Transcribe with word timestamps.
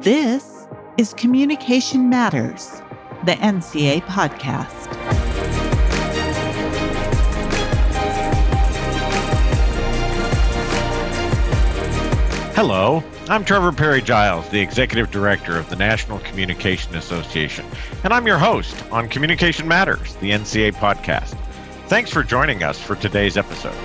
This 0.00 0.66
is 0.96 1.12
Communication 1.12 2.08
Matters, 2.08 2.80
the 3.26 3.32
NCA 3.32 4.00
podcast. 4.04 4.86
Hello, 12.54 13.04
I'm 13.28 13.44
Trevor 13.44 13.70
Parry 13.72 14.00
Giles, 14.00 14.48
the 14.48 14.60
Executive 14.60 15.10
Director 15.10 15.58
of 15.58 15.68
the 15.68 15.76
National 15.76 16.20
Communication 16.20 16.94
Association, 16.94 17.66
and 18.02 18.14
I'm 18.14 18.26
your 18.26 18.38
host 18.38 18.82
on 18.90 19.10
Communication 19.10 19.68
Matters, 19.68 20.14
the 20.16 20.30
NCA 20.30 20.72
podcast. 20.72 21.36
Thanks 21.88 22.10
for 22.10 22.22
joining 22.22 22.62
us 22.62 22.80
for 22.80 22.96
today's 22.96 23.36
episode. 23.36 23.76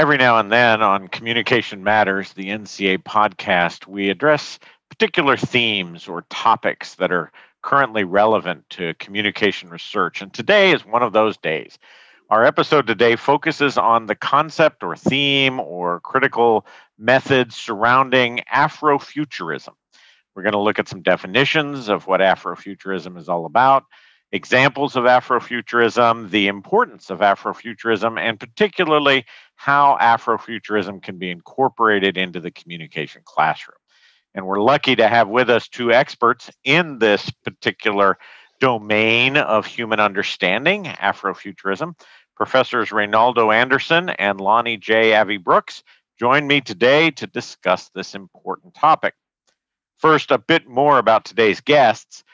Every 0.00 0.16
now 0.16 0.38
and 0.38 0.50
then 0.50 0.80
on 0.80 1.08
Communication 1.08 1.84
Matters, 1.84 2.32
the 2.32 2.48
NCA 2.48 3.02
podcast, 3.02 3.86
we 3.86 4.08
address 4.08 4.58
particular 4.88 5.36
themes 5.36 6.08
or 6.08 6.22
topics 6.30 6.94
that 6.94 7.12
are 7.12 7.30
currently 7.60 8.04
relevant 8.04 8.64
to 8.70 8.94
communication 8.94 9.68
research. 9.68 10.22
And 10.22 10.32
today 10.32 10.72
is 10.72 10.86
one 10.86 11.02
of 11.02 11.12
those 11.12 11.36
days. 11.36 11.78
Our 12.30 12.46
episode 12.46 12.86
today 12.86 13.14
focuses 13.14 13.76
on 13.76 14.06
the 14.06 14.14
concept 14.14 14.82
or 14.82 14.96
theme 14.96 15.60
or 15.60 16.00
critical 16.00 16.64
methods 16.98 17.54
surrounding 17.54 18.40
Afrofuturism. 18.50 19.74
We're 20.34 20.44
going 20.44 20.54
to 20.54 20.60
look 20.60 20.78
at 20.78 20.88
some 20.88 21.02
definitions 21.02 21.90
of 21.90 22.06
what 22.06 22.20
Afrofuturism 22.20 23.18
is 23.18 23.28
all 23.28 23.44
about, 23.44 23.84
examples 24.32 24.96
of 24.96 25.04
Afrofuturism, 25.04 26.30
the 26.30 26.48
importance 26.48 27.10
of 27.10 27.20
Afrofuturism, 27.20 28.18
and 28.18 28.38
particularly 28.38 29.24
how 29.56 29.98
Afrofuturism 30.00 31.02
can 31.02 31.18
be 31.18 31.30
incorporated 31.30 32.16
into 32.16 32.40
the 32.40 32.50
communication 32.50 33.22
classroom. 33.24 33.76
And 34.34 34.46
we're 34.46 34.60
lucky 34.60 34.94
to 34.96 35.08
have 35.08 35.28
with 35.28 35.50
us 35.50 35.68
two 35.68 35.92
experts 35.92 36.50
in 36.64 36.98
this 36.98 37.30
particular 37.44 38.18
domain 38.60 39.36
of 39.36 39.66
human 39.66 39.98
understanding, 39.98 40.84
Afrofuturism. 40.84 41.94
Professors 42.36 42.90
Reynaldo 42.90 43.54
Anderson 43.54 44.10
and 44.10 44.40
Lonnie 44.40 44.78
J. 44.78 45.14
Avi 45.14 45.36
Brooks 45.36 45.82
join 46.18 46.46
me 46.46 46.60
today 46.60 47.10
to 47.10 47.26
discuss 47.26 47.90
this 47.94 48.14
important 48.14 48.74
topic. 48.74 49.14
First, 49.98 50.30
a 50.30 50.38
bit 50.38 50.66
more 50.66 50.98
about 50.98 51.24
today's 51.26 51.60
guests. 51.60 52.24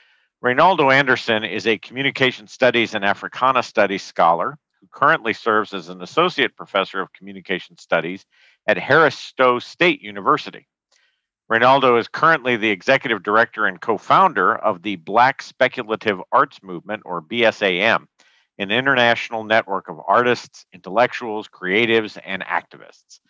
Reynaldo 0.45 0.93
Anderson 0.93 1.45
is 1.45 1.67
a 1.67 1.79
communication 1.79 2.47
studies 2.47 2.95
and 2.95 3.05
Africana 3.05 3.63
studies 3.63 4.03
scholar 4.03 4.59
who 4.81 4.87
currently 4.93 5.33
serves 5.33 5.73
as 5.73 5.89
an 5.89 6.03
associate 6.03 6.55
professor 6.55 7.01
of 7.01 7.13
communication 7.15 7.79
studies 7.79 8.27
at 8.67 8.77
Harris 8.77 9.19
Stowe 9.19 9.59
State 9.59 10.03
University. 10.03 10.69
Reynaldo 11.51 11.99
is 11.99 12.09
currently 12.09 12.57
the 12.57 12.69
executive 12.69 13.23
director 13.23 13.65
and 13.65 13.81
co 13.81 13.97
founder 13.97 14.55
of 14.55 14.83
the 14.83 14.97
Black 14.97 15.41
Speculative 15.41 16.21
Arts 16.31 16.63
Movement, 16.63 17.05
or 17.07 17.23
BSAM, 17.23 18.07
an 18.59 18.71
international 18.71 19.43
network 19.43 19.89
of 19.89 20.01
artists, 20.07 20.67
intellectuals, 20.75 21.49
creatives, 21.49 22.19
and 22.27 22.43
activists. 22.43 23.21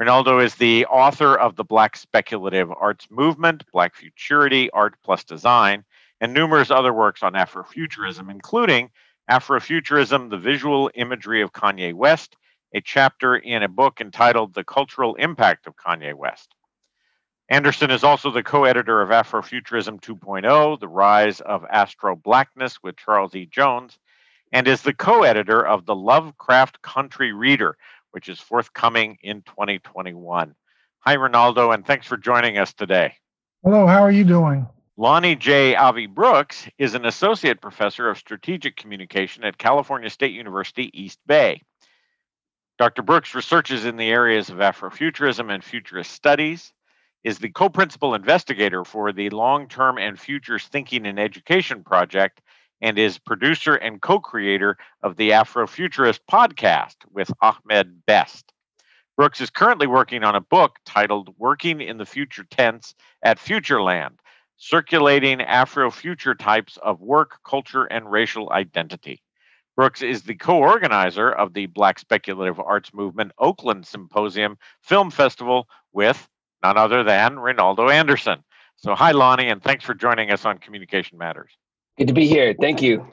Reynaldo 0.00 0.44
is 0.44 0.54
the 0.54 0.86
author 0.86 1.34
of 1.34 1.56
the 1.56 1.64
Black 1.64 1.96
Speculative 1.96 2.70
Arts 2.70 3.08
Movement, 3.10 3.64
Black 3.72 3.96
Futurity, 3.96 4.70
Art 4.70 4.94
Plus 5.02 5.24
Design, 5.24 5.84
and 6.22 6.32
numerous 6.32 6.70
other 6.70 6.92
works 6.92 7.24
on 7.24 7.32
Afrofuturism, 7.32 8.30
including 8.30 8.90
Afrofuturism, 9.28 10.30
the 10.30 10.38
Visual 10.38 10.88
Imagery 10.94 11.42
of 11.42 11.52
Kanye 11.52 11.92
West, 11.92 12.36
a 12.72 12.80
chapter 12.80 13.34
in 13.34 13.64
a 13.64 13.68
book 13.68 14.00
entitled 14.00 14.54
The 14.54 14.62
Cultural 14.62 15.16
Impact 15.16 15.66
of 15.66 15.74
Kanye 15.74 16.14
West. 16.14 16.54
Anderson 17.48 17.90
is 17.90 18.04
also 18.04 18.30
the 18.30 18.44
co 18.44 18.62
editor 18.64 19.02
of 19.02 19.08
Afrofuturism 19.08 20.00
2.0, 20.00 20.78
The 20.78 20.86
Rise 20.86 21.40
of 21.40 21.64
Astro 21.68 22.14
Blackness 22.14 22.80
with 22.84 22.96
Charles 22.96 23.34
E. 23.34 23.46
Jones, 23.46 23.98
and 24.52 24.68
is 24.68 24.82
the 24.82 24.94
co 24.94 25.24
editor 25.24 25.66
of 25.66 25.86
The 25.86 25.96
Lovecraft 25.96 26.80
Country 26.82 27.32
Reader, 27.32 27.76
which 28.12 28.28
is 28.28 28.38
forthcoming 28.38 29.18
in 29.22 29.42
2021. 29.42 30.54
Hi, 31.00 31.16
Ronaldo, 31.16 31.74
and 31.74 31.84
thanks 31.84 32.06
for 32.06 32.16
joining 32.16 32.58
us 32.58 32.72
today. 32.72 33.14
Hello, 33.64 33.88
how 33.88 34.04
are 34.04 34.12
you 34.12 34.22
doing? 34.22 34.68
Lonnie 34.98 35.36
J. 35.36 35.74
Avi 35.74 36.06
Brooks 36.06 36.68
is 36.76 36.94
an 36.94 37.06
associate 37.06 37.62
professor 37.62 38.10
of 38.10 38.18
strategic 38.18 38.76
communication 38.76 39.42
at 39.42 39.56
California 39.56 40.10
State 40.10 40.34
University, 40.34 40.90
East 40.92 41.18
Bay. 41.26 41.62
Dr. 42.76 43.00
Brooks 43.00 43.34
researches 43.34 43.86
in 43.86 43.96
the 43.96 44.10
areas 44.10 44.50
of 44.50 44.58
Afrofuturism 44.58 45.50
and 45.50 45.64
futurist 45.64 46.12
studies, 46.12 46.74
is 47.24 47.38
the 47.38 47.48
co 47.48 47.70
principal 47.70 48.14
investigator 48.14 48.84
for 48.84 49.12
the 49.12 49.30
Long 49.30 49.66
Term 49.66 49.96
and 49.96 50.20
Futures 50.20 50.66
Thinking 50.66 51.06
in 51.06 51.18
Education 51.18 51.82
project, 51.82 52.42
and 52.82 52.98
is 52.98 53.18
producer 53.18 53.76
and 53.76 54.02
co 54.02 54.20
creator 54.20 54.76
of 55.02 55.16
the 55.16 55.30
Afrofuturist 55.30 56.20
podcast 56.30 56.96
with 57.10 57.32
Ahmed 57.40 58.04
Best. 58.04 58.52
Brooks 59.16 59.40
is 59.40 59.48
currently 59.48 59.86
working 59.86 60.22
on 60.22 60.34
a 60.34 60.40
book 60.40 60.76
titled 60.84 61.34
Working 61.38 61.80
in 61.80 61.96
the 61.96 62.04
Future 62.04 62.44
Tense 62.50 62.94
at 63.22 63.38
Futureland 63.38 64.18
circulating 64.62 65.38
Afrofuture 65.38 66.38
types 66.38 66.78
of 66.84 67.00
work, 67.00 67.40
culture, 67.44 67.84
and 67.86 68.08
racial 68.08 68.52
identity. 68.52 69.20
Brooks 69.74 70.02
is 70.02 70.22
the 70.22 70.36
co 70.36 70.58
organizer 70.58 71.32
of 71.32 71.52
the 71.52 71.66
Black 71.66 71.98
Speculative 71.98 72.60
Arts 72.60 72.94
Movement 72.94 73.32
Oakland 73.38 73.84
Symposium 73.88 74.56
Film 74.80 75.10
Festival 75.10 75.66
with 75.92 76.28
none 76.62 76.78
other 76.78 77.02
than 77.02 77.36
Reynaldo 77.36 77.90
Anderson. 77.90 78.44
So, 78.76 78.94
hi, 78.94 79.10
Lonnie, 79.10 79.48
and 79.48 79.60
thanks 79.60 79.84
for 79.84 79.94
joining 79.94 80.30
us 80.30 80.44
on 80.44 80.58
Communication 80.58 81.18
Matters. 81.18 81.50
Good 81.98 82.06
to 82.06 82.14
be 82.14 82.28
here. 82.28 82.54
Thank 82.60 82.82
you. 82.82 83.10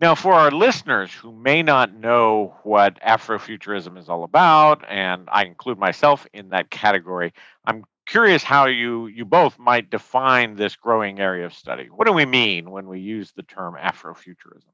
Now, 0.00 0.16
for 0.16 0.32
our 0.32 0.50
listeners 0.50 1.12
who 1.12 1.30
may 1.30 1.62
not 1.62 1.94
know 1.94 2.56
what 2.64 3.00
Afrofuturism 3.00 3.96
is 3.96 4.08
all 4.08 4.24
about, 4.24 4.84
and 4.88 5.28
I 5.30 5.44
include 5.44 5.78
myself 5.78 6.26
in 6.32 6.48
that 6.48 6.70
category, 6.70 7.32
I'm 7.64 7.84
curious 8.06 8.42
how 8.42 8.66
you 8.66 9.06
you 9.06 9.24
both 9.24 9.58
might 9.58 9.90
define 9.90 10.56
this 10.56 10.76
growing 10.76 11.20
area 11.20 11.46
of 11.46 11.54
study. 11.54 11.86
What 11.86 12.06
do 12.06 12.12
we 12.12 12.26
mean 12.26 12.70
when 12.70 12.86
we 12.86 13.00
use 13.00 13.32
the 13.32 13.42
term 13.42 13.74
Afrofuturism? 13.74 14.72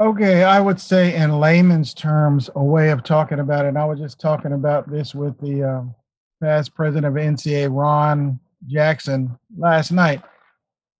Okay, 0.00 0.44
I 0.44 0.60
would 0.60 0.80
say 0.80 1.14
in 1.14 1.38
layman's 1.40 1.92
terms, 1.92 2.48
a 2.54 2.64
way 2.64 2.90
of 2.90 3.04
talking 3.04 3.38
about 3.38 3.66
it. 3.66 3.68
And 3.68 3.78
I 3.78 3.84
was 3.84 3.98
just 3.98 4.18
talking 4.18 4.52
about 4.52 4.90
this 4.90 5.14
with 5.14 5.38
the 5.40 5.62
um, 5.62 5.94
past 6.42 6.74
president 6.74 7.04
of 7.04 7.22
NCA, 7.22 7.68
Ron 7.70 8.40
Jackson, 8.66 9.38
last 9.58 9.92
night. 9.92 10.22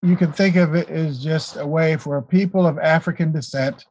You 0.02 0.16
can 0.16 0.32
think 0.32 0.56
of 0.56 0.74
it 0.74 0.90
as 0.90 1.22
just 1.22 1.56
a 1.56 1.66
way 1.66 1.96
for 1.96 2.20
people 2.20 2.66
of 2.66 2.78
African 2.78 3.32
descent 3.32 3.86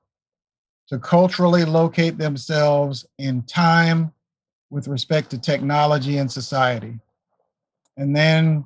to 0.90 1.00
culturally 1.00 1.66
locate 1.66 2.20
themselves 2.20 3.06
in 3.18 3.42
time 3.44 4.12
with 4.70 4.88
respect 4.88 5.30
to 5.32 5.38
technology 5.38 6.18
and 6.18 6.32
society. 6.32 7.00
And 7.98 8.16
then 8.16 8.66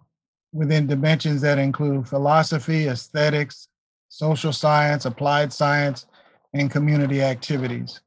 within 0.52 0.88
dimensions 0.88 1.42
that 1.42 1.58
include 1.58 2.08
philosophy, 2.08 2.88
aesthetics, 2.88 3.68
social 4.10 4.54
science, 4.54 5.06
applied 5.06 5.52
science, 5.52 6.06
and 6.54 6.70
community 6.70 7.22
activities. 7.22 8.02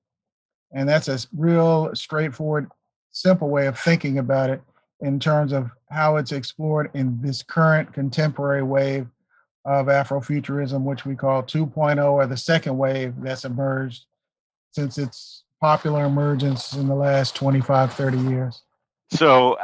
And 0.72 0.88
that's 0.88 1.08
a 1.08 1.18
real 1.36 1.90
straightforward, 1.94 2.70
simple 3.10 3.48
way 3.48 3.66
of 3.66 3.78
thinking 3.78 4.18
about 4.18 4.50
it 4.50 4.62
in 5.00 5.18
terms 5.18 5.52
of 5.52 5.70
how 5.90 6.16
it's 6.16 6.32
explored 6.32 6.90
in 6.94 7.20
this 7.20 7.42
current 7.42 7.92
contemporary 7.92 8.62
wave 8.62 9.06
of 9.64 9.86
Afrofuturism, 9.86 10.82
which 10.82 11.04
we 11.04 11.16
call 11.16 11.42
2.0 11.42 12.04
or 12.04 12.26
the 12.26 12.36
second 12.36 12.78
wave 12.78 13.14
that's 13.18 13.44
emerged 13.44 14.04
since 14.70 14.96
its 14.96 15.42
popular 15.60 16.04
emergence 16.04 16.74
in 16.74 16.88
the 16.88 16.94
last 16.94 17.34
25, 17.36 17.92
30 17.92 18.18
years. 18.18 18.62
So, 19.10 19.56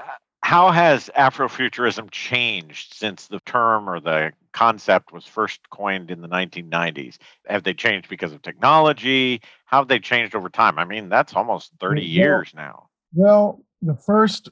how 0.42 0.70
has 0.70 1.08
Afrofuturism 1.16 2.10
changed 2.10 2.94
since 2.94 3.28
the 3.28 3.40
term 3.46 3.88
or 3.88 4.00
the 4.00 4.32
concept 4.52 5.12
was 5.12 5.24
first 5.24 5.60
coined 5.70 6.10
in 6.10 6.20
the 6.20 6.28
1990s? 6.28 7.18
Have 7.46 7.62
they 7.62 7.74
changed 7.74 8.08
because 8.08 8.32
of 8.32 8.42
technology? 8.42 9.40
How 9.66 9.78
have 9.78 9.88
they 9.88 10.00
changed 10.00 10.34
over 10.34 10.48
time? 10.48 10.78
I 10.78 10.84
mean, 10.84 11.08
that's 11.08 11.34
almost 11.34 11.72
30 11.80 12.00
well, 12.00 12.08
years 12.08 12.52
now. 12.54 12.88
Well, 13.14 13.62
the 13.82 13.94
first, 13.94 14.50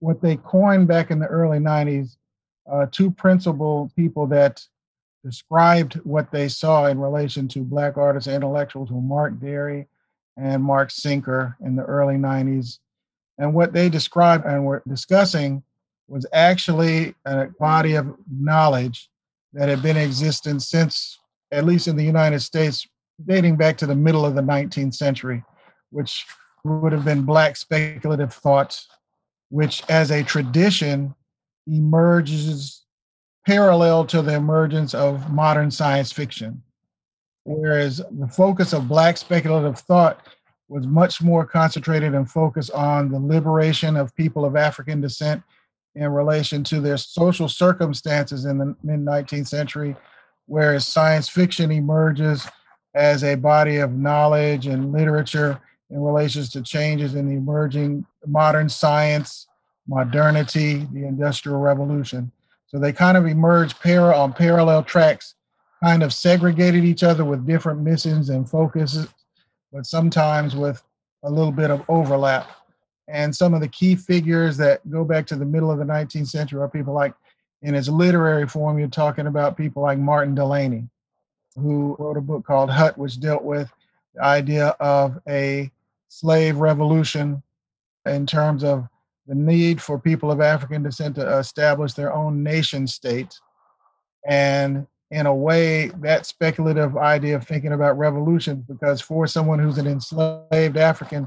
what 0.00 0.20
they 0.20 0.36
coined 0.36 0.88
back 0.88 1.10
in 1.10 1.18
the 1.18 1.26
early 1.26 1.58
90s, 1.58 2.16
uh, 2.70 2.86
two 2.90 3.10
principal 3.10 3.90
people 3.96 4.26
that 4.28 4.64
described 5.24 5.94
what 6.04 6.30
they 6.30 6.48
saw 6.48 6.86
in 6.86 6.98
relation 6.98 7.48
to 7.48 7.60
Black 7.60 7.96
artists 7.96 8.26
and 8.26 8.36
intellectuals 8.36 8.90
were 8.90 9.00
Mark 9.00 9.34
Dery 9.34 9.86
and 10.40 10.62
Mark 10.62 10.90
Sinker 10.90 11.56
in 11.64 11.76
the 11.76 11.82
early 11.82 12.16
90s. 12.16 12.78
And 13.38 13.54
what 13.54 13.72
they 13.72 13.88
described 13.88 14.46
and 14.46 14.64
were 14.64 14.82
discussing 14.88 15.62
was 16.08 16.26
actually 16.32 17.14
a 17.24 17.46
body 17.58 17.94
of 17.94 18.14
knowledge 18.30 19.08
that 19.52 19.68
had 19.68 19.82
been 19.82 19.96
in 19.96 20.04
existence 20.04 20.68
since 20.68 21.18
at 21.52 21.64
least 21.64 21.88
in 21.88 21.96
the 21.96 22.04
United 22.04 22.40
States, 22.40 22.86
dating 23.26 23.56
back 23.56 23.76
to 23.78 23.86
the 23.86 23.94
middle 23.94 24.24
of 24.24 24.34
the 24.34 24.42
19th 24.42 24.94
century, 24.94 25.42
which 25.90 26.26
would 26.64 26.92
have 26.92 27.04
been 27.04 27.22
Black 27.22 27.56
speculative 27.56 28.32
thought, 28.32 28.80
which 29.48 29.82
as 29.88 30.10
a 30.10 30.22
tradition 30.22 31.14
emerges 31.66 32.84
parallel 33.46 34.04
to 34.04 34.22
the 34.22 34.34
emergence 34.34 34.94
of 34.94 35.32
modern 35.32 35.70
science 35.70 36.12
fiction. 36.12 36.62
Whereas 37.44 38.02
the 38.10 38.28
focus 38.28 38.72
of 38.72 38.88
Black 38.88 39.16
speculative 39.16 39.78
thought 39.78 40.26
was 40.68 40.86
much 40.86 41.20
more 41.20 41.44
concentrated 41.44 42.14
and 42.14 42.30
focused 42.30 42.70
on 42.72 43.10
the 43.10 43.18
liberation 43.18 43.96
of 43.96 44.14
people 44.14 44.44
of 44.44 44.56
African 44.56 45.00
descent 45.00 45.42
in 45.94 46.08
relation 46.12 46.62
to 46.64 46.80
their 46.80 46.96
social 46.96 47.48
circumstances 47.48 48.44
in 48.44 48.58
the 48.58 48.76
mid 48.82 49.00
19th 49.00 49.48
century, 49.48 49.96
whereas 50.46 50.86
science 50.86 51.28
fiction 51.28 51.72
emerges 51.72 52.46
as 52.94 53.24
a 53.24 53.34
body 53.34 53.78
of 53.78 53.92
knowledge 53.92 54.66
and 54.66 54.92
literature 54.92 55.60
in 55.90 56.00
relation 56.00 56.44
to 56.44 56.62
changes 56.62 57.14
in 57.14 57.28
the 57.28 57.34
emerging 57.34 58.06
modern 58.26 58.68
science, 58.68 59.48
modernity, 59.88 60.86
the 60.92 61.04
Industrial 61.04 61.58
Revolution. 61.58 62.30
So 62.66 62.78
they 62.78 62.92
kind 62.92 63.16
of 63.16 63.26
emerge 63.26 63.74
on 63.84 64.32
parallel 64.32 64.84
tracks, 64.84 65.34
kind 65.82 66.02
of 66.02 66.12
segregated 66.12 66.84
each 66.84 67.02
other 67.02 67.24
with 67.24 67.46
different 67.46 67.80
missions 67.80 68.28
and 68.28 68.48
focuses, 68.48 69.08
but 69.72 69.86
sometimes 69.86 70.54
with 70.54 70.82
a 71.22 71.30
little 71.30 71.52
bit 71.52 71.70
of 71.70 71.82
overlap. 71.88 72.48
And 73.08 73.34
some 73.34 73.54
of 73.54 73.60
the 73.60 73.68
key 73.68 73.96
figures 73.96 74.56
that 74.58 74.88
go 74.90 75.04
back 75.04 75.26
to 75.28 75.36
the 75.36 75.44
middle 75.44 75.70
of 75.70 75.78
the 75.78 75.84
19th 75.84 76.28
century 76.28 76.60
are 76.60 76.68
people 76.68 76.94
like, 76.94 77.14
in 77.62 77.74
his 77.74 77.88
literary 77.88 78.46
form, 78.48 78.78
you're 78.78 78.88
talking 78.88 79.26
about 79.26 79.56
people 79.56 79.82
like 79.82 79.98
Martin 79.98 80.34
Delany, 80.34 80.88
who 81.56 81.94
wrote 81.98 82.16
a 82.16 82.22
book 82.22 82.46
called 82.46 82.70
Hut, 82.70 82.96
which 82.96 83.20
dealt 83.20 83.42
with 83.42 83.70
the 84.14 84.22
idea 84.22 84.68
of 84.80 85.20
a 85.28 85.70
slave 86.08 86.56
revolution 86.56 87.42
in 88.06 88.26
terms 88.26 88.64
of 88.64 88.88
the 89.26 89.34
need 89.34 89.80
for 89.80 89.98
people 89.98 90.30
of 90.30 90.40
African 90.40 90.82
descent 90.82 91.16
to 91.16 91.38
establish 91.38 91.92
their 91.92 92.12
own 92.14 92.42
nation 92.42 92.86
state. 92.86 93.38
And 94.26 94.86
in 95.10 95.26
a 95.26 95.34
way, 95.34 95.88
that 96.00 96.26
speculative 96.26 96.96
idea 96.96 97.36
of 97.36 97.46
thinking 97.46 97.72
about 97.72 97.98
revolution, 97.98 98.64
because 98.68 99.00
for 99.00 99.26
someone 99.26 99.58
who's 99.58 99.78
an 99.78 99.86
enslaved 99.86 100.76
African, 100.76 101.26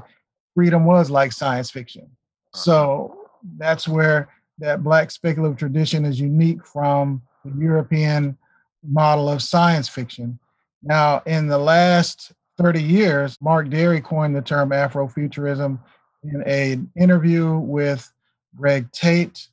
freedom 0.54 0.84
was 0.84 1.10
like 1.10 1.32
science 1.32 1.70
fiction. 1.70 2.04
Uh-huh. 2.04 2.58
So 2.58 3.18
that's 3.58 3.86
where 3.86 4.28
that 4.58 4.82
Black 4.82 5.10
speculative 5.10 5.58
tradition 5.58 6.04
is 6.04 6.20
unique 6.20 6.64
from 6.64 7.20
the 7.44 7.60
European 7.60 8.38
model 8.82 9.28
of 9.28 9.42
science 9.42 9.88
fiction. 9.88 10.38
Now, 10.82 11.22
in 11.26 11.46
the 11.46 11.58
last 11.58 12.32
30 12.58 12.82
years, 12.82 13.36
Mark 13.40 13.68
Dery 13.68 14.02
coined 14.02 14.36
the 14.36 14.42
term 14.42 14.70
Afrofuturism 14.70 15.78
in 16.22 16.42
an 16.42 16.90
interview 16.96 17.58
with 17.58 18.10
Greg 18.56 18.90
Tate, 18.92 19.48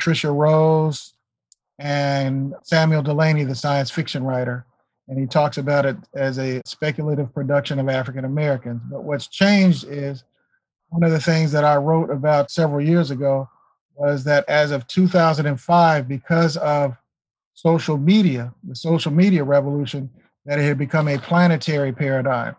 Tricia 0.00 0.34
Rose, 0.34 1.13
and 1.78 2.54
Samuel 2.62 3.02
Delany, 3.02 3.44
the 3.44 3.54
science 3.54 3.90
fiction 3.90 4.24
writer. 4.24 4.66
And 5.08 5.18
he 5.18 5.26
talks 5.26 5.58
about 5.58 5.84
it 5.84 5.96
as 6.14 6.38
a 6.38 6.62
speculative 6.64 7.32
production 7.34 7.78
of 7.78 7.88
African 7.88 8.24
Americans. 8.24 8.80
But 8.90 9.04
what's 9.04 9.26
changed 9.26 9.86
is 9.88 10.24
one 10.88 11.02
of 11.02 11.10
the 11.10 11.20
things 11.20 11.52
that 11.52 11.64
I 11.64 11.76
wrote 11.76 12.10
about 12.10 12.50
several 12.50 12.80
years 12.80 13.10
ago 13.10 13.48
was 13.96 14.24
that 14.24 14.48
as 14.48 14.70
of 14.70 14.86
2005, 14.86 16.08
because 16.08 16.56
of 16.56 16.96
social 17.54 17.98
media, 17.98 18.52
the 18.66 18.74
social 18.74 19.12
media 19.12 19.44
revolution, 19.44 20.10
that 20.46 20.58
it 20.58 20.62
had 20.62 20.78
become 20.78 21.08
a 21.08 21.18
planetary 21.18 21.92
paradigm 21.92 22.56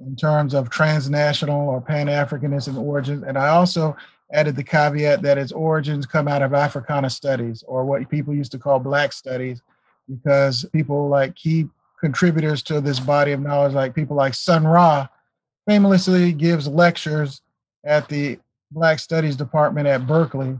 in 0.00 0.16
terms 0.16 0.54
of 0.54 0.70
transnational 0.70 1.68
or 1.68 1.80
Pan 1.80 2.06
Africanism 2.06 2.76
origins. 2.78 3.24
And 3.24 3.36
I 3.36 3.48
also 3.48 3.96
added 4.32 4.56
the 4.56 4.64
caveat 4.64 5.22
that 5.22 5.38
its 5.38 5.52
origins 5.52 6.06
come 6.06 6.28
out 6.28 6.42
of 6.42 6.54
Africana 6.54 7.08
studies 7.08 7.64
or 7.66 7.84
what 7.84 8.08
people 8.08 8.34
used 8.34 8.52
to 8.52 8.58
call 8.58 8.78
Black 8.78 9.12
studies, 9.12 9.62
because 10.08 10.64
people 10.72 11.08
like 11.08 11.34
key 11.34 11.68
contributors 12.00 12.62
to 12.62 12.80
this 12.80 13.00
body 13.00 13.32
of 13.32 13.40
knowledge, 13.40 13.72
like 13.72 13.94
people 13.94 14.16
like 14.16 14.34
Sun 14.34 14.66
Ra, 14.66 15.08
famously 15.66 16.32
gives 16.32 16.68
lectures 16.68 17.42
at 17.84 18.08
the 18.08 18.38
Black 18.70 18.98
Studies 18.98 19.36
Department 19.36 19.86
at 19.86 20.06
Berkeley 20.06 20.58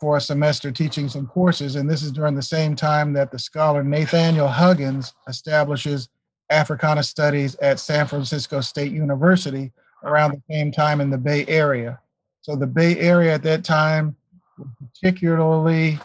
for 0.00 0.16
a 0.16 0.20
semester 0.20 0.70
teaching 0.70 1.08
some 1.08 1.26
courses. 1.26 1.76
And 1.76 1.88
this 1.88 2.02
is 2.02 2.12
during 2.12 2.34
the 2.34 2.42
same 2.42 2.76
time 2.76 3.12
that 3.14 3.30
the 3.30 3.38
scholar 3.38 3.82
Nathaniel 3.82 4.48
Huggins 4.48 5.14
establishes 5.26 6.08
Africana 6.50 7.02
Studies 7.02 7.54
at 7.56 7.80
San 7.80 8.06
Francisco 8.06 8.60
State 8.60 8.92
University 8.92 9.72
around 10.04 10.32
the 10.32 10.42
same 10.54 10.70
time 10.70 11.00
in 11.00 11.10
the 11.10 11.18
Bay 11.18 11.46
Area. 11.46 11.98
So 12.46 12.54
the 12.54 12.64
Bay 12.64 12.96
Area 13.00 13.34
at 13.34 13.42
that 13.42 13.64
time 13.64 14.14
was 14.56 14.68
particularly 14.78 15.98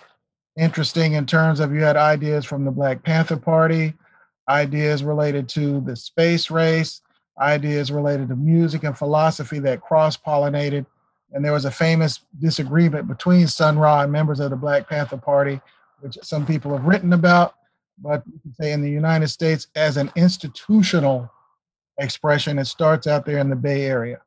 interesting 0.58 1.14
in 1.14 1.28
terms 1.28 1.60
of 1.60 1.72
you 1.72 1.82
had 1.82 1.98
ideas 1.98 2.46
from 2.46 2.66
the 2.66 2.72
Black 2.72 3.04
Panther 3.04 3.38
Party, 3.38 3.94
ideas 4.50 5.04
related 5.04 5.48
to 5.50 5.82
the 5.82 5.96
space 5.96 6.50
race, 6.50 7.02
ideas 7.40 7.92
related 7.92 8.28
to 8.30 8.36
music 8.36 8.84
and 8.86 8.98
philosophy 8.98 9.60
that 9.60 9.82
cross 9.82 10.18
pollinated 10.18 10.88
and 11.32 11.46
there 11.46 11.54
was 11.54 11.66
a 11.66 11.72
famous 11.72 12.22
disagreement 12.40 13.08
between 13.08 13.48
Sun 13.48 13.78
Ra 13.78 14.02
and 14.02 14.12
members 14.12 14.40
of 14.40 14.50
the 14.50 14.56
Black 14.56 14.90
Panther 14.90 15.18
Party, 15.18 15.62
which 16.00 16.18
some 16.24 16.48
people 16.48 16.76
have 16.76 16.86
written 16.86 17.14
about. 17.14 17.54
But 18.00 18.24
you 18.26 18.40
can 18.40 18.54
say 18.56 18.72
in 18.72 18.82
the 18.82 18.90
United 18.90 19.28
States, 19.28 19.68
as 19.76 19.96
an 19.96 20.12
institutional 20.16 21.32
expression, 22.00 22.58
it 22.58 22.66
starts 22.66 23.06
out 23.06 23.28
there 23.28 23.38
in 23.38 23.52
the 23.52 23.56
Bay 23.56 23.84
Area. 23.84 24.22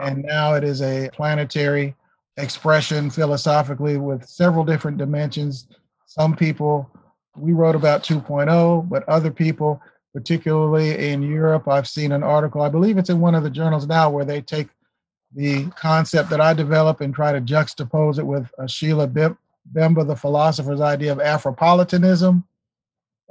And 0.00 0.22
now 0.22 0.54
it 0.54 0.64
is 0.64 0.82
a 0.82 1.10
planetary 1.12 1.94
expression 2.36 3.10
philosophically 3.10 3.96
with 3.96 4.26
several 4.26 4.64
different 4.64 4.98
dimensions. 4.98 5.68
Some 6.06 6.36
people, 6.36 6.90
we 7.36 7.52
wrote 7.52 7.76
about 7.76 8.02
2.0, 8.02 8.88
but 8.88 9.08
other 9.08 9.30
people, 9.30 9.80
particularly 10.12 11.10
in 11.10 11.22
Europe, 11.22 11.68
I've 11.68 11.88
seen 11.88 12.12
an 12.12 12.22
article, 12.22 12.62
I 12.62 12.68
believe 12.68 12.98
it's 12.98 13.10
in 13.10 13.20
one 13.20 13.34
of 13.34 13.42
the 13.42 13.50
journals 13.50 13.86
now, 13.86 14.10
where 14.10 14.24
they 14.24 14.40
take 14.40 14.68
the 15.34 15.66
concept 15.70 16.30
that 16.30 16.40
I 16.40 16.54
develop 16.54 17.00
and 17.00 17.14
try 17.14 17.32
to 17.32 17.40
juxtapose 17.40 18.18
it 18.18 18.26
with 18.26 18.44
uh, 18.58 18.64
Achille 18.64 19.06
Mbembe, 19.08 20.06
the 20.06 20.16
philosopher's 20.16 20.80
idea 20.80 21.12
of 21.12 21.18
Afropolitanism. 21.18 22.44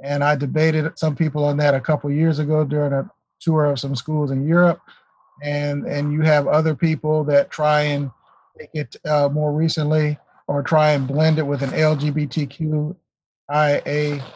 And 0.02 0.22
I 0.22 0.36
debated 0.36 0.98
some 0.98 1.16
people 1.16 1.44
on 1.44 1.56
that 1.58 1.74
a 1.74 1.80
couple 1.80 2.10
years 2.10 2.38
ago 2.38 2.64
during 2.64 2.92
a 2.92 3.10
tour 3.40 3.64
of 3.66 3.80
some 3.80 3.96
schools 3.96 4.30
in 4.30 4.46
Europe. 4.46 4.80
And, 5.42 5.84
and 5.86 6.12
you 6.12 6.22
have 6.22 6.46
other 6.46 6.74
people 6.74 7.24
that 7.24 7.50
try 7.50 7.82
and 7.82 8.10
make 8.56 8.70
it 8.74 8.96
uh, 9.04 9.28
more 9.30 9.52
recently 9.52 10.18
or 10.46 10.62
try 10.62 10.92
and 10.92 11.08
blend 11.08 11.38
it 11.38 11.46
with 11.46 11.62
an 11.62 11.70
LGBTQIA 11.70 12.94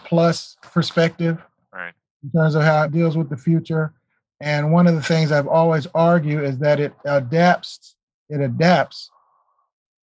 plus 0.05 0.57
perspective 0.63 1.43
right. 1.73 1.93
in 2.23 2.31
terms 2.31 2.55
of 2.55 2.63
how 2.63 2.83
it 2.85 2.93
deals 2.93 3.17
with 3.17 3.29
the 3.31 3.37
future. 3.37 3.93
And 4.41 4.73
one 4.73 4.87
of 4.87 4.95
the 4.95 5.03
things 5.03 5.33
I've 5.33 5.49
always 5.49 5.87
argued 5.95 6.45
is 6.45 6.59
that 6.59 6.81
it 6.81 6.93
adapts, 7.05 7.97
it 8.29 8.41
adapts 8.41 9.11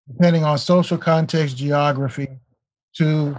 depending 0.07 0.43
on 0.43 0.57
social 0.57 0.97
context, 0.97 1.57
geography, 1.57 2.27
to 2.95 3.37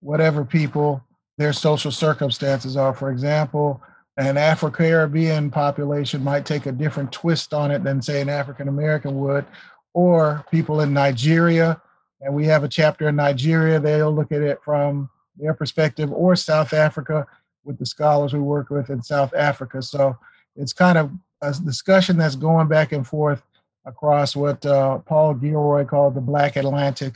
whatever 0.00 0.44
people 0.44 1.04
their 1.36 1.52
social 1.52 1.90
circumstances 1.90 2.76
are. 2.76 2.94
For 2.94 3.10
example, 3.10 3.82
an 4.26 4.36
Afro 4.36 4.70
Caribbean 4.70 5.50
population 5.50 6.24
might 6.24 6.44
take 6.44 6.66
a 6.66 6.72
different 6.72 7.12
twist 7.12 7.54
on 7.54 7.70
it 7.70 7.84
than, 7.84 8.02
say, 8.02 8.20
an 8.20 8.28
African 8.28 8.68
American 8.68 9.18
would, 9.20 9.46
or 9.94 10.44
people 10.50 10.80
in 10.80 10.92
Nigeria. 10.92 11.80
And 12.20 12.34
we 12.34 12.44
have 12.46 12.64
a 12.64 12.68
chapter 12.68 13.08
in 13.08 13.16
Nigeria, 13.16 13.78
they'll 13.78 14.12
look 14.12 14.32
at 14.32 14.42
it 14.42 14.60
from 14.64 15.08
their 15.36 15.54
perspective, 15.54 16.12
or 16.12 16.34
South 16.34 16.72
Africa 16.72 17.26
with 17.64 17.78
the 17.78 17.86
scholars 17.86 18.32
we 18.32 18.40
work 18.40 18.70
with 18.70 18.90
in 18.90 19.02
South 19.02 19.32
Africa. 19.34 19.80
So 19.82 20.18
it's 20.56 20.72
kind 20.72 20.98
of 20.98 21.12
a 21.42 21.52
discussion 21.52 22.16
that's 22.16 22.34
going 22.34 22.66
back 22.66 22.90
and 22.90 23.06
forth 23.06 23.42
across 23.86 24.34
what 24.34 24.66
uh, 24.66 24.98
Paul 24.98 25.34
Gilroy 25.34 25.84
called 25.84 26.14
the 26.14 26.20
Black 26.20 26.56
Atlantic. 26.56 27.14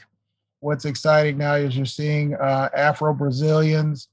What's 0.61 0.85
exciting 0.85 1.39
now 1.39 1.55
is 1.55 1.77
you're 1.77 1.85
seeing 1.85 2.35
uh, 2.35 2.69
Afro 2.77 3.13
Brazilians 3.13 4.07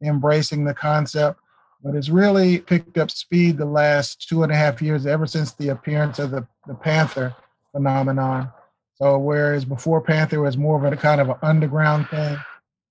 embracing 0.00 0.64
the 0.64 0.74
concept, 0.74 1.40
but 1.82 1.94
it's 1.94 2.08
really 2.08 2.58
picked 2.58 2.98
up 2.98 3.10
speed 3.10 3.58
the 3.58 3.66
last 3.66 4.28
two 4.28 4.42
and 4.42 4.52
a 4.52 4.56
half 4.56 4.82
years, 4.82 5.06
ever 5.06 5.26
since 5.26 5.52
the 5.52 5.68
appearance 5.68 6.18
of 6.18 6.30
the, 6.30 6.46
the 6.66 6.74
Panther 6.74 7.34
phenomenon. 7.72 8.50
So, 8.94 9.18
whereas 9.18 9.64
before 9.64 10.00
Panther 10.00 10.40
was 10.40 10.56
more 10.56 10.84
of 10.84 10.90
a 10.90 10.96
kind 10.96 11.20
of 11.20 11.28
an 11.28 11.36
underground 11.42 12.08
thing, 12.08 12.38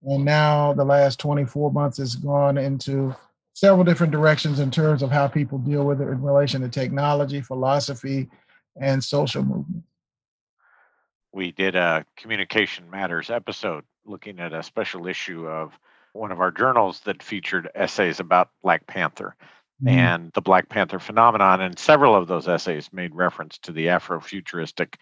and 0.03 0.23
now 0.23 0.73
the 0.73 0.85
last 0.85 1.19
24 1.19 1.71
months 1.71 1.97
has 1.97 2.15
gone 2.15 2.57
into 2.57 3.15
several 3.53 3.83
different 3.83 4.11
directions 4.11 4.59
in 4.59 4.69
terms 4.69 5.01
of 5.01 5.09
how 5.09 5.27
people 5.27 5.57
deal 5.57 5.85
with 5.85 6.01
it 6.01 6.07
in 6.07 6.21
relation 6.21 6.61
to 6.61 6.69
technology, 6.69 7.41
philosophy, 7.41 8.29
and 8.79 9.03
social 9.03 9.43
movement. 9.43 9.83
We 11.31 11.51
did 11.51 11.75
a 11.75 12.05
Communication 12.17 12.89
Matters 12.89 13.29
episode 13.29 13.83
looking 14.05 14.39
at 14.39 14.53
a 14.53 14.61
special 14.61 15.07
issue 15.07 15.47
of 15.47 15.77
one 16.15 16.31
of 16.31 16.39
our 16.39 16.51
journals 16.51 17.01
that 17.01 17.21
featured 17.21 17.69
essays 17.75 18.19
about 18.19 18.49
Black 18.63 18.87
Panther 18.87 19.35
mm-hmm. 19.83 19.87
and 19.87 20.31
the 20.33 20.41
Black 20.41 20.69
Panther 20.69 20.99
phenomenon. 20.99 21.61
And 21.61 21.77
several 21.77 22.15
of 22.15 22.27
those 22.27 22.47
essays 22.47 22.89
made 22.91 23.13
reference 23.13 23.57
to 23.59 23.71
the 23.71 23.87
Afrofuturistic 23.87 24.95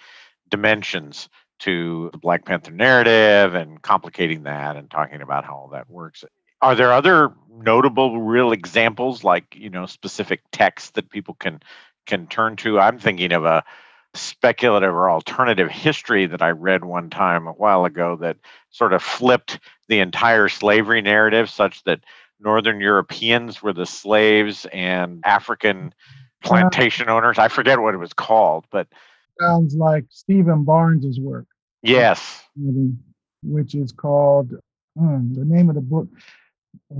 dimensions 0.49 1.29
to 1.59 2.09
the 2.11 2.17
Black 2.17 2.45
Panther 2.45 2.71
narrative 2.71 3.55
and 3.55 3.81
complicating 3.81 4.43
that 4.43 4.75
and 4.75 4.89
talking 4.89 5.21
about 5.21 5.45
how 5.45 5.55
all 5.55 5.69
that 5.69 5.89
works. 5.89 6.23
Are 6.61 6.75
there 6.75 6.91
other 6.93 7.33
notable 7.49 8.21
real 8.21 8.51
examples 8.51 9.23
like, 9.23 9.55
you 9.55 9.69
know, 9.69 9.85
specific 9.85 10.41
texts 10.51 10.91
that 10.91 11.09
people 11.09 11.35
can 11.35 11.61
can 12.05 12.27
turn 12.27 12.55
to? 12.57 12.79
I'm 12.79 12.99
thinking 12.99 13.31
of 13.31 13.45
a 13.45 13.63
speculative 14.13 14.93
or 14.93 15.09
alternative 15.09 15.69
history 15.69 16.25
that 16.27 16.41
I 16.41 16.51
read 16.51 16.85
one 16.85 17.09
time 17.09 17.47
a 17.47 17.51
while 17.51 17.85
ago 17.85 18.15
that 18.17 18.37
sort 18.69 18.93
of 18.93 19.01
flipped 19.01 19.59
the 19.87 19.99
entire 19.99 20.49
slavery 20.49 21.01
narrative 21.01 21.49
such 21.49 21.83
that 21.83 22.03
Northern 22.39 22.79
Europeans 22.79 23.61
were 23.61 23.73
the 23.73 23.85
slaves 23.85 24.65
and 24.71 25.21
African 25.25 25.93
plantation 26.43 27.09
owners. 27.09 27.39
I 27.39 27.47
forget 27.47 27.79
what 27.79 27.93
it 27.93 27.99
was 27.99 28.13
called, 28.13 28.65
but 28.71 28.87
sounds 29.39 29.75
like 29.75 30.05
Steven 30.09 30.63
Barnes's 30.63 31.19
work. 31.19 31.47
Yes. 31.81 32.43
Which 33.41 33.75
is 33.75 33.91
called 33.91 34.53
hmm, 34.97 35.33
the 35.33 35.45
name 35.45 35.69
of 35.69 35.75
the 35.75 35.81
book 35.81 36.07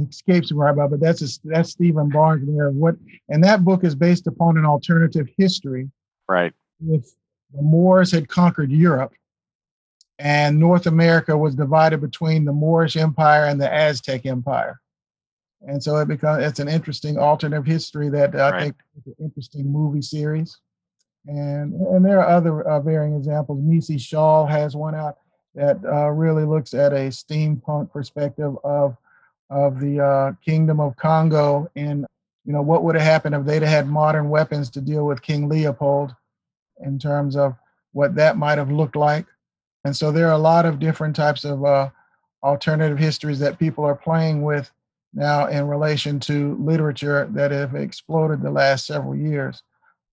escapes 0.10 0.52
me 0.52 0.58
right 0.58 0.72
about, 0.72 0.92
but 0.92 1.00
that's 1.00 1.22
a, 1.22 1.40
that's 1.44 1.72
Steven 1.72 2.10
Barnes 2.10 2.48
there. 2.48 2.72
What 2.72 2.96
and 3.30 3.44
that 3.44 3.64
book 3.64 3.84
is 3.84 3.96
based 3.96 4.28
upon 4.28 4.58
an 4.58 4.66
alternative 4.66 5.28
history. 5.38 5.90
Right. 6.28 6.54
If 6.90 7.06
the 7.54 7.62
Moors 7.62 8.12
had 8.12 8.28
conquered 8.28 8.72
Europe, 8.72 9.14
and 10.20 10.60
North 10.60 10.86
America 10.86 11.38
was 11.38 11.56
divided 11.56 12.02
between 12.02 12.46
the 12.46 12.54
Moorish 12.54 12.96
Empire 12.96 13.46
and 13.46 13.60
the 13.60 13.72
Aztec 13.72 14.26
Empire. 14.26 14.80
And 15.68 15.82
so 15.82 15.98
it 15.98 16.08
becomes 16.08 16.44
it's 16.44 16.60
an 16.60 16.68
interesting 16.68 17.18
alternative 17.18 17.66
history 17.66 18.10
that 18.10 18.36
I 18.36 18.50
right. 18.50 18.62
think 18.62 18.76
is 18.98 19.08
an 19.08 19.16
interesting 19.20 19.72
movie 19.72 20.02
series. 20.02 20.58
And 21.26 21.74
and 21.74 22.06
there 22.06 22.20
are 22.20 22.28
other 22.28 22.64
uh, 22.64 22.80
varying 22.82 23.16
examples. 23.16 23.60
Nisi 23.62 23.98
Shawl 23.98 24.46
has 24.46 24.76
one 24.76 24.94
out 24.94 25.18
that 25.56 25.78
uh, 25.86 26.10
really 26.10 26.44
looks 26.44 26.74
at 26.74 26.92
a 26.92 27.10
steampunk 27.10 27.92
perspective 27.92 28.56
of 28.64 28.98
of 29.50 29.80
the 29.80 30.00
uh, 30.04 30.32
Kingdom 30.44 30.80
of 30.80 30.96
Congo 30.96 31.70
and 31.76 32.06
you 32.46 32.52
know 32.52 32.62
what 32.62 32.84
would 32.84 32.96
have 32.96 33.04
happened 33.04 33.36
if 33.36 33.46
they'd 33.46 33.62
had 33.62 33.88
modern 33.88 34.30
weapons 34.30 34.70
to 34.72 34.82
deal 34.82 35.06
with 35.06 35.22
King 35.22 35.48
Leopold 35.48 36.14
in 36.84 37.00
terms 37.00 37.36
of 37.36 37.56
what 37.94 38.16
that 38.16 38.38
might 38.38 38.58
have 38.58 38.72
looked 38.72 38.96
like. 38.96 39.26
And 39.86 39.96
so 39.96 40.12
there 40.12 40.28
are 40.28 40.34
a 40.34 40.38
lot 40.38 40.66
of 40.66 40.80
different 40.80 41.16
types 41.16 41.44
of 41.44 41.64
uh, 41.64 41.90
alternative 42.44 42.98
histories 42.98 43.40
that 43.40 43.60
people 43.60 43.84
are 43.84 43.96
playing 43.96 44.42
with 44.42 44.72
now 45.14 45.48
in 45.48 45.68
relation 45.68 46.20
to 46.20 46.56
literature 46.56 47.28
that 47.32 47.52
have 47.52 47.76
exploded 47.76 48.42
the 48.42 48.52
last 48.52 48.86
several 48.86 49.16
years 49.16 49.62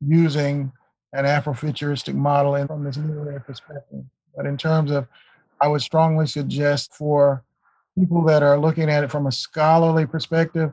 using 0.00 0.72
an 1.12 1.24
Afrofuturistic 1.24 2.14
model 2.14 2.54
and 2.54 2.68
from 2.68 2.84
this 2.84 2.96
literary 2.96 3.40
perspective. 3.40 4.04
But 4.36 4.46
in 4.46 4.56
terms 4.56 4.90
of, 4.90 5.06
I 5.60 5.68
would 5.68 5.82
strongly 5.82 6.26
suggest 6.26 6.94
for 6.94 7.42
people 7.98 8.22
that 8.24 8.42
are 8.42 8.58
looking 8.58 8.88
at 8.88 9.04
it 9.04 9.10
from 9.10 9.26
a 9.26 9.32
scholarly 9.32 10.06
perspective, 10.06 10.72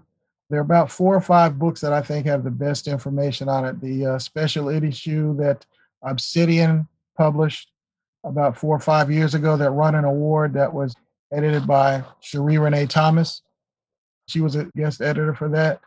there 0.49 0.59
are 0.59 0.61
about 0.61 0.91
four 0.91 1.15
or 1.15 1.21
five 1.21 1.59
books 1.59 1.81
that 1.81 1.91
I 1.91 2.01
think 2.01 2.25
have 2.25 2.43
the 2.43 2.51
best 2.51 2.87
information 2.87 3.49
on 3.49 3.65
it. 3.65 3.81
The 3.81 4.05
uh, 4.05 4.19
special 4.19 4.69
issue 4.69 5.35
that 5.37 5.65
Obsidian 6.03 6.87
published 7.17 7.71
about 8.23 8.57
four 8.57 8.75
or 8.75 8.79
five 8.79 9.11
years 9.11 9.33
ago 9.33 9.57
that 9.57 9.73
won 9.73 9.95
an 9.95 10.05
award 10.05 10.53
that 10.53 10.73
was 10.73 10.95
edited 11.31 11.65
by 11.65 12.03
Sheree 12.21 12.61
Renee 12.61 12.85
Thomas. 12.85 13.41
She 14.27 14.41
was 14.41 14.55
a 14.55 14.65
guest 14.75 15.01
editor 15.01 15.33
for 15.33 15.49
that. 15.49 15.81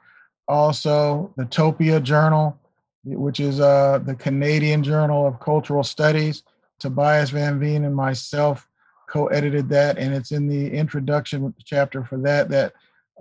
Also, 0.48 1.32
the 1.36 1.44
Topia 1.44 2.02
Journal, 2.02 2.58
which 3.04 3.40
is 3.40 3.60
uh, 3.60 4.00
the 4.04 4.14
Canadian 4.14 4.82
Journal 4.82 5.26
of 5.26 5.40
Cultural 5.40 5.84
Studies. 5.84 6.42
Tobias 6.78 7.30
Van 7.30 7.60
Veen 7.60 7.84
and 7.84 7.94
myself 7.94 8.66
co-edited 9.08 9.68
that, 9.68 9.98
and 9.98 10.14
it's 10.14 10.32
in 10.32 10.48
the 10.48 10.70
introduction 10.70 11.54
chapter 11.64 12.04
for 12.04 12.16
that 12.18 12.48
that 12.48 12.72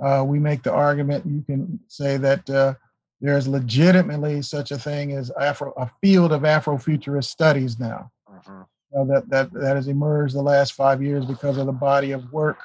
uh, 0.01 0.23
we 0.25 0.39
make 0.39 0.63
the 0.63 0.71
argument. 0.71 1.25
You 1.25 1.43
can 1.45 1.79
say 1.87 2.17
that 2.17 2.49
uh, 2.49 2.75
there 3.21 3.37
is 3.37 3.47
legitimately 3.47 4.41
such 4.41 4.71
a 4.71 4.77
thing 4.77 5.13
as 5.13 5.31
Afro, 5.39 5.73
a 5.77 5.89
field 6.01 6.31
of 6.31 6.41
Afrofuturist 6.41 7.25
studies 7.25 7.79
now. 7.79 8.11
Mm-hmm. 8.29 8.61
Uh, 8.97 9.03
that 9.03 9.29
that 9.29 9.53
that 9.53 9.75
has 9.75 9.87
emerged 9.87 10.33
the 10.33 10.41
last 10.41 10.73
five 10.73 11.03
years 11.03 11.23
because 11.23 11.57
of 11.57 11.67
the 11.67 11.71
body 11.71 12.11
of 12.11 12.31
work, 12.33 12.57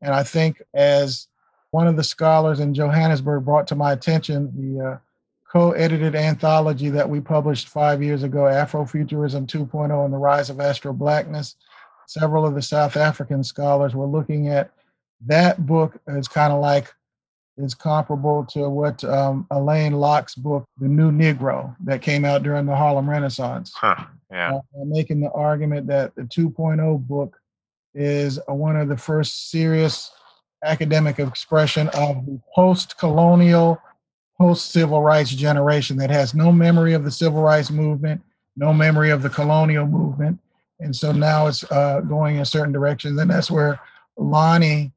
and 0.00 0.14
I 0.14 0.22
think 0.22 0.62
as 0.72 1.28
one 1.72 1.86
of 1.86 1.96
the 1.96 2.04
scholars 2.04 2.60
in 2.60 2.72
Johannesburg 2.72 3.44
brought 3.44 3.66
to 3.66 3.74
my 3.74 3.92
attention 3.92 4.52
the 4.56 4.84
uh, 4.84 4.98
co-edited 5.52 6.14
anthology 6.14 6.88
that 6.88 7.08
we 7.08 7.20
published 7.20 7.68
five 7.68 8.02
years 8.02 8.22
ago, 8.22 8.44
Afrofuturism 8.44 9.46
2.0 9.46 10.04
and 10.04 10.14
the 10.14 10.18
Rise 10.18 10.48
of 10.48 10.60
Astro 10.60 10.94
Blackness. 10.94 11.56
Several 12.06 12.46
of 12.46 12.54
the 12.54 12.62
South 12.62 12.96
African 12.96 13.44
scholars 13.44 13.94
were 13.94 14.06
looking 14.06 14.48
at 14.48 14.70
that 15.26 15.66
book 15.66 15.98
as 16.06 16.26
kind 16.28 16.52
of 16.52 16.60
like 16.60 16.92
is 17.62 17.74
comparable 17.74 18.44
to 18.50 18.68
what 18.68 19.02
um, 19.04 19.46
Alain 19.50 19.94
Locke's 19.94 20.34
book, 20.34 20.64
The 20.78 20.88
New 20.88 21.10
Negro, 21.10 21.74
that 21.84 22.02
came 22.02 22.24
out 22.24 22.42
during 22.42 22.66
the 22.66 22.76
Harlem 22.76 23.08
Renaissance. 23.08 23.72
Huh, 23.74 24.04
yeah. 24.30 24.54
Uh, 24.54 24.84
making 24.84 25.20
the 25.20 25.30
argument 25.32 25.86
that 25.88 26.14
the 26.14 26.22
2.0 26.22 27.06
book 27.06 27.38
is 27.94 28.38
one 28.46 28.76
of 28.76 28.88
the 28.88 28.96
first 28.96 29.50
serious 29.50 30.10
academic 30.64 31.18
expression 31.18 31.88
of 31.88 32.24
the 32.26 32.40
post 32.54 32.98
colonial, 32.98 33.80
post 34.38 34.70
civil 34.70 35.02
rights 35.02 35.30
generation 35.30 35.96
that 35.96 36.10
has 36.10 36.34
no 36.34 36.52
memory 36.52 36.94
of 36.94 37.04
the 37.04 37.10
civil 37.10 37.42
rights 37.42 37.70
movement, 37.70 38.20
no 38.56 38.72
memory 38.72 39.10
of 39.10 39.22
the 39.22 39.30
colonial 39.30 39.86
movement. 39.86 40.38
And 40.80 40.94
so 40.94 41.12
now 41.12 41.46
it's 41.46 41.64
uh, 41.70 42.00
going 42.00 42.36
in 42.36 42.44
certain 42.44 42.72
directions. 42.72 43.18
And 43.20 43.30
that's 43.30 43.50
where 43.50 43.78
Lonnie, 44.16 44.92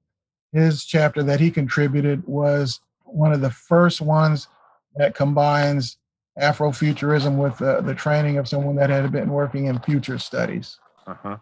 his 0.56 0.86
chapter 0.86 1.22
that 1.24 1.40
he 1.40 1.52
contributed, 1.52 2.26
was 2.26 2.80
one 3.04 3.34
of 3.34 3.42
the 3.42 3.52
first 3.52 4.02
ones 4.02 4.48
that 4.96 5.16
combines 5.16 5.98
Afrofuturism 6.40 7.38
with 7.38 7.62
uh, 7.62 7.82
the 7.82 7.96
training 7.96 8.38
of 8.38 8.48
someone 8.48 8.76
that 8.76 8.90
had 8.90 9.12
been 9.12 9.30
working 9.30 9.66
in 9.66 9.80
future 9.80 10.18
studies. 10.18 10.80
Uh-huh. 11.08 11.38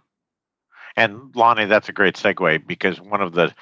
And 0.96 1.36
Lonnie, 1.36 1.66
that's 1.66 1.90
a 1.90 1.94
great 1.94 2.16
segue 2.16 2.68
because 2.68 3.02
one 3.02 3.22
of 3.22 3.34
the 3.34 3.54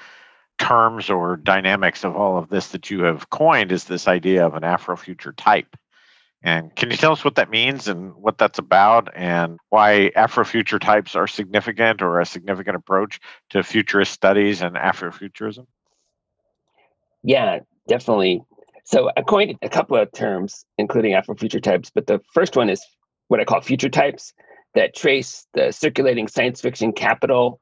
terms 0.58 1.08
or 1.08 1.36
dynamics 1.36 2.04
of 2.04 2.14
all 2.14 2.36
of 2.36 2.48
this 2.48 2.68
that 2.68 2.90
you 2.90 3.02
have 3.04 3.30
coined 3.30 3.72
is 3.72 3.84
this 3.84 4.06
idea 4.06 4.46
of 4.46 4.54
an 4.54 4.62
Afrofuture 4.62 5.34
type. 5.36 5.76
And 6.44 6.74
can 6.74 6.90
you 6.90 6.96
tell 6.96 7.12
us 7.12 7.24
what 7.24 7.36
that 7.36 7.50
means 7.50 7.86
and 7.86 8.14
what 8.16 8.36
that's 8.36 8.58
about 8.58 9.08
and 9.14 9.58
why 9.68 10.10
Afrofuture 10.16 10.80
types 10.80 11.14
are 11.14 11.28
significant 11.28 12.02
or 12.02 12.18
a 12.18 12.26
significant 12.26 12.76
approach 12.76 13.20
to 13.50 13.62
futurist 13.62 14.12
studies 14.12 14.60
and 14.60 14.74
Afrofuturism? 14.74 15.66
Yeah, 17.22 17.60
definitely. 17.86 18.42
So 18.84 19.10
I 19.16 19.22
coined 19.22 19.56
a 19.62 19.68
couple 19.68 19.96
of 19.96 20.10
terms, 20.12 20.64
including 20.78 21.12
Afrofuture 21.12 21.62
types, 21.62 21.90
but 21.94 22.08
the 22.08 22.20
first 22.34 22.56
one 22.56 22.68
is 22.68 22.84
what 23.28 23.38
I 23.38 23.44
call 23.44 23.60
future 23.60 23.88
types 23.88 24.32
that 24.74 24.96
trace 24.96 25.46
the 25.54 25.70
circulating 25.70 26.26
science 26.26 26.60
fiction 26.60 26.92
capital 26.92 27.60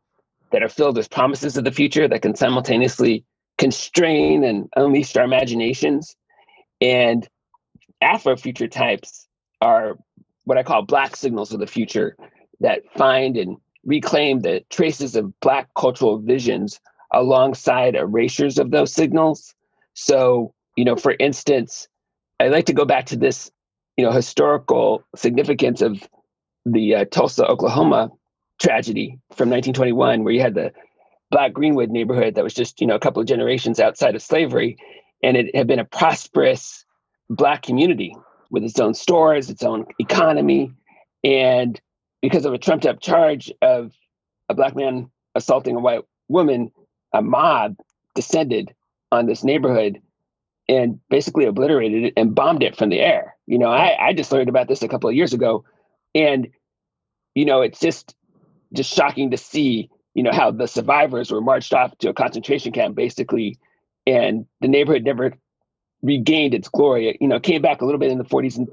that 0.52 0.62
are 0.62 0.68
filled 0.68 0.96
with 0.96 1.10
promises 1.10 1.56
of 1.56 1.64
the 1.64 1.72
future 1.72 2.08
that 2.08 2.22
can 2.22 2.34
simultaneously 2.34 3.24
constrain 3.58 4.42
and 4.42 4.68
unleash 4.74 5.14
our 5.16 5.24
imaginations. 5.24 6.16
And 6.80 7.28
Afrofuture 8.02 8.70
types 8.70 9.28
are 9.60 9.98
what 10.44 10.58
I 10.58 10.62
call 10.62 10.82
black 10.82 11.16
signals 11.16 11.52
of 11.52 11.60
the 11.60 11.66
future 11.66 12.16
that 12.60 12.82
find 12.96 13.36
and 13.36 13.56
reclaim 13.84 14.40
the 14.40 14.64
traces 14.70 15.16
of 15.16 15.38
black 15.40 15.68
cultural 15.74 16.18
visions 16.18 16.80
alongside 17.12 17.94
erasures 17.94 18.58
of 18.58 18.70
those 18.70 18.92
signals. 18.92 19.54
So, 19.94 20.54
you 20.76 20.84
know, 20.84 20.96
for 20.96 21.14
instance, 21.18 21.88
I 22.38 22.48
like 22.48 22.66
to 22.66 22.72
go 22.72 22.84
back 22.84 23.06
to 23.06 23.16
this, 23.16 23.50
you 23.96 24.04
know, 24.04 24.12
historical 24.12 25.04
significance 25.16 25.82
of 25.82 26.08
the 26.64 26.94
uh, 26.94 27.04
Tulsa, 27.10 27.46
Oklahoma 27.46 28.10
tragedy 28.60 29.18
from 29.30 29.50
1921, 29.50 30.24
where 30.24 30.32
you 30.32 30.40
had 30.40 30.54
the 30.54 30.72
Black 31.30 31.52
Greenwood 31.52 31.90
neighborhood 31.90 32.34
that 32.34 32.44
was 32.44 32.54
just, 32.54 32.80
you 32.80 32.86
know, 32.86 32.94
a 32.94 33.00
couple 33.00 33.20
of 33.20 33.28
generations 33.28 33.80
outside 33.80 34.14
of 34.14 34.22
slavery. 34.22 34.76
And 35.22 35.36
it 35.36 35.54
had 35.54 35.66
been 35.66 35.78
a 35.78 35.84
prosperous 35.84 36.84
Black 37.30 37.62
community 37.62 38.14
with 38.50 38.64
its 38.64 38.78
own 38.78 38.94
stores, 38.94 39.48
its 39.48 39.62
own 39.62 39.86
economy. 39.98 40.72
And 41.24 41.80
because 42.20 42.44
of 42.44 42.52
a 42.52 42.58
trumped 42.58 42.86
up 42.86 43.00
charge 43.00 43.52
of 43.62 43.92
a 44.48 44.54
Black 44.54 44.76
man 44.76 45.10
assaulting 45.34 45.76
a 45.76 45.80
white 45.80 46.02
woman, 46.28 46.70
a 47.12 47.22
mob 47.22 47.76
descended 48.14 48.74
on 49.12 49.26
this 49.26 49.44
neighborhood 49.44 50.00
and 50.68 51.00
basically 51.08 51.46
obliterated 51.46 52.04
it 52.04 52.14
and 52.16 52.34
bombed 52.34 52.62
it 52.62 52.76
from 52.76 52.90
the 52.90 53.00
air. 53.00 53.36
You 53.46 53.58
know, 53.58 53.70
I, 53.70 54.08
I 54.08 54.12
just 54.12 54.30
learned 54.30 54.48
about 54.48 54.68
this 54.68 54.82
a 54.82 54.88
couple 54.88 55.08
of 55.08 55.16
years 55.16 55.32
ago. 55.32 55.64
And, 56.14 56.48
you 57.34 57.44
know, 57.44 57.62
it's 57.62 57.80
just 57.80 58.14
just 58.72 58.92
shocking 58.92 59.32
to 59.32 59.36
see 59.36 59.90
you 60.14 60.22
know, 60.22 60.32
how 60.32 60.50
the 60.50 60.66
survivors 60.66 61.30
were 61.30 61.40
marched 61.40 61.72
off 61.72 61.96
to 61.98 62.10
a 62.10 62.14
concentration 62.14 62.72
camp 62.72 62.96
basically, 62.96 63.58
and 64.06 64.46
the 64.60 64.68
neighborhood 64.68 65.04
never 65.04 65.34
regained 66.02 66.54
its 66.54 66.68
glory. 66.68 67.16
You 67.20 67.28
know, 67.28 67.40
came 67.40 67.62
back 67.62 67.80
a 67.80 67.84
little 67.84 67.98
bit 67.98 68.10
in 68.10 68.18
the 68.18 68.24
40s 68.24 68.56
and 68.56 68.68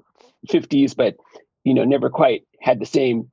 50s, 0.47 0.95
but 0.95 1.15
you 1.63 1.73
know, 1.73 1.83
never 1.83 2.09
quite 2.09 2.43
had 2.61 2.79
the 2.79 2.85
same 2.85 3.29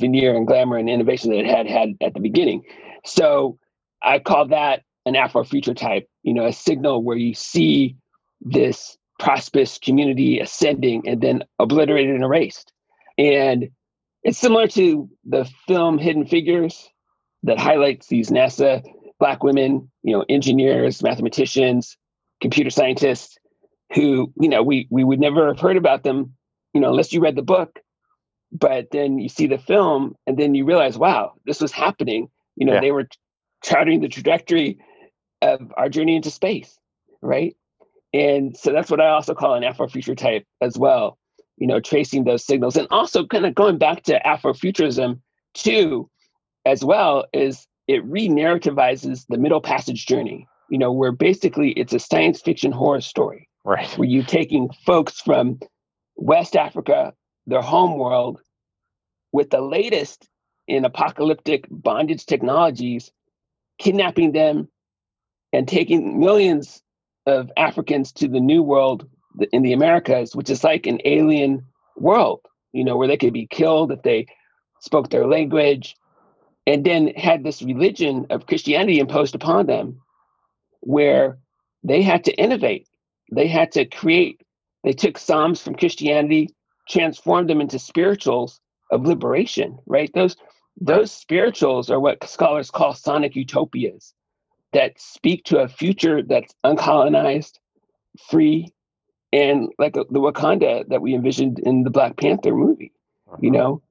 veneer 0.00 0.36
and 0.36 0.46
glamour 0.46 0.76
and 0.76 0.90
innovation 0.90 1.30
that 1.30 1.38
it 1.38 1.46
had 1.46 1.66
had 1.66 1.90
at 2.02 2.14
the 2.14 2.20
beginning. 2.20 2.64
So 3.04 3.58
I 4.02 4.18
call 4.18 4.48
that 4.48 4.82
an 5.06 5.14
Afrofuture 5.14 5.76
type, 5.76 6.08
you 6.22 6.34
know, 6.34 6.46
a 6.46 6.52
signal 6.52 7.02
where 7.02 7.16
you 7.16 7.34
see 7.34 7.96
this 8.40 8.98
prosperous 9.18 9.78
community 9.78 10.40
ascending 10.40 11.08
and 11.08 11.20
then 11.20 11.44
obliterated 11.58 12.14
and 12.14 12.24
erased. 12.24 12.72
And 13.16 13.70
it's 14.22 14.38
similar 14.38 14.66
to 14.68 15.08
the 15.24 15.48
film 15.66 15.98
Hidden 15.98 16.26
Figures 16.26 16.90
that 17.44 17.58
highlights 17.58 18.08
these 18.08 18.30
NASA 18.30 18.82
black 19.18 19.42
women, 19.42 19.90
you 20.02 20.12
know, 20.12 20.24
engineers, 20.28 21.02
mathematicians, 21.02 21.96
computer 22.40 22.70
scientists 22.70 23.38
who, 23.94 24.32
you 24.40 24.48
know, 24.48 24.62
we 24.62 24.86
we 24.90 25.04
would 25.04 25.20
never 25.20 25.46
have 25.46 25.60
heard 25.60 25.76
about 25.76 26.02
them, 26.02 26.34
you 26.72 26.80
know, 26.80 26.90
unless 26.90 27.12
you 27.12 27.20
read 27.20 27.36
the 27.36 27.42
book. 27.42 27.80
But 28.52 28.90
then 28.92 29.18
you 29.18 29.28
see 29.28 29.46
the 29.46 29.58
film 29.58 30.14
and 30.26 30.38
then 30.38 30.54
you 30.54 30.64
realize, 30.64 30.96
wow, 30.96 31.32
this 31.44 31.60
was 31.60 31.72
happening. 31.72 32.28
You 32.56 32.66
know, 32.66 32.74
yeah. 32.74 32.80
they 32.80 32.92
were 32.92 33.08
charting 33.62 34.00
the 34.00 34.08
trajectory 34.08 34.78
of 35.42 35.72
our 35.76 35.88
journey 35.88 36.16
into 36.16 36.30
space, 36.30 36.78
right? 37.20 37.56
And 38.12 38.56
so 38.56 38.72
that's 38.72 38.90
what 38.90 39.00
I 39.00 39.08
also 39.08 39.34
call 39.34 39.54
an 39.54 39.62
Afrofuture 39.62 40.16
type 40.16 40.46
as 40.60 40.78
well, 40.78 41.18
you 41.58 41.66
know, 41.66 41.80
tracing 41.80 42.24
those 42.24 42.44
signals. 42.44 42.76
And 42.76 42.88
also 42.90 43.26
kind 43.26 43.44
of 43.44 43.54
going 43.54 43.78
back 43.78 44.04
to 44.04 44.20
Afrofuturism 44.24 45.20
too, 45.54 46.08
as 46.64 46.84
well, 46.84 47.26
is 47.32 47.66
it 47.88 48.04
re-narrativizes 48.04 49.26
the 49.28 49.38
middle 49.38 49.60
passage 49.60 50.06
journey, 50.06 50.46
you 50.70 50.78
know, 50.78 50.92
where 50.92 51.12
basically 51.12 51.70
it's 51.70 51.92
a 51.92 51.98
science 51.98 52.40
fiction 52.40 52.72
horror 52.72 53.00
story. 53.00 53.48
Right. 53.64 53.88
Where 53.98 54.08
you're 54.08 54.24
taking 54.24 54.70
folks 54.84 55.20
from 55.20 55.58
West 56.16 56.56
Africa, 56.56 57.12
their 57.46 57.62
home 57.62 57.98
world, 57.98 58.40
with 59.32 59.50
the 59.50 59.60
latest 59.60 60.28
in 60.68 60.84
apocalyptic 60.84 61.66
bondage 61.70 62.26
technologies, 62.26 63.10
kidnapping 63.78 64.32
them 64.32 64.68
and 65.52 65.68
taking 65.68 66.18
millions 66.20 66.82
of 67.26 67.50
Africans 67.56 68.12
to 68.12 68.28
the 68.28 68.40
New 68.40 68.62
World 68.62 69.08
in 69.52 69.62
the 69.62 69.72
Americas, 69.72 70.34
which 70.34 70.48
is 70.48 70.64
like 70.64 70.86
an 70.86 71.00
alien 71.04 71.64
world, 71.96 72.40
you 72.72 72.84
know, 72.84 72.96
where 72.96 73.08
they 73.08 73.16
could 73.16 73.32
be 73.32 73.46
killed 73.46 73.92
if 73.92 74.02
they 74.02 74.26
spoke 74.80 75.10
their 75.10 75.26
language, 75.26 75.96
and 76.66 76.84
then 76.84 77.08
had 77.08 77.44
this 77.44 77.62
religion 77.62 78.26
of 78.30 78.46
Christianity 78.46 78.98
imposed 78.98 79.34
upon 79.34 79.66
them 79.66 80.00
where 80.86 81.38
they 81.82 82.00
had 82.00 82.24
to 82.24 82.32
innovate. 82.34 82.88
They 83.32 83.48
had 83.48 83.72
to 83.72 83.84
create, 83.84 84.40
they 84.84 84.92
took 84.92 85.18
Psalms 85.18 85.60
from 85.60 85.74
Christianity, 85.74 86.50
transformed 86.88 87.50
them 87.50 87.60
into 87.60 87.78
spirituals 87.78 88.60
of 88.90 89.04
liberation, 89.04 89.78
right? 89.86 90.10
Those 90.14 90.36
those 90.78 91.10
spirituals 91.10 91.90
are 91.90 91.98
what 91.98 92.22
scholars 92.28 92.70
call 92.70 92.92
sonic 92.94 93.34
utopias 93.34 94.12
that 94.72 95.00
speak 95.00 95.44
to 95.44 95.58
a 95.58 95.68
future 95.68 96.22
that's 96.22 96.54
uncolonized, 96.64 97.54
free, 98.28 98.72
and 99.32 99.70
like 99.78 99.94
the 99.94 100.04
Wakanda 100.04 100.86
that 100.88 101.00
we 101.00 101.14
envisioned 101.14 101.58
in 101.60 101.82
the 101.82 101.90
Black 101.90 102.16
Panther 102.18 102.54
movie, 102.54 102.92
uh-huh. 103.26 103.38
you 103.40 103.50
know? 103.50 103.82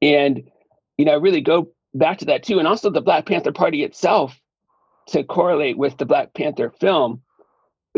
And, 0.00 0.44
you 0.96 1.04
know, 1.04 1.12
I 1.12 1.16
really 1.16 1.40
go 1.40 1.68
back 1.92 2.18
to 2.18 2.24
that 2.26 2.44
too. 2.44 2.60
And 2.60 2.68
also 2.68 2.88
the 2.88 3.02
Black 3.02 3.26
Panther 3.26 3.52
Party 3.52 3.82
itself 3.82 4.40
to 5.08 5.24
correlate 5.24 5.78
with 5.78 5.96
the 5.98 6.06
Black 6.06 6.34
Panther 6.34 6.70
film. 6.80 7.22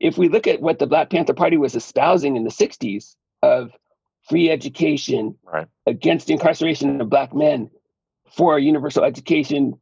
if 0.00 0.18
we 0.18 0.28
look 0.28 0.46
at 0.46 0.60
what 0.60 0.78
the 0.78 0.86
Black 0.86 1.10
Panther 1.10 1.34
Party 1.34 1.56
was 1.56 1.74
espousing 1.74 2.36
in 2.36 2.44
the 2.44 2.50
60s 2.50 3.16
of 3.42 3.70
free 4.28 4.50
education 4.50 5.36
right. 5.44 5.66
against 5.86 6.26
the 6.26 6.32
incarceration 6.32 7.00
of 7.00 7.10
Black 7.10 7.34
men 7.34 7.70
for 8.30 8.58
universal 8.58 9.04
education 9.04 9.74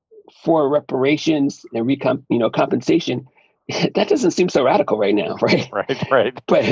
for 0.44 0.68
reparations 0.68 1.64
and 1.72 1.86
recom 1.86 2.22
you 2.28 2.38
know 2.38 2.50
compensation 2.50 3.26
that 3.94 4.08
doesn't 4.08 4.32
seem 4.32 4.48
so 4.48 4.64
radical 4.64 4.98
right 4.98 5.14
now 5.14 5.36
right 5.42 5.68
right 5.72 6.10
right 6.10 6.42
but 6.46 6.64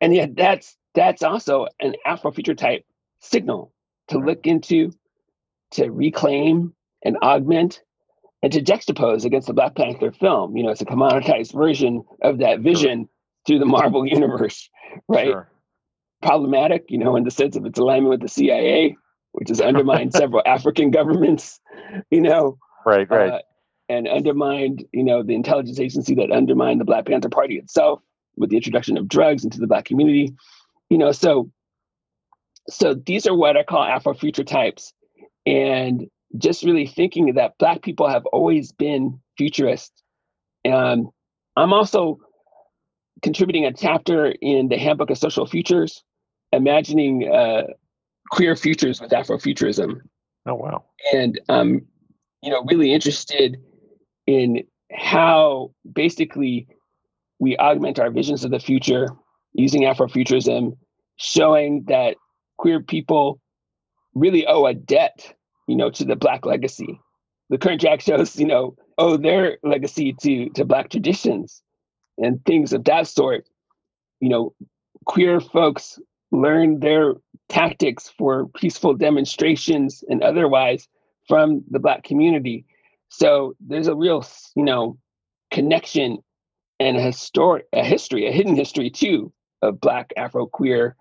and 0.00 0.14
yet 0.14 0.34
that's 0.36 0.76
that's 0.94 1.22
also 1.22 1.66
an 1.80 1.94
afrofuture 2.06 2.56
type 2.56 2.84
signal 3.20 3.72
to 4.08 4.18
right. 4.18 4.26
look 4.26 4.46
into 4.46 4.92
to 5.72 5.90
reclaim 5.90 6.72
and 7.04 7.16
augment 7.22 7.82
and 8.42 8.52
to 8.52 8.62
juxtapose 8.62 9.24
against 9.24 9.46
the 9.46 9.54
black 9.54 9.74
panther 9.74 10.12
film 10.12 10.56
you 10.56 10.62
know 10.62 10.70
it's 10.70 10.80
a 10.80 10.86
commoditized 10.86 11.54
version 11.54 12.02
of 12.22 12.38
that 12.38 12.60
vision 12.60 13.00
sure. 13.00 13.08
through 13.46 13.58
the 13.58 13.66
marvel 13.66 14.06
universe 14.06 14.68
right 15.08 15.26
sure. 15.26 15.50
problematic 16.22 16.84
you 16.88 16.98
know 16.98 17.16
in 17.16 17.24
the 17.24 17.30
sense 17.30 17.56
of 17.56 17.66
its 17.66 17.78
alignment 17.78 18.10
with 18.10 18.20
the 18.20 18.28
cia 18.28 18.96
which 19.32 19.48
has 19.48 19.60
undermined 19.60 20.12
several 20.12 20.42
African 20.46 20.90
governments, 20.90 21.60
you 22.10 22.20
know. 22.20 22.58
Right, 22.84 23.08
right. 23.10 23.32
Uh, 23.32 23.38
and 23.88 24.06
undermined, 24.06 24.84
you 24.92 25.02
know, 25.02 25.22
the 25.22 25.34
intelligence 25.34 25.80
agency 25.80 26.14
that 26.14 26.30
undermined 26.30 26.80
the 26.80 26.84
Black 26.84 27.06
Panther 27.06 27.28
Party 27.28 27.58
itself 27.58 28.00
with 28.36 28.50
the 28.50 28.56
introduction 28.56 28.96
of 28.96 29.08
drugs 29.08 29.44
into 29.44 29.58
the 29.58 29.66
Black 29.66 29.84
community. 29.84 30.32
You 30.90 30.98
know, 30.98 31.10
so 31.12 31.50
so 32.68 32.94
these 32.94 33.26
are 33.26 33.34
what 33.34 33.56
I 33.56 33.64
call 33.64 33.84
Afrofuture 33.84 34.46
types. 34.46 34.92
And 35.44 36.08
just 36.38 36.64
really 36.64 36.86
thinking 36.86 37.34
that 37.34 37.58
Black 37.58 37.82
people 37.82 38.08
have 38.08 38.24
always 38.26 38.72
been 38.72 39.20
futurists. 39.36 40.02
And 40.64 41.08
I'm 41.56 41.72
also 41.72 42.20
contributing 43.22 43.66
a 43.66 43.72
chapter 43.72 44.34
in 44.40 44.68
the 44.68 44.78
Handbook 44.78 45.10
of 45.10 45.18
Social 45.18 45.46
Futures, 45.46 46.02
imagining 46.52 47.30
uh, 47.30 47.62
queer 48.30 48.56
futures 48.56 49.00
with 49.00 49.10
Afrofuturism. 49.10 50.00
Oh 50.46 50.54
wow! 50.54 50.84
And 51.12 51.40
um, 51.48 51.82
you 52.42 52.50
know, 52.50 52.64
really 52.64 52.92
interested 52.92 53.58
in 54.26 54.64
how 54.92 55.72
basically 55.90 56.66
we 57.38 57.56
augment 57.56 57.98
our 57.98 58.10
visions 58.10 58.44
of 58.44 58.50
the 58.50 58.60
future 58.60 59.08
using 59.52 59.82
Afrofuturism, 59.82 60.76
showing 61.16 61.84
that 61.88 62.16
queer 62.58 62.80
people 62.80 63.40
really 64.14 64.46
owe 64.46 64.66
a 64.66 64.74
debt, 64.74 65.34
you 65.70 65.76
know, 65.76 65.90
to 65.90 66.04
the 66.04 66.16
Black 66.16 66.44
legacy. 66.44 67.00
The 67.48 67.58
current 67.58 67.80
Jack 67.80 68.00
shows, 68.00 68.36
you 68.36 68.46
know, 68.46 68.76
owe 68.98 69.16
their 69.16 69.58
legacy 69.62 70.12
to 70.22 70.50
to 70.50 70.64
Black 70.64 70.90
traditions 70.90 71.62
and 72.18 72.44
things 72.44 72.72
of 72.72 72.84
that 72.84 73.06
sort. 73.06 73.46
You 74.20 74.28
know, 74.28 74.54
queer 75.06 75.40
folks 75.40 75.98
learn 76.32 76.80
their 76.80 77.14
tactics 77.48 78.08
for 78.18 78.46
peaceful 78.48 78.94
demonstrations 78.94 80.04
and 80.08 80.22
otherwise 80.22 80.88
from 81.26 81.62
the 81.70 81.80
black 81.80 82.04
community 82.04 82.64
so 83.08 83.54
there's 83.60 83.88
a 83.88 83.94
real 83.94 84.24
you 84.54 84.62
know 84.62 84.96
connection 85.50 86.18
and 86.78 86.96
a 86.96 87.00
historic 87.00 87.66
a 87.72 87.82
history 87.82 88.28
a 88.28 88.32
hidden 88.32 88.54
history 88.54 88.88
too 88.88 89.32
of 89.62 89.80
black 89.80 90.12
afro 90.16 90.46
queer 90.46 90.96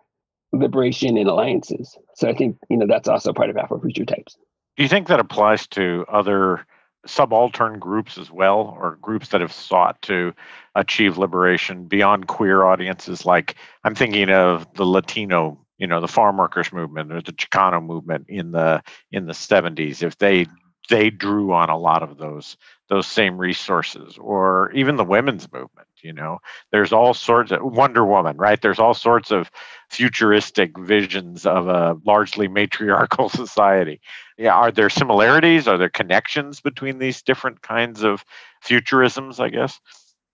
liberation 0.52 1.18
and 1.18 1.30
alliances 1.30 1.96
so 2.16 2.28
i 2.28 2.34
think 2.34 2.58
you 2.70 2.78
know 2.78 2.88
that's 2.88 3.08
also 3.08 3.32
part 3.32 3.52
of 3.52 3.56
afrofuture 3.56 4.08
types 4.08 4.36
do 4.78 4.84
you 4.84 4.90
think 4.90 5.08
that 5.08 5.20
applies 5.20 5.68
to 5.68 6.06
other 6.08 6.66
subaltern 7.06 7.80
groups 7.80 8.18
as 8.18 8.32
well, 8.32 8.78
or 8.80 8.98
groups 9.02 9.30
that 9.30 9.42
have 9.42 9.54
sought 9.54 10.02
to 10.04 10.34
achieve 10.76 11.18
liberation 11.18 11.86
beyond 11.86 12.28
queer 12.28 12.64
audiences. 12.64 13.26
Like 13.26 13.56
I'm 13.84 13.96
thinking 13.96 14.30
of 14.30 14.72
the 14.74 14.86
Latino, 14.86 15.58
you 15.78 15.88
know, 15.88 16.02
the 16.02 16.08
farm 16.08 16.38
workers 16.38 16.72
movement 16.74 17.12
or 17.12 17.22
the 17.22 17.32
Chicano 17.34 17.84
movement 17.84 18.26
in 18.30 18.52
the 18.52 18.84
in 19.12 19.26
the 19.26 19.34
70s. 19.34 20.04
If 20.04 20.18
they 20.18 20.48
they 20.90 21.10
drew 21.10 21.54
on 21.54 21.70
a 21.70 21.78
lot 21.78 22.04
of 22.04 22.18
those 22.18 22.58
those 22.90 23.08
same 23.08 23.38
resources, 23.38 24.18
or 24.18 24.72
even 24.72 24.96
the 24.96 25.04
women's 25.04 25.52
movement. 25.52 25.88
You 26.02 26.14
know, 26.14 26.40
there's 26.72 26.94
all 26.94 27.14
sorts 27.14 27.52
of 27.52 27.62
Wonder 27.62 28.06
Woman, 28.06 28.38
right? 28.38 28.62
There's 28.62 28.80
all 28.80 28.94
sorts 28.94 29.32
of 29.32 29.52
futuristic 29.90 30.78
visions 30.78 31.46
of 31.46 31.68
a 31.68 31.98
largely 32.06 32.48
matriarchal 32.48 33.30
society. 33.30 34.02
Yeah, 34.38 34.54
are 34.54 34.72
there 34.72 34.90
similarities? 34.90 35.68
Are 35.68 35.78
there 35.78 35.90
connections 35.90 36.62
between 36.62 37.00
these 37.00 37.22
different 37.22 37.62
kinds 37.62 38.04
of 38.04 38.24
futurisms? 38.64 39.40
I 39.40 39.50
guess. 39.50 39.80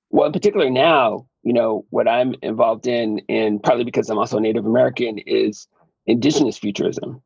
Well, 0.10 0.28
in 0.28 0.34
particular 0.34 0.70
now, 0.70 1.28
you 1.44 1.54
know, 1.54 1.86
what 1.90 2.08
I'm 2.08 2.36
involved 2.42 2.88
in, 2.88 3.22
and 3.28 3.62
partly 3.62 3.84
because 3.84 4.10
I'm 4.10 4.18
also 4.18 4.40
Native 4.40 4.66
American, 4.66 5.20
is 5.20 5.68
indigenous 6.06 6.58
futurism. 6.58 7.22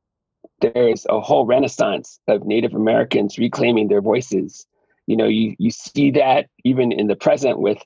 There's 0.61 1.05
a 1.09 1.19
whole 1.19 1.45
renaissance 1.45 2.19
of 2.27 2.45
Native 2.45 2.73
Americans 2.73 3.37
reclaiming 3.37 3.87
their 3.87 4.01
voices. 4.01 4.65
You 5.07 5.17
know, 5.17 5.27
you 5.27 5.55
you 5.57 5.71
see 5.71 6.11
that 6.11 6.47
even 6.63 6.91
in 6.91 7.07
the 7.07 7.15
present 7.15 7.59
with 7.59 7.77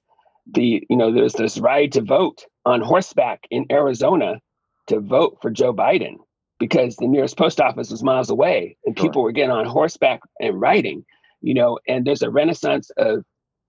the 0.51 0.85
you 0.89 0.97
know 0.97 1.11
there's 1.11 1.33
this 1.33 1.57
ride 1.57 1.91
to 1.93 2.01
vote 2.01 2.45
on 2.65 2.81
horseback 2.81 3.41
in 3.49 3.65
Arizona 3.71 4.39
to 4.87 4.99
vote 4.99 5.37
for 5.41 5.49
Joe 5.49 5.73
Biden 5.73 6.15
because 6.59 6.95
the 6.97 7.07
nearest 7.07 7.37
post 7.37 7.59
office 7.61 7.89
was 7.91 8.03
miles 8.03 8.29
away 8.29 8.77
and 8.85 8.97
Sure. 8.97 9.07
people 9.07 9.23
were 9.23 9.31
getting 9.31 9.51
on 9.51 9.65
horseback 9.65 10.21
and 10.39 10.59
riding, 10.59 11.05
you 11.41 11.53
know, 11.53 11.79
and 11.87 12.05
there's 12.05 12.21
a 12.21 12.29
renaissance 12.29 12.89
of 12.97 13.23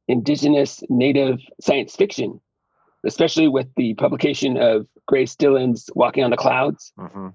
indigenous 0.09 0.83
native 0.89 1.39
science 1.61 1.97
fiction, 1.97 2.41
especially 3.07 3.49
with 3.49 3.69
the 3.77 3.95
publication 3.95 4.57
of 4.57 4.87
Grace 5.07 5.35
Dillon's 5.35 5.89
Walking 5.95 6.25
on 6.25 6.31
the 6.31 6.37
Clouds 6.37 6.93
hmm 6.99 7.29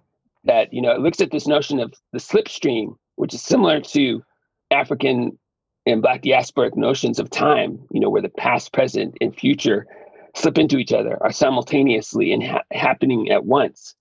that 0.46 0.74
you 0.74 0.82
know 0.82 0.92
it 0.92 1.02
looks 1.02 1.20
at 1.20 1.32
this 1.32 1.48
notion 1.48 1.82
of 1.82 1.94
the 2.14 2.18
slipstream, 2.20 2.96
which 3.18 3.34
is 3.34 3.42
similar 3.42 3.82
to 3.82 4.24
African 4.72 5.38
and 5.86 6.02
Black 6.02 6.22
diasporic 6.22 6.76
notions 6.76 7.20
of 7.20 7.30
time. 7.30 7.80
You 7.92 8.00
know, 8.00 8.10
where 8.10 8.22
the 8.22 8.30
past, 8.30 8.74
present, 8.74 9.16
and 9.22 9.36
future 9.36 9.88
slip 10.36 10.58
into 10.58 10.78
each 10.78 10.94
other, 10.94 11.18
are 11.22 11.32
simultaneously 11.32 12.32
and 12.32 12.44
ha- 12.44 12.64
happening 12.72 13.32
at 13.32 13.46
once. 13.46 13.96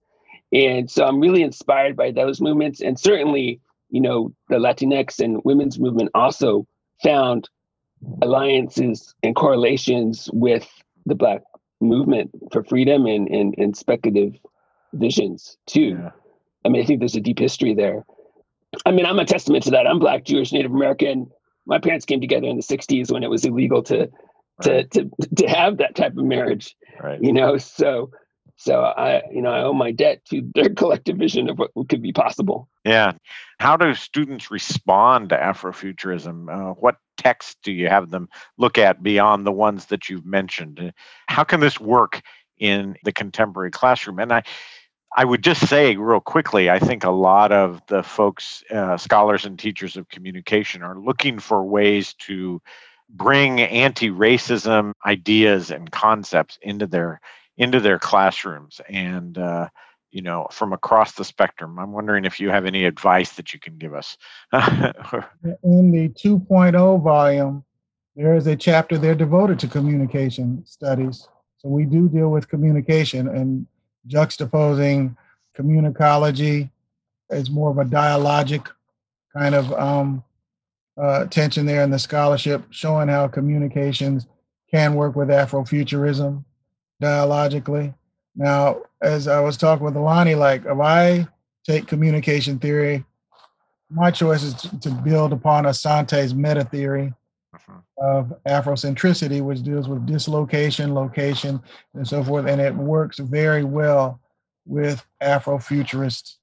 And 0.52 0.90
so 0.90 1.04
I'm 1.04 1.20
really 1.20 1.42
inspired 1.42 1.96
by 1.96 2.10
those 2.10 2.40
movements, 2.40 2.80
and 2.80 2.98
certainly, 2.98 3.60
you 3.90 4.00
know, 4.00 4.32
the 4.48 4.56
Latinx 4.56 5.20
and 5.20 5.40
women's 5.44 5.78
movement 5.78 6.10
also 6.14 6.66
found 7.02 7.48
alliances 8.22 9.14
and 9.22 9.34
correlations 9.34 10.30
with 10.32 10.68
the 11.06 11.14
Black 11.14 11.42
movement 11.80 12.30
for 12.52 12.64
freedom 12.64 13.06
and 13.06 13.28
and, 13.28 13.54
and 13.58 13.76
speculative 13.76 14.34
visions 14.94 15.56
too. 15.66 15.98
Yeah. 16.00 16.10
I 16.64 16.68
mean, 16.68 16.82
I 16.82 16.86
think 16.86 17.00
there's 17.00 17.16
a 17.16 17.20
deep 17.20 17.38
history 17.38 17.74
there. 17.74 18.04
I 18.84 18.90
mean, 18.90 19.06
I'm 19.06 19.18
a 19.18 19.24
testament 19.24 19.64
to 19.64 19.70
that. 19.72 19.86
I'm 19.86 19.98
Black, 19.98 20.24
Jewish, 20.24 20.52
Native 20.52 20.72
American. 20.72 21.30
My 21.68 21.78
parents 21.78 22.04
came 22.06 22.20
together 22.20 22.46
in 22.48 22.56
the 22.56 22.62
'60s 22.62 23.12
when 23.12 23.22
it 23.22 23.30
was 23.30 23.44
illegal 23.44 23.82
to 23.84 24.08
to 24.62 24.72
Right. 24.72 24.90
to 24.92 25.10
to 25.36 25.46
have 25.46 25.76
that 25.78 25.94
type 25.94 26.16
of 26.16 26.24
marriage. 26.24 26.74
Right. 27.00 27.22
You 27.22 27.32
know, 27.32 27.58
so 27.58 28.10
so 28.56 28.82
I 28.82 29.22
you 29.30 29.40
know 29.40 29.50
I 29.50 29.62
owe 29.62 29.72
my 29.72 29.92
debt 29.92 30.24
to 30.30 30.42
their 30.54 30.70
collective 30.70 31.16
vision 31.16 31.48
of 31.48 31.58
what 31.58 31.70
could 31.88 32.02
be 32.02 32.12
possible. 32.12 32.68
Yeah. 32.84 33.12
How 33.60 33.76
do 33.76 33.94
students 33.94 34.50
respond 34.50 35.28
to 35.28 35.36
Afrofuturism? 35.36 36.48
Uh, 36.52 36.72
what 36.74 36.96
texts 37.16 37.56
do 37.62 37.72
you 37.72 37.88
have 37.88 38.10
them 38.10 38.28
look 38.56 38.78
at 38.78 39.02
beyond 39.02 39.46
the 39.46 39.52
ones 39.52 39.86
that 39.86 40.08
you've 40.08 40.26
mentioned? 40.26 40.80
Uh, 40.80 40.90
How 41.28 41.44
can 41.44 41.60
this 41.60 41.78
work 41.78 42.22
in 42.58 42.96
the 43.04 43.12
contemporary 43.12 43.70
classroom? 43.70 44.18
And 44.18 44.32
I, 44.32 44.42
I 45.18 45.24
would 45.24 45.42
just 45.42 45.66
say 45.66 45.96
real 45.96 46.20
quickly, 46.20 46.70
I 46.70 46.78
think 46.78 47.02
a 47.02 47.10
lot 47.10 47.50
of 47.50 47.82
the 47.88 48.04
folks, 48.04 48.62
uh, 48.70 48.96
scholars 48.96 49.44
and 49.44 49.58
teachers 49.58 49.96
of 49.96 50.08
communication, 50.08 50.84
are 50.84 50.96
looking 50.96 51.40
for 51.40 51.64
ways 51.64 52.14
to 52.28 52.62
bring 53.10 53.60
anti-racism 53.60 54.92
ideas 55.04 55.72
and 55.72 55.90
concepts 55.90 56.56
into 56.62 56.86
their 56.86 57.20
into 57.56 57.80
their 57.80 57.98
classrooms 57.98 58.80
and 58.88 59.38
uh, 59.38 59.68
you 60.12 60.22
know, 60.22 60.46
from 60.52 60.72
across 60.72 61.10
the 61.14 61.24
spectrum. 61.24 61.80
I'm 61.80 61.90
wondering 61.90 62.24
if 62.24 62.38
you 62.38 62.50
have 62.50 62.64
any 62.64 62.84
advice 62.84 63.32
that 63.32 63.52
you 63.52 63.58
can 63.58 63.76
give 63.76 63.94
us. 63.94 64.16
In 64.52 65.90
the 65.90 66.10
2.0 66.10 67.02
volume, 67.02 67.64
there 68.14 68.36
is 68.36 68.46
a 68.46 68.54
chapter 68.54 68.96
there 68.96 69.16
devoted 69.16 69.58
to 69.58 69.66
communication 69.66 70.64
studies. 70.64 71.26
So 71.56 71.68
we 71.68 71.86
do 71.86 72.08
deal 72.08 72.28
with 72.28 72.48
communication 72.48 73.26
and 73.26 73.66
juxtaposing 74.08 75.16
communicology 75.56 76.70
as 77.30 77.50
more 77.50 77.70
of 77.70 77.78
a 77.78 77.84
dialogic 77.84 78.68
kind 79.36 79.54
of 79.54 79.72
um, 79.72 80.24
uh, 81.00 81.26
tension 81.26 81.66
there 81.66 81.82
in 81.82 81.90
the 81.90 81.98
scholarship, 81.98 82.64
showing 82.70 83.08
how 83.08 83.28
communications 83.28 84.26
can 84.70 84.94
work 84.94 85.14
with 85.14 85.28
Afrofuturism 85.28 86.44
dialogically. 87.00 87.94
Now, 88.34 88.82
as 89.02 89.28
I 89.28 89.40
was 89.40 89.56
talking 89.56 89.84
with 89.84 89.96
Alani, 89.96 90.34
like 90.34 90.64
if 90.64 90.78
I 90.78 91.26
take 91.64 91.86
communication 91.86 92.58
theory, 92.58 93.04
my 93.90 94.10
choice 94.10 94.42
is 94.42 94.54
to, 94.54 94.80
to 94.80 94.90
build 94.90 95.32
upon 95.32 95.64
Asante's 95.64 96.34
meta 96.34 96.64
theory 96.64 97.12
Of 97.98 98.32
Afrocentricity, 98.46 99.42
which 99.42 99.62
deals 99.62 99.88
with 99.88 100.06
dislocation, 100.06 100.94
location, 100.94 101.60
and 101.94 102.06
so 102.06 102.22
forth. 102.22 102.46
And 102.46 102.60
it 102.60 102.74
works 102.74 103.18
very 103.18 103.64
well 103.64 104.20
with 104.66 105.04
Afrofuturists 105.22 106.36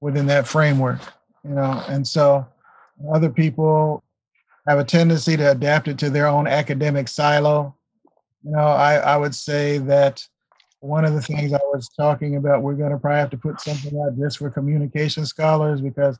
within 0.00 0.26
that 0.26 0.46
framework, 0.46 1.00
you 1.44 1.54
know. 1.54 1.82
And 1.88 2.06
so 2.06 2.46
other 3.12 3.30
people 3.30 4.02
have 4.66 4.78
a 4.78 4.84
tendency 4.84 5.36
to 5.36 5.50
adapt 5.52 5.88
it 5.88 5.98
to 5.98 6.10
their 6.10 6.26
own 6.26 6.46
academic 6.46 7.08
silo. 7.08 7.74
You 8.44 8.52
know, 8.52 8.58
I, 8.58 8.96
I 8.96 9.16
would 9.16 9.34
say 9.34 9.78
that 9.78 10.26
one 10.80 11.04
of 11.04 11.14
the 11.14 11.22
things 11.22 11.52
I 11.52 11.60
was 11.72 11.88
talking 11.88 12.36
about, 12.36 12.62
we're 12.62 12.74
going 12.74 12.92
to 12.92 12.98
probably 12.98 13.18
have 13.18 13.30
to 13.30 13.36
put 13.36 13.60
something 13.60 13.98
out 14.00 14.18
just 14.18 14.38
for 14.38 14.50
communication 14.50 15.26
scholars 15.26 15.80
because 15.80 16.18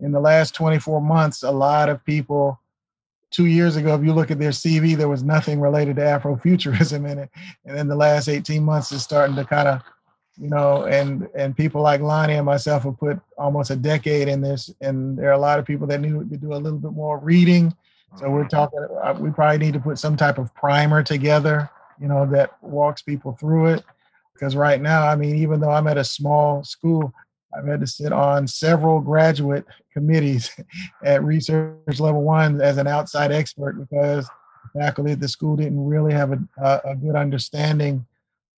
in 0.00 0.12
the 0.12 0.20
last 0.20 0.54
24 0.54 1.00
months, 1.00 1.42
a 1.42 1.50
lot 1.50 1.88
of 1.88 2.04
people, 2.04 2.60
two 3.32 3.46
years 3.46 3.76
ago, 3.76 3.94
if 3.94 4.04
you 4.04 4.12
look 4.12 4.30
at 4.30 4.38
their 4.38 4.50
CV, 4.50 4.96
there 4.96 5.08
was 5.08 5.22
nothing 5.22 5.60
related 5.60 5.96
to 5.96 6.02
Afrofuturism 6.02 7.10
in 7.10 7.18
it. 7.18 7.30
And 7.64 7.78
in 7.78 7.88
the 7.88 7.96
last 7.96 8.28
18 8.28 8.62
months, 8.62 8.92
it's 8.92 9.02
starting 9.02 9.36
to 9.36 9.44
kind 9.44 9.68
of, 9.68 9.82
you 10.38 10.48
know, 10.48 10.84
and 10.84 11.28
and 11.34 11.56
people 11.56 11.82
like 11.82 12.00
Lonnie 12.00 12.34
and 12.34 12.46
myself 12.46 12.84
have 12.84 12.98
put 12.98 13.20
almost 13.36 13.70
a 13.70 13.76
decade 13.76 14.28
in 14.28 14.40
this, 14.40 14.70
and 14.80 15.18
there 15.18 15.28
are 15.28 15.32
a 15.32 15.38
lot 15.38 15.58
of 15.58 15.66
people 15.66 15.86
that 15.88 16.00
need 16.00 16.30
to 16.30 16.36
do 16.36 16.54
a 16.54 16.56
little 16.56 16.78
bit 16.78 16.92
more 16.92 17.18
reading. 17.18 17.74
So 18.18 18.28
we're 18.30 18.48
talking, 18.48 18.78
uh, 19.02 19.14
we 19.18 19.30
probably 19.30 19.58
need 19.58 19.72
to 19.74 19.80
put 19.80 19.98
some 19.98 20.16
type 20.16 20.38
of 20.38 20.54
primer 20.54 21.02
together, 21.02 21.70
you 22.00 22.08
know, 22.08 22.26
that 22.26 22.62
walks 22.62 23.02
people 23.02 23.32
through 23.32 23.66
it. 23.66 23.84
Because 24.34 24.54
right 24.54 24.80
now, 24.80 25.06
I 25.06 25.16
mean, 25.16 25.36
even 25.36 25.60
though 25.60 25.70
I'm 25.70 25.86
at 25.86 25.96
a 25.96 26.04
small 26.04 26.62
school, 26.64 27.12
I've 27.56 27.66
had 27.66 27.80
to 27.80 27.86
sit 27.86 28.12
on 28.12 28.46
several 28.46 29.00
graduate 29.00 29.66
committees 29.92 30.50
at 31.04 31.24
research 31.24 32.00
level 32.00 32.22
one 32.22 32.60
as 32.60 32.78
an 32.78 32.86
outside 32.86 33.32
expert 33.32 33.74
because 33.74 34.28
faculty 34.78 35.12
at 35.12 35.20
the 35.20 35.28
school 35.28 35.56
didn't 35.56 35.84
really 35.84 36.12
have 36.12 36.32
a, 36.32 36.80
a, 36.84 36.96
good 36.96 37.14
understanding 37.14 38.06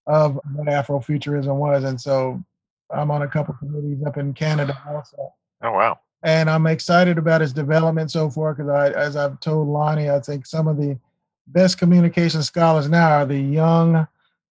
of 0.07 0.38
what 0.54 0.68
Afrofuturism 0.68 1.57
was. 1.57 1.85
And 1.85 2.00
so 2.00 2.42
I'm 2.90 3.11
on 3.11 3.22
a 3.22 3.28
couple 3.28 3.54
committees 3.54 4.04
up 4.07 4.16
in 4.16 4.33
Canada 4.35 4.80
also 4.88 5.33
Oh 5.62 5.72
wow. 5.72 5.98
and 6.22 6.50
I'm 6.50 6.66
excited 6.66 7.16
about 7.16 7.40
its 7.40 7.52
development 7.52 8.11
so 8.11 8.28
far 8.28 8.54
because 8.54 8.70
I, 8.70 8.90
as 8.90 9.16
I've 9.16 9.40
told 9.40 9.66
Lonnie, 9.68 10.11
I 10.11 10.20
think 10.20 10.46
some 10.46 10.68
of 10.68 10.76
the 10.76 10.98
best 11.46 11.78
communication 11.78 12.42
scholars 12.42 12.88
now 12.88 13.18
are 13.18 13.26
the 13.26 13.38
young, 13.38 14.07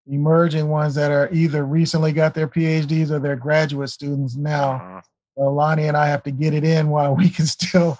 emerging 0.09 0.67
ones 0.67 0.95
that 0.95 1.11
are 1.11 1.29
either 1.31 1.65
recently 1.65 2.11
got 2.11 2.33
their 2.33 2.47
PhDs 2.47 3.11
or 3.11 3.19
they're 3.19 3.35
graduate 3.35 3.89
students 3.89 4.35
now. 4.35 4.73
Mhm. 4.73 5.01
So 5.37 5.49
Lonnie 5.49 5.87
and 5.87 5.97
I 5.97 6.07
have 6.07 6.23
to 6.23 6.31
get 6.31 6.53
it 6.53 6.63
in 6.63 6.89
while 6.89 7.15
we 7.15 7.29
can 7.29 7.45
still 7.45 7.97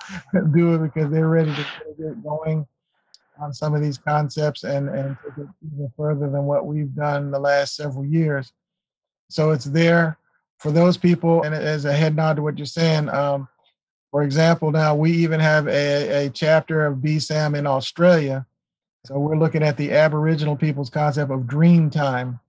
do 0.54 0.76
it 0.76 0.80
because 0.80 1.12
they're 1.12 1.30
ready 1.30 1.54
to 1.54 1.66
get 1.98 2.24
going 2.24 2.68
on 3.40 3.54
some 3.54 3.74
of 3.74 3.82
these 3.82 3.98
concepts 3.98 4.64
and, 4.64 4.90
and 4.90 5.18
take 5.24 5.38
it 5.38 5.48
even 5.74 5.92
further 5.98 6.30
than 6.30 6.44
what 6.46 6.66
we've 6.66 6.94
done 6.94 7.32
the 7.32 7.40
last 7.40 7.76
several 7.76 8.06
years. 8.06 8.54
So 9.30 9.52
it's 9.52 9.66
there 9.66 10.18
for 10.60 10.72
those 10.72 10.98
people. 10.98 11.44
And 11.44 11.56
as 11.56 11.86
a 11.86 11.94
head 11.94 12.16
nod 12.16 12.36
to 12.36 12.44
what 12.44 12.58
you're 12.58 12.66
saying, 12.68 13.10
um, 13.10 13.48
for 14.12 14.22
example, 14.22 14.72
now 14.72 14.94
we 14.94 15.12
even 15.12 15.40
have 15.40 15.68
a, 15.68 16.26
a 16.26 16.30
chapter 16.30 16.86
of 16.86 16.98
BSAM 16.98 17.58
in 17.58 17.66
Australia. 17.66 18.46
So 19.06 19.20
we're 19.20 19.38
looking 19.38 19.64
at 19.64 19.76
the 19.76 19.92
Aboriginal 19.92 20.56
people's 20.56 20.90
concept 20.90 21.30
of 21.32 21.46
dream 21.46 21.90
time 21.90 22.40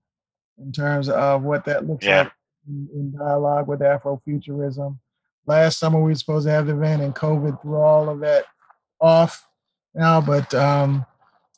in 0.57 0.71
terms 0.71 1.09
of 1.09 1.43
what 1.43 1.65
that 1.65 1.85
looks 1.85 2.05
Yeah. 2.05 2.23
like 2.23 2.31
in, 2.67 2.87
in 2.93 3.11
dialogue 3.17 3.67
with 3.67 3.81
Afrofuturism. 3.81 4.97
Last 5.45 5.77
summer 5.79 5.99
we 6.01 6.11
were 6.11 6.15
supposed 6.15 6.47
to 6.47 6.51
have 6.51 6.67
the 6.67 6.73
event, 6.75 7.01
and 7.01 7.13
COVID 7.13 7.61
threw 7.61 7.75
all 7.75 8.09
of 8.09 8.19
that 8.21 8.45
off 9.01 9.45
now, 9.93 10.21
but 10.21 10.51
um, 10.55 11.05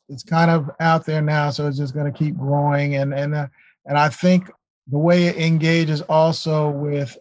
it's 0.10 0.24
kind 0.24 0.50
of 0.52 0.70
out 0.80 1.06
there 1.06 1.22
now, 1.22 1.52
so 1.52 1.68
it's 1.68 1.78
just 1.78 1.94
going 1.94 2.12
to 2.12 2.18
keep 2.18 2.36
growing. 2.38 2.96
And 2.96 3.14
and 3.14 3.34
uh, 3.36 3.48
and 3.86 3.98
I 3.98 4.10
think 4.10 4.52
the 4.90 4.98
way 4.98 5.28
it 5.28 5.38
engages 5.38 6.02
also 6.02 6.70
with 6.70 7.18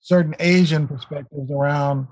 certain 0.00 0.34
Asian 0.40 0.88
perspectives 0.88 1.50
around 1.50 2.08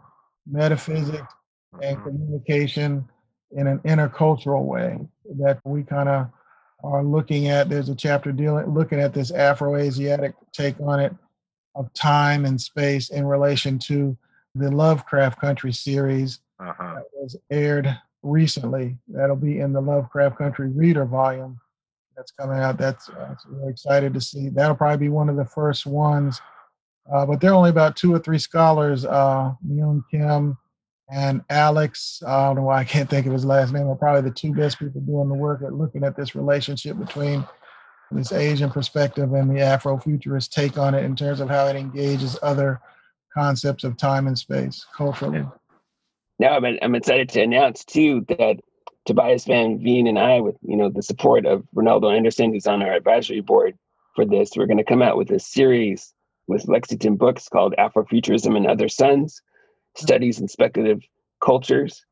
metaphysics 0.47 1.33
and 1.81 1.99
Mhm. 1.99 2.03
communication 2.05 3.09
in 3.57 3.67
an 3.67 3.79
intercultural 3.81 4.65
way 4.65 4.99
that 5.39 5.61
we 5.65 5.83
kind 5.83 6.09
of 6.09 6.29
are 6.85 7.05
looking 7.05 7.49
at. 7.49 7.69
There's 7.69 7.89
a 7.89 7.95
chapter 7.95 8.33
dealing 8.33 8.67
looking 8.73 9.01
at 9.01 9.15
this 9.15 9.31
Afro-Asiatic 9.31 10.35
take 10.53 10.79
on 10.81 11.01
it 11.01 11.15
of 11.75 11.93
time 11.95 12.45
and 12.45 12.61
space 12.61 13.11
in 13.11 13.25
relation 13.27 13.79
to 13.79 14.17
the 14.55 14.71
Lovecraft 14.71 15.41
Country 15.41 15.73
series 15.73 16.41
Uh-huh. 16.61 16.95
that 16.97 17.05
was 17.15 17.37
aired 17.51 17.89
recently. 18.23 18.99
That'll 19.09 19.37
be 19.37 19.61
in 19.61 19.73
the 19.73 19.81
Lovecraft 19.81 20.37
Country 20.39 20.69
Reader 20.69 21.05
volume 21.07 21.59
that's 22.17 22.31
coming 22.33 22.59
out. 22.59 22.77
That's, 22.77 23.07
that's 23.07 23.47
we're 23.47 23.71
excited 23.71 24.13
to 24.15 24.21
see. 24.21 24.49
That'll 24.51 24.77
probably 24.77 25.07
be 25.07 25.09
one 25.09 25.29
of 25.31 25.37
the 25.37 25.45
first 25.47 25.87
ones. 25.87 26.41
Uh, 27.13 27.25
but 27.27 27.41
there 27.41 27.51
are 27.51 27.55
only 27.55 27.71
about 27.71 27.97
two 27.97 28.15
or 28.15 28.19
three 28.19 28.39
scholars, 28.39 29.05
uh, 29.05 29.53
Myung 29.67 30.03
Kim 30.11 30.57
and 31.13 31.45
Alex. 31.51 32.23
I 32.27 32.47
don't 32.47 32.57
know 32.57 32.63
why 32.63 32.79
I 32.79 32.85
can't 32.85 33.09
think 33.09 33.27
of 33.27 33.33
his 33.33 33.45
last 33.45 33.73
name. 33.73 33.87
Are 33.87 33.95
probably 33.95 34.23
the 34.23 34.35
two 34.35 34.55
best 34.55 34.79
people 34.79 35.03
doing 35.03 35.29
the 35.29 35.35
work 35.35 35.63
at 35.63 35.75
looking 35.75 36.05
at 36.05 36.17
this 36.17 36.35
relationship 36.35 36.99
between 36.99 37.47
this 38.11 38.33
Asian 38.33 38.71
perspective 38.71 39.33
and 39.35 39.51
the 39.51 39.61
Afrofuturist 39.61 40.51
take 40.51 40.79
on 40.79 40.95
it 40.95 41.05
in 41.05 41.15
terms 41.15 41.41
of 41.41 41.49
how 41.49 41.67
it 41.67 41.77
engages 41.77 42.39
other 42.43 42.81
concepts 43.35 43.85
of 43.85 43.97
time 43.97 44.27
and 44.27 44.39
space 44.39 44.85
culturally. 44.95 45.47
Now 46.39 46.57
I'm, 46.57 46.79
I'm 46.81 46.95
excited 46.95 47.29
to 47.31 47.43
announce 47.43 47.85
too 47.85 48.25
that 48.29 48.61
Tobias 49.05 49.45
Van 49.45 49.79
Veen 49.83 50.07
and 50.07 50.19
I, 50.19 50.41
with 50.41 50.57
you 50.63 50.77
know 50.77 50.89
the 50.89 51.03
support 51.03 51.45
of 51.45 51.65
Ronaldo 51.75 52.15
Anderson, 52.15 52.53
who's 52.53 52.67
on 52.67 52.83
our 52.83 52.93
advisory 52.93 53.41
board 53.41 53.77
for 54.17 54.25
this, 54.25 54.53
we're 54.57 54.67
going 54.67 54.79
to 54.79 54.85
come 54.85 55.03
out 55.03 55.17
with 55.17 55.31
a 55.31 55.39
series 55.39 56.15
with 56.47 56.69
Lexington 56.69 57.17
Books 57.17 57.49
called 57.49 57.75
Afrofuturism 57.79 58.57
and 58.57 58.67
Other 58.67 58.89
Suns: 58.89 59.43
Studies 59.95 60.41
in 60.41 60.49
Speculative 60.49 61.03
Cultures, 61.41 62.05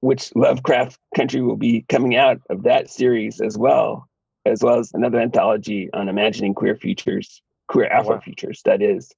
which 0.00 0.34
Lovecraft 0.34 0.98
Country 1.16 1.40
will 1.40 1.56
be 1.56 1.84
coming 1.88 2.16
out 2.16 2.40
of 2.50 2.64
that 2.64 2.90
series 2.90 3.40
as 3.40 3.56
well, 3.56 4.08
as 4.44 4.62
well 4.62 4.78
as 4.78 4.92
another 4.92 5.20
anthology 5.20 5.88
on 5.92 6.08
imagining 6.08 6.54
queer 6.54 6.74
futures, 6.76 7.40
queer 7.68 7.86
Afro 7.86 8.20
futures, 8.20 8.62
that 8.64 8.82
is. 8.82 9.12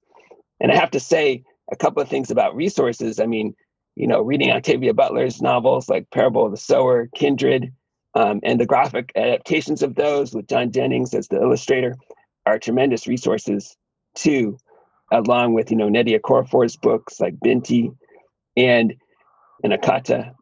And 0.59 0.71
I 0.71 0.75
have 0.75 0.91
to 0.91 0.99
say 0.99 1.43
a 1.71 1.75
couple 1.75 2.01
of 2.01 2.09
things 2.09 2.31
about 2.31 2.55
resources. 2.55 3.19
I 3.19 3.25
mean, 3.25 3.55
you 3.95 4.07
know, 4.07 4.21
reading 4.21 4.51
Octavia 4.51 4.93
Butler's 4.93 5.41
novels 5.41 5.89
like 5.89 6.09
Parable 6.11 6.45
of 6.45 6.51
the 6.51 6.57
Sower, 6.57 7.09
Kindred, 7.15 7.73
um, 8.13 8.39
and 8.43 8.59
the 8.59 8.65
graphic 8.65 9.11
adaptations 9.15 9.81
of 9.83 9.95
those 9.95 10.33
with 10.33 10.47
John 10.47 10.71
Jennings 10.71 11.13
as 11.13 11.27
the 11.27 11.41
illustrator 11.41 11.97
are 12.45 12.59
tremendous 12.59 13.07
resources 13.07 13.75
too, 14.13 14.57
along 15.11 15.53
with, 15.53 15.71
you 15.71 15.77
know, 15.77 15.89
Nnedi 15.89 16.19
Okorafor's 16.19 16.77
books 16.77 17.19
like 17.19 17.39
Binti 17.39 17.91
and, 18.55 18.95
and 19.63 19.73
Akata. 19.73 20.33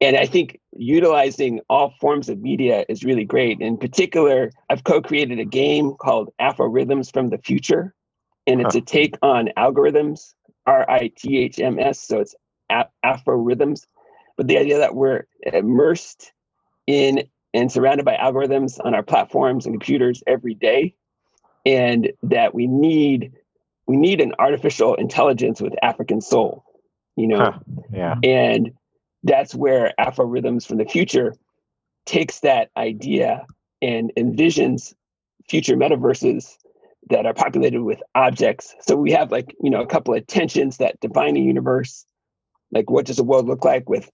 And 0.00 0.16
I 0.16 0.26
think 0.26 0.60
utilizing 0.72 1.60
all 1.68 1.94
forms 2.00 2.28
of 2.28 2.38
media 2.40 2.84
is 2.88 3.04
really 3.04 3.24
great. 3.24 3.60
In 3.60 3.76
particular, 3.76 4.50
I've 4.68 4.84
co-created 4.84 5.38
a 5.38 5.44
game 5.44 5.94
called 5.94 6.30
Afro 6.38 6.68
Rithms 6.68 7.12
from 7.12 7.28
the 7.28 7.38
Future, 7.38 7.94
and 8.46 8.60
it's 8.60 8.74
huh. 8.74 8.80
a 8.80 8.82
take 8.82 9.16
on 9.22 9.50
algorithms, 9.56 10.34
R-I-T-H-M-S. 10.66 12.00
So 12.00 12.20
it's 12.20 12.34
Afro 12.70 13.42
rithms, 13.42 13.86
but 14.36 14.46
the 14.46 14.58
idea 14.58 14.78
that 14.78 14.94
we're 14.94 15.24
immersed 15.42 16.32
in 16.86 17.28
and 17.52 17.70
surrounded 17.70 18.04
by 18.04 18.16
algorithms 18.16 18.78
on 18.84 18.94
our 18.94 19.02
platforms 19.02 19.66
and 19.66 19.74
computers 19.74 20.22
every 20.26 20.54
day, 20.54 20.94
and 21.66 22.12
that 22.22 22.54
we 22.54 22.66
need 22.66 23.32
we 23.86 23.96
need 23.96 24.20
an 24.20 24.34
artificial 24.38 24.94
intelligence 24.94 25.60
with 25.60 25.74
African 25.82 26.20
soul, 26.20 26.64
you 27.20 27.28
know, 27.28 27.38
huh. 27.38 27.58
yeah, 27.92 28.16
and 28.22 28.72
that's 29.22 29.54
where 29.54 29.92
Afro 30.00 30.26
rithms 30.26 30.66
from 30.66 30.78
the 30.78 30.84
future 30.84 31.34
takes 32.06 32.40
that 32.40 32.70
idea 32.76 33.46
and 33.82 34.12
envisions 34.16 34.94
future 35.48 35.76
metaverses 35.76 36.56
that 37.10 37.26
are 37.26 37.34
populated 37.34 37.82
with 37.82 38.02
objects. 38.14 38.74
So 38.80 38.96
we 38.96 39.12
have 39.12 39.30
like, 39.30 39.54
you 39.62 39.70
know, 39.70 39.80
a 39.80 39.86
couple 39.86 40.14
of 40.14 40.26
tensions 40.26 40.78
that 40.78 41.00
define 41.00 41.36
a 41.36 41.40
universe 41.40 42.06
like 42.72 42.90
what 42.90 43.06
does 43.06 43.16
the 43.16 43.24
world 43.24 43.46
look 43.46 43.64
like 43.64 43.88
with 43.88 44.10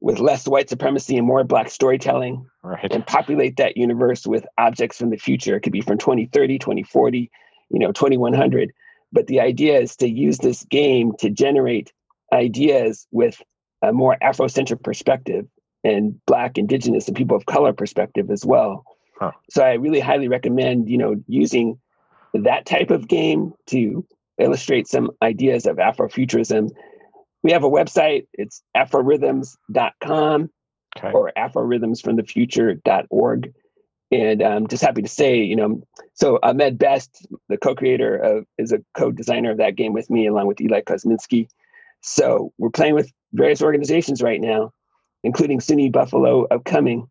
with 0.00 0.18
less 0.18 0.48
white 0.48 0.68
supremacy 0.68 1.16
and 1.16 1.26
more 1.26 1.44
black 1.44 1.68
storytelling 1.68 2.46
right. 2.62 2.90
and 2.90 3.06
populate 3.06 3.56
that 3.58 3.76
universe 3.76 4.26
with 4.26 4.46
objects 4.58 4.98
from 4.98 5.10
the 5.10 5.16
future 5.16 5.56
it 5.56 5.60
could 5.60 5.72
be 5.72 5.80
from 5.80 5.98
2030 5.98 6.58
2040 6.58 7.30
you 7.70 7.78
know 7.78 7.92
2100 7.92 8.72
but 9.12 9.26
the 9.26 9.40
idea 9.40 9.78
is 9.78 9.96
to 9.96 10.08
use 10.08 10.38
this 10.38 10.62
game 10.64 11.12
to 11.18 11.30
generate 11.30 11.92
ideas 12.32 13.06
with 13.10 13.42
a 13.82 13.92
more 13.92 14.16
afrocentric 14.22 14.82
perspective 14.82 15.46
and 15.82 16.20
black 16.26 16.58
indigenous 16.58 17.08
and 17.08 17.16
people 17.16 17.36
of 17.36 17.46
color 17.46 17.72
perspective 17.72 18.30
as 18.30 18.44
well 18.44 18.84
huh. 19.18 19.32
so 19.48 19.62
i 19.62 19.74
really 19.74 20.00
highly 20.00 20.28
recommend 20.28 20.88
you 20.88 20.98
know 20.98 21.16
using 21.26 21.78
that 22.34 22.66
type 22.66 22.90
of 22.90 23.08
game 23.08 23.52
to 23.66 24.06
illustrate 24.38 24.86
some 24.86 25.10
ideas 25.22 25.66
of 25.66 25.76
afrofuturism 25.76 26.70
we 27.42 27.52
have 27.52 27.64
a 27.64 27.70
website. 27.70 28.26
It's 28.34 28.62
afrorithms.com 28.76 30.50
okay. 30.98 31.12
or 31.12 31.32
afrorithmsfromthefuture.org. 31.36 33.54
And 34.12 34.42
I'm 34.42 34.66
just 34.66 34.82
happy 34.82 35.02
to 35.02 35.08
say, 35.08 35.36
you 35.36 35.54
know, 35.54 35.84
so 36.14 36.40
Ahmed 36.42 36.78
Best, 36.78 37.28
the 37.48 37.56
co-creator 37.56 38.16
of, 38.16 38.44
is 38.58 38.72
a 38.72 38.82
co-designer 38.94 39.52
of 39.52 39.58
that 39.58 39.76
game 39.76 39.92
with 39.92 40.10
me, 40.10 40.26
along 40.26 40.48
with 40.48 40.60
Eli 40.60 40.80
Kosminski. 40.80 41.46
So 42.00 42.52
we're 42.58 42.70
playing 42.70 42.94
with 42.94 43.10
various 43.32 43.62
organizations 43.62 44.22
right 44.22 44.40
now, 44.40 44.72
including 45.22 45.60
SUNY 45.60 45.92
Buffalo 45.92 46.46
upcoming 46.50 47.06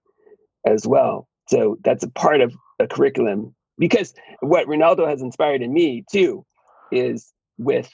as 0.66 0.86
well. 0.88 1.28
So 1.48 1.78
that's 1.84 2.04
a 2.04 2.10
part 2.10 2.42
of 2.42 2.54
a 2.80 2.88
curriculum 2.88 3.56
because 3.78 4.14
what 4.42 4.68
Ronaldo 4.68 5.08
has 5.08 5.22
inspired 5.22 5.62
in 5.62 5.74
me 5.74 6.04
too 6.12 6.46
is 6.92 7.34
with 7.58 7.92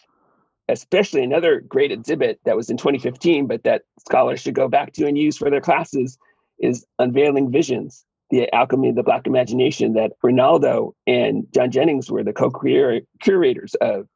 especially 0.67 1.23
another 1.23 1.61
great 1.61 1.91
exhibit 1.91 2.39
that 2.45 2.55
was 2.55 2.69
in 2.69 2.77
2015, 2.77 3.45
but 3.45 3.63
that 3.63 3.83
scholars 3.99 4.41
should 4.41 4.55
go 4.55 4.67
back 4.67 4.93
to 4.93 5.05
and 5.05 5.17
use 5.17 5.37
for 5.37 5.49
their 5.49 5.61
classes 5.61 6.17
is 6.59 6.85
Unveiling 6.99 7.51
Visions, 7.51 8.03
the 8.31 8.51
alchemy 8.53 8.89
of 8.89 8.95
the 8.95 9.03
Black 9.03 9.27
imagination 9.27 9.93
that 9.93 10.13
Ronaldo 10.23 10.93
and 11.05 11.45
John 11.53 11.69
Jennings 11.69 12.09
were 12.09 12.23
the 12.23 12.33
co-curators 12.33 13.75
of 13.75 14.07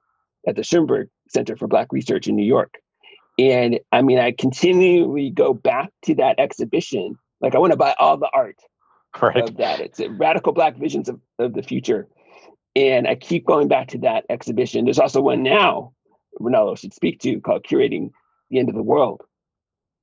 at 0.47 0.55
the 0.55 0.61
Schomburg 0.61 1.09
Center 1.29 1.55
for 1.55 1.67
Black 1.67 1.91
Research 1.91 2.27
in 2.27 2.35
New 2.35 2.45
York. 2.45 2.75
And 3.37 3.79
I 3.91 4.01
mean, 4.01 4.19
I 4.19 4.31
continually 4.31 5.29
go 5.29 5.53
back 5.53 5.91
to 6.03 6.15
that 6.15 6.39
exhibition. 6.39 7.17
Like 7.39 7.55
I 7.55 7.59
want 7.59 7.71
to 7.71 7.77
buy 7.77 7.95
all 7.97 8.17
the 8.17 8.29
art 8.33 8.57
right. 9.21 9.37
of 9.37 9.57
that. 9.57 9.79
It's 9.79 10.01
radical 10.17 10.51
Black 10.51 10.77
visions 10.77 11.07
of, 11.07 11.19
of 11.39 11.53
the 11.53 11.63
future. 11.63 12.07
And 12.75 13.07
I 13.07 13.15
keep 13.15 13.45
going 13.45 13.67
back 13.67 13.87
to 13.89 13.97
that 13.99 14.25
exhibition. 14.29 14.85
There's 14.85 14.99
also 14.99 15.21
one 15.21 15.41
now 15.41 15.93
Ronaldo 16.39 16.77
should 16.77 16.93
speak 16.93 17.19
to 17.21 17.39
called 17.41 17.63
Curating 17.63 18.11
the 18.49 18.59
End 18.59 18.69
of 18.69 18.75
the 18.75 18.83
World. 18.83 19.21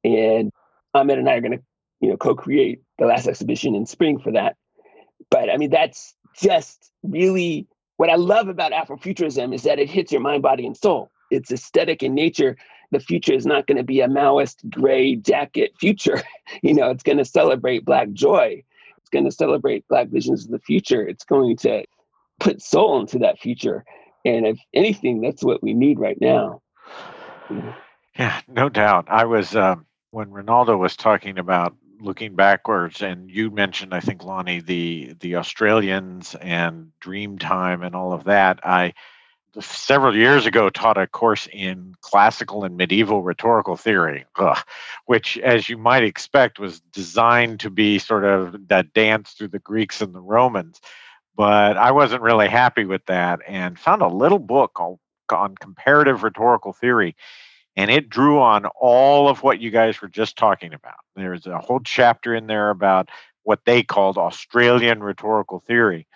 And 0.05 0.51
Ahmed 0.95 1.19
and 1.19 1.29
I 1.29 1.35
are 1.35 1.41
going 1.41 1.59
to, 1.59 1.65
you 2.01 2.11
know, 2.11 2.17
co-create 2.17 2.81
the 2.99 3.07
last 3.07 3.27
exhibition 3.27 3.75
in 3.75 3.87
spring 3.87 4.19
for 4.19 4.33
that. 4.33 4.57
But 5.31 5.51
I 5.51 5.57
mean, 5.57 5.71
that's 5.71 6.15
just 6.39 6.91
really 7.03 7.67
what 7.97 8.11
I 8.11 8.17
love 8.17 8.49
about 8.49 8.73
Afrofuturism 8.73 9.55
is 9.55 9.63
that 9.63 9.79
it 9.79 9.89
hits 9.89 10.13
your 10.13 10.21
mind, 10.21 10.43
body, 10.43 10.67
and 10.67 10.77
soul. 10.77 11.11
It's 11.31 11.53
aesthetic 11.53 12.03
in 12.03 12.15
nature. 12.15 12.57
The 12.93 13.01
future 13.01 13.33
is 13.33 13.47
not 13.47 13.67
going 13.67 13.79
to 13.79 13.85
be 13.85 14.01
a 14.01 14.09
Maoist 14.09 14.69
gray 14.71 15.17
jacket 15.17 15.73
future. 15.79 16.23
you 16.63 16.75
know, 16.75 16.91
it's 16.91 17.03
going 17.03 17.19
to 17.19 17.25
celebrate 17.25 17.85
Black 17.85 18.13
joy. 18.13 18.63
It's 18.99 19.11
going 19.11 19.25
to 19.25 19.33
celebrate 19.33 19.87
Black 19.89 20.09
visions 20.09 20.45
of 20.45 20.51
the 20.51 20.59
future. 20.59 21.07
It's 21.07 21.25
going 21.25 21.57
to 21.59 21.85
put 22.39 22.63
soul 22.63 23.01
into 23.01 23.19
that 23.21 23.39
future. 23.39 23.85
And 24.25 24.47
if 24.47 24.59
anything, 24.75 25.21
that's 25.21 25.45
what 25.45 25.63
we 25.63 25.75
need 25.75 25.99
right 25.99 26.21
now. 26.21 26.63
Yeah, 28.19 28.41
no 28.49 28.69
doubt. 28.69 29.07
I 29.09 29.25
was 29.25 29.55
um, 29.55 29.87
when 30.11 30.31
Ronaldo 30.31 30.79
was 30.79 30.97
talking 30.97 31.39
about 31.39 31.77
looking 32.01 32.35
backwards, 32.35 33.03
and 33.03 33.31
you 33.31 33.51
mentioned, 33.51 33.95
I 33.95 34.01
think, 34.01 34.25
Lonnie, 34.25 34.61
the 34.61 35.15
the 35.21 35.37
Australians 35.37 36.35
and 36.41 36.93
Dreamtime 37.01 37.85
and 37.87 37.95
all 37.95 38.13
of 38.13 38.25
that. 38.25 38.61
I 38.65 38.95
several 39.61 40.17
years 40.17 40.47
ago 40.47 40.71
taught 40.71 40.99
a 40.99 41.07
course 41.07 41.49
in 41.53 41.95
classical 42.01 42.65
and 42.65 42.77
medieval 42.77 43.23
rhetorical 43.23 43.77
theory, 43.77 44.25
ugh, 44.37 44.59
which, 45.07 45.39
as 45.39 45.69
you 45.69 45.79
might 45.79 46.03
expect, 46.03 46.59
was 46.59 46.81
designed 46.93 47.61
to 47.61 47.71
be 47.71 47.99
sort 47.99 48.25
of 48.25 48.69
that 48.69 48.93
dance 48.93 49.33
through 49.33 49.49
the 49.49 49.59
Greeks 49.59 50.01
and 50.01 50.15
the 50.15 50.21
Romans 50.21 50.81
but 51.37 51.77
I 51.77 51.93
wasn't 51.93 52.23
really 52.23 52.49
happy 52.49 52.87
with 52.87 53.05
that 53.07 53.41
and 53.47 53.79
found 53.79 54.01
a 54.01 54.09
little 54.09 54.39
book 54.39 54.81
on, 54.81 54.99
on 55.31 55.55
comparative 55.55 56.23
rhetorical 56.23 56.73
theory. 56.73 57.15
And 57.77 57.91
it 57.91 58.09
drew 58.09 58.41
on 58.41 58.65
all 58.81 59.29
of 59.29 59.43
what 59.43 59.61
you 59.61 59.71
guys 59.71 60.01
were 60.01 60.09
just 60.09 60.37
talking 60.37 60.73
about. 60.73 60.95
There's 61.15 61.47
a 61.47 61.59
whole 61.59 61.81
chapter 61.81 62.35
in 62.35 62.47
there 62.47 62.71
about 62.71 63.11
what 63.43 63.61
they 63.67 63.83
called 63.83 64.17
Australian 64.17 65.03
rhetorical 65.03 65.61
theory. 65.61 66.07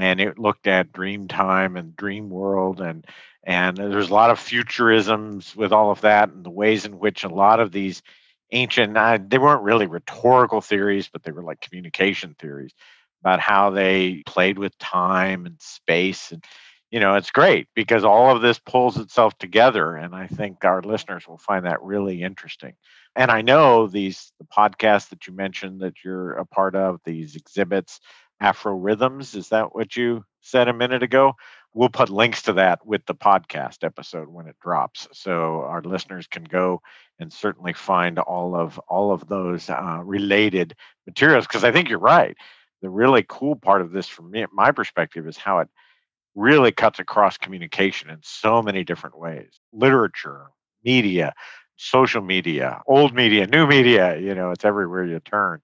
And 0.00 0.20
it 0.20 0.38
looked 0.38 0.66
at 0.66 0.92
dream 0.92 1.28
time 1.28 1.76
and 1.76 1.96
dream 1.96 2.30
world 2.30 2.80
and 2.80 3.06
and 3.44 3.78
there's 3.78 4.10
a 4.10 4.14
lot 4.14 4.30
of 4.30 4.38
futurisms 4.38 5.56
with 5.56 5.72
all 5.72 5.90
of 5.90 6.02
that 6.02 6.28
and 6.30 6.44
the 6.44 6.50
ways 6.50 6.84
in 6.84 6.98
which 6.98 7.24
a 7.24 7.28
lot 7.28 7.60
of 7.60 7.72
these 7.72 8.02
ancient 8.52 8.96
uh, 8.96 9.18
they 9.26 9.38
weren't 9.38 9.62
really 9.62 9.86
rhetorical 9.86 10.60
theories 10.60 11.08
but 11.12 11.22
they 11.22 11.32
were 11.32 11.42
like 11.42 11.60
communication 11.60 12.34
theories 12.38 12.72
about 13.22 13.40
how 13.40 13.70
they 13.70 14.22
played 14.26 14.58
with 14.58 14.76
time 14.78 15.46
and 15.46 15.60
space 15.60 16.30
and 16.32 16.44
you 16.90 17.00
know 17.00 17.14
it's 17.14 17.30
great 17.30 17.68
because 17.74 18.04
all 18.04 18.34
of 18.34 18.42
this 18.42 18.58
pulls 18.58 18.98
itself 18.98 19.36
together 19.38 19.96
and 19.96 20.14
i 20.14 20.26
think 20.26 20.64
our 20.64 20.82
listeners 20.82 21.26
will 21.26 21.38
find 21.38 21.66
that 21.66 21.82
really 21.82 22.22
interesting. 22.22 22.74
And 23.16 23.30
i 23.30 23.42
know 23.42 23.86
these 23.86 24.32
the 24.38 24.46
podcasts 24.46 25.10
that 25.10 25.26
you 25.26 25.32
mentioned 25.34 25.80
that 25.80 26.04
you're 26.04 26.32
a 26.34 26.46
part 26.46 26.74
of 26.74 27.00
these 27.04 27.36
exhibits 27.36 28.00
afro 28.40 28.78
rithms 28.78 29.34
is 29.34 29.48
that 29.50 29.74
what 29.74 29.96
you 29.96 30.24
said 30.40 30.68
a 30.68 30.72
minute 30.72 31.02
ago? 31.02 31.34
We'll 31.74 31.88
put 31.90 32.08
links 32.10 32.42
to 32.42 32.54
that 32.54 32.84
with 32.86 33.04
the 33.06 33.14
podcast 33.14 33.84
episode 33.84 34.28
when 34.28 34.46
it 34.46 34.56
drops 34.60 35.06
so 35.12 35.62
our 35.62 35.82
listeners 35.82 36.26
can 36.26 36.44
go 36.44 36.80
and 37.18 37.32
certainly 37.32 37.72
find 37.72 38.18
all 38.18 38.56
of 38.56 38.78
all 38.88 39.12
of 39.12 39.28
those 39.28 39.68
uh, 39.68 40.00
related 40.04 40.74
materials 41.06 41.46
because 41.46 41.64
i 41.64 41.72
think 41.72 41.88
you're 41.88 41.98
right. 41.98 42.36
The 42.82 42.90
really 42.90 43.24
cool 43.28 43.56
part 43.56 43.82
of 43.82 43.90
this, 43.90 44.06
from 44.08 44.30
me, 44.30 44.46
my 44.52 44.70
perspective, 44.70 45.26
is 45.26 45.36
how 45.36 45.58
it 45.58 45.68
really 46.34 46.70
cuts 46.72 46.98
across 47.00 47.36
communication 47.36 48.10
in 48.10 48.18
so 48.22 48.62
many 48.62 48.84
different 48.84 49.18
ways. 49.18 49.60
Literature, 49.72 50.46
media, 50.84 51.34
social 51.76 52.22
media, 52.22 52.82
old 52.86 53.14
media, 53.14 53.46
new 53.46 53.66
media, 53.66 54.16
you 54.18 54.34
know, 54.34 54.50
it's 54.52 54.64
everywhere 54.64 55.04
you 55.04 55.20
turn. 55.20 55.60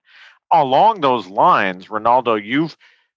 Along 0.55 1.01
those 1.01 1.27
lines, 1.27 1.88
Ronaldo, 1.88 2.40
you've 2.43 2.77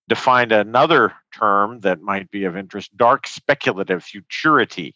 defined 0.10 0.52
another 0.52 1.13
term 1.38 1.82
that 1.82 2.02
might 2.02 2.32
be 2.32 2.45
of 2.45 2.58
interest 2.58 2.97
dark 2.97 3.28
speculative 3.28 4.04
futurity. 4.04 4.95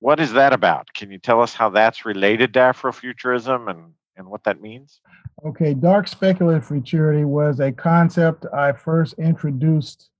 What 0.00 0.20
is 0.20 0.34
that 0.34 0.52
about? 0.52 0.92
Can 0.92 1.10
you 1.10 1.18
tell 1.18 1.40
us 1.40 1.54
how 1.54 1.70
that's 1.70 2.04
related 2.04 2.52
to 2.52 2.60
Afrofuturism 2.60 3.70
and, 3.70 3.94
and 4.18 4.28
what 4.28 4.44
that 4.44 4.60
means? 4.60 5.00
Okay, 5.46 5.72
dark 5.72 6.08
speculative 6.08 6.66
futurity 6.66 7.24
was 7.24 7.58
a 7.58 7.72
concept 7.72 8.44
I 8.52 8.72
first 8.72 9.14
introduced 9.18 10.10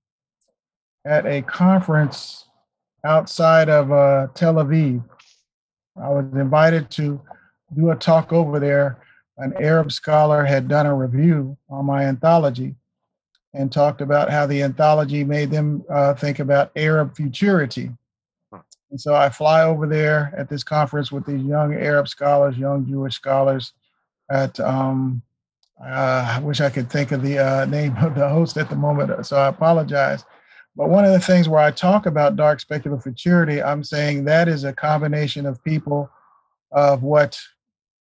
at 1.05 1.27
a 1.27 1.43
conference 1.43 2.45
outside 3.05 3.69
of 3.69 3.91
uh, 3.91 4.27
Tel 4.33 4.55
Aviv. 4.55 5.03
I 6.01 6.09
was 6.09 6.25
invited 6.33 6.89
to 6.91 7.21
do 7.75 7.91
a 7.91 7.95
talk 7.95 8.33
over 8.33 8.59
there. 8.59 9.03
An 9.39 9.53
Arab 9.59 9.91
scholar 9.91 10.43
had 10.43 10.67
done 10.67 10.85
a 10.85 10.93
review 10.93 11.57
on 11.69 11.85
my 11.85 12.03
anthology 12.03 12.75
and 13.53 13.71
talked 13.71 14.01
about 14.01 14.29
how 14.29 14.45
the 14.45 14.61
anthology 14.61 15.23
made 15.23 15.49
them 15.49 15.83
uh, 15.89 16.13
think 16.13 16.39
about 16.39 16.71
Arab 16.75 17.15
futurity. 17.15 17.91
And 18.91 18.99
so 18.99 19.15
I 19.15 19.29
fly 19.29 19.63
over 19.63 19.87
there 19.87 20.33
at 20.35 20.49
this 20.49 20.63
conference 20.63 21.11
with 21.11 21.25
these 21.25 21.41
young 21.41 21.73
Arab 21.73 22.09
scholars, 22.09 22.57
young 22.57 22.85
Jewish 22.85 23.15
scholars. 23.15 23.73
At 24.29 24.59
um, 24.59 25.21
uh, 25.81 26.35
I 26.37 26.39
wish 26.41 26.59
I 26.59 26.69
could 26.69 26.89
think 26.89 27.13
of 27.13 27.21
the 27.21 27.39
uh, 27.39 27.65
name 27.69 27.95
of 27.97 28.15
the 28.15 28.27
host 28.27 28.57
at 28.57 28.69
the 28.69 28.75
moment, 28.75 29.25
so 29.25 29.37
I 29.37 29.47
apologize. 29.47 30.25
But 30.75 30.89
one 30.89 31.05
of 31.05 31.13
the 31.13 31.19
things 31.19 31.47
where 31.49 31.61
I 31.61 31.71
talk 31.71 32.05
about 32.05 32.35
dark 32.35 32.59
speculative 32.59 33.03
futurity, 33.03 33.63
I'm 33.63 33.83
saying 33.83 34.25
that 34.25 34.47
is 34.47 34.65
a 34.65 34.73
combination 34.73 35.45
of 35.45 35.63
people 35.63 36.09
of 36.71 37.03
what 37.03 37.39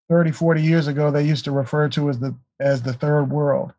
30, 0.09 0.33
40 0.33 0.63
years 0.63 0.87
ago 0.87 1.11
they 1.11 1.25
used 1.25 1.45
to 1.45 1.53
refer 1.53 1.89
to 1.91 2.09
as 2.09 2.19
the 2.19 2.35
as 2.61 2.83
the 2.83 2.93
third 2.93 3.25
world. 3.31 3.73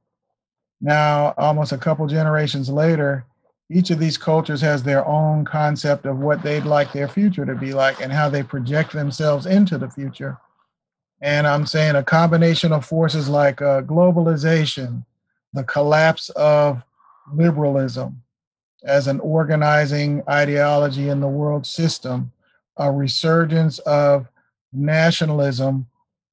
Now, 0.82 1.34
almost 1.38 1.72
a 1.72 1.78
couple 1.78 2.08
generations 2.08 2.70
later, 2.70 3.26
each 3.70 3.92
of 3.92 4.00
these 4.00 4.18
cultures 4.18 4.62
has 4.62 4.82
their 4.82 5.06
own 5.06 5.46
concept 5.46 6.06
of 6.06 6.20
what 6.20 6.42
they'd 6.42 6.64
like 6.64 6.92
their 6.92 7.08
future 7.08 7.46
to 7.46 7.56
be 7.56 7.74
like 7.74 8.02
and 8.02 8.12
how 8.12 8.30
they 8.30 8.44
project 8.44 8.94
themselves 8.94 9.46
into 9.46 9.78
the 9.78 9.90
future. 9.90 10.38
And 11.22 11.46
I'm 11.46 11.66
saying 11.66 11.96
a 11.96 12.04
combination 12.04 12.72
of 12.72 12.86
forces 12.86 13.28
like 13.28 13.62
uh, 13.62 13.82
globalization, 13.82 15.06
the 15.54 15.66
collapse 15.66 16.30
of 16.30 16.82
liberalism 17.34 18.22
as 18.86 19.08
an 19.08 19.20
organizing 19.20 20.24
ideology 20.30 21.10
in 21.10 21.20
the 21.20 21.28
world 21.28 21.66
system, 21.66 22.32
a 22.78 22.90
resurgence 22.92 23.80
of 23.80 24.28
nationalism 24.72 25.86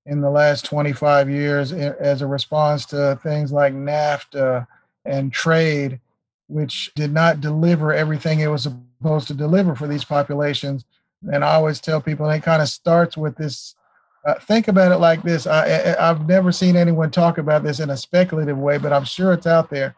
in 0.06 0.20
the 0.20 0.30
last 0.30 0.64
25 0.64 1.28
years 1.28 1.72
as 1.72 2.22
a 2.22 2.26
response 2.26 2.86
to 2.86 3.18
things 3.22 3.52
like 3.52 3.74
NAFTA 3.74 4.66
and 5.04 5.32
trade, 5.32 6.00
which 6.48 6.92
did 6.94 7.12
not 7.12 7.40
deliver 7.40 7.92
everything 7.92 8.40
it 8.40 8.46
was 8.46 8.62
supposed 8.62 9.26
to 9.28 9.34
deliver 9.34 9.74
for 9.74 9.88
these 9.88 10.04
populations. 10.04 10.84
And 11.32 11.44
I 11.44 11.54
always 11.54 11.80
tell 11.80 12.00
people, 12.00 12.28
it 12.30 12.42
kind 12.42 12.62
of 12.62 12.68
starts 12.68 13.16
with 13.16 13.36
this. 13.36 13.74
Uh, 14.24 14.34
think 14.34 14.68
about 14.68 14.92
it 14.92 14.98
like 14.98 15.22
this. 15.22 15.46
I, 15.46 15.94
I've 15.98 16.28
never 16.28 16.50
seen 16.50 16.76
anyone 16.76 17.10
talk 17.10 17.38
about 17.38 17.62
this 17.62 17.80
in 17.80 17.90
a 17.90 17.96
speculative 17.96 18.58
way, 18.58 18.78
but 18.78 18.92
I'm 18.92 19.04
sure 19.04 19.32
it's 19.32 19.46
out 19.46 19.70
there. 19.70 19.94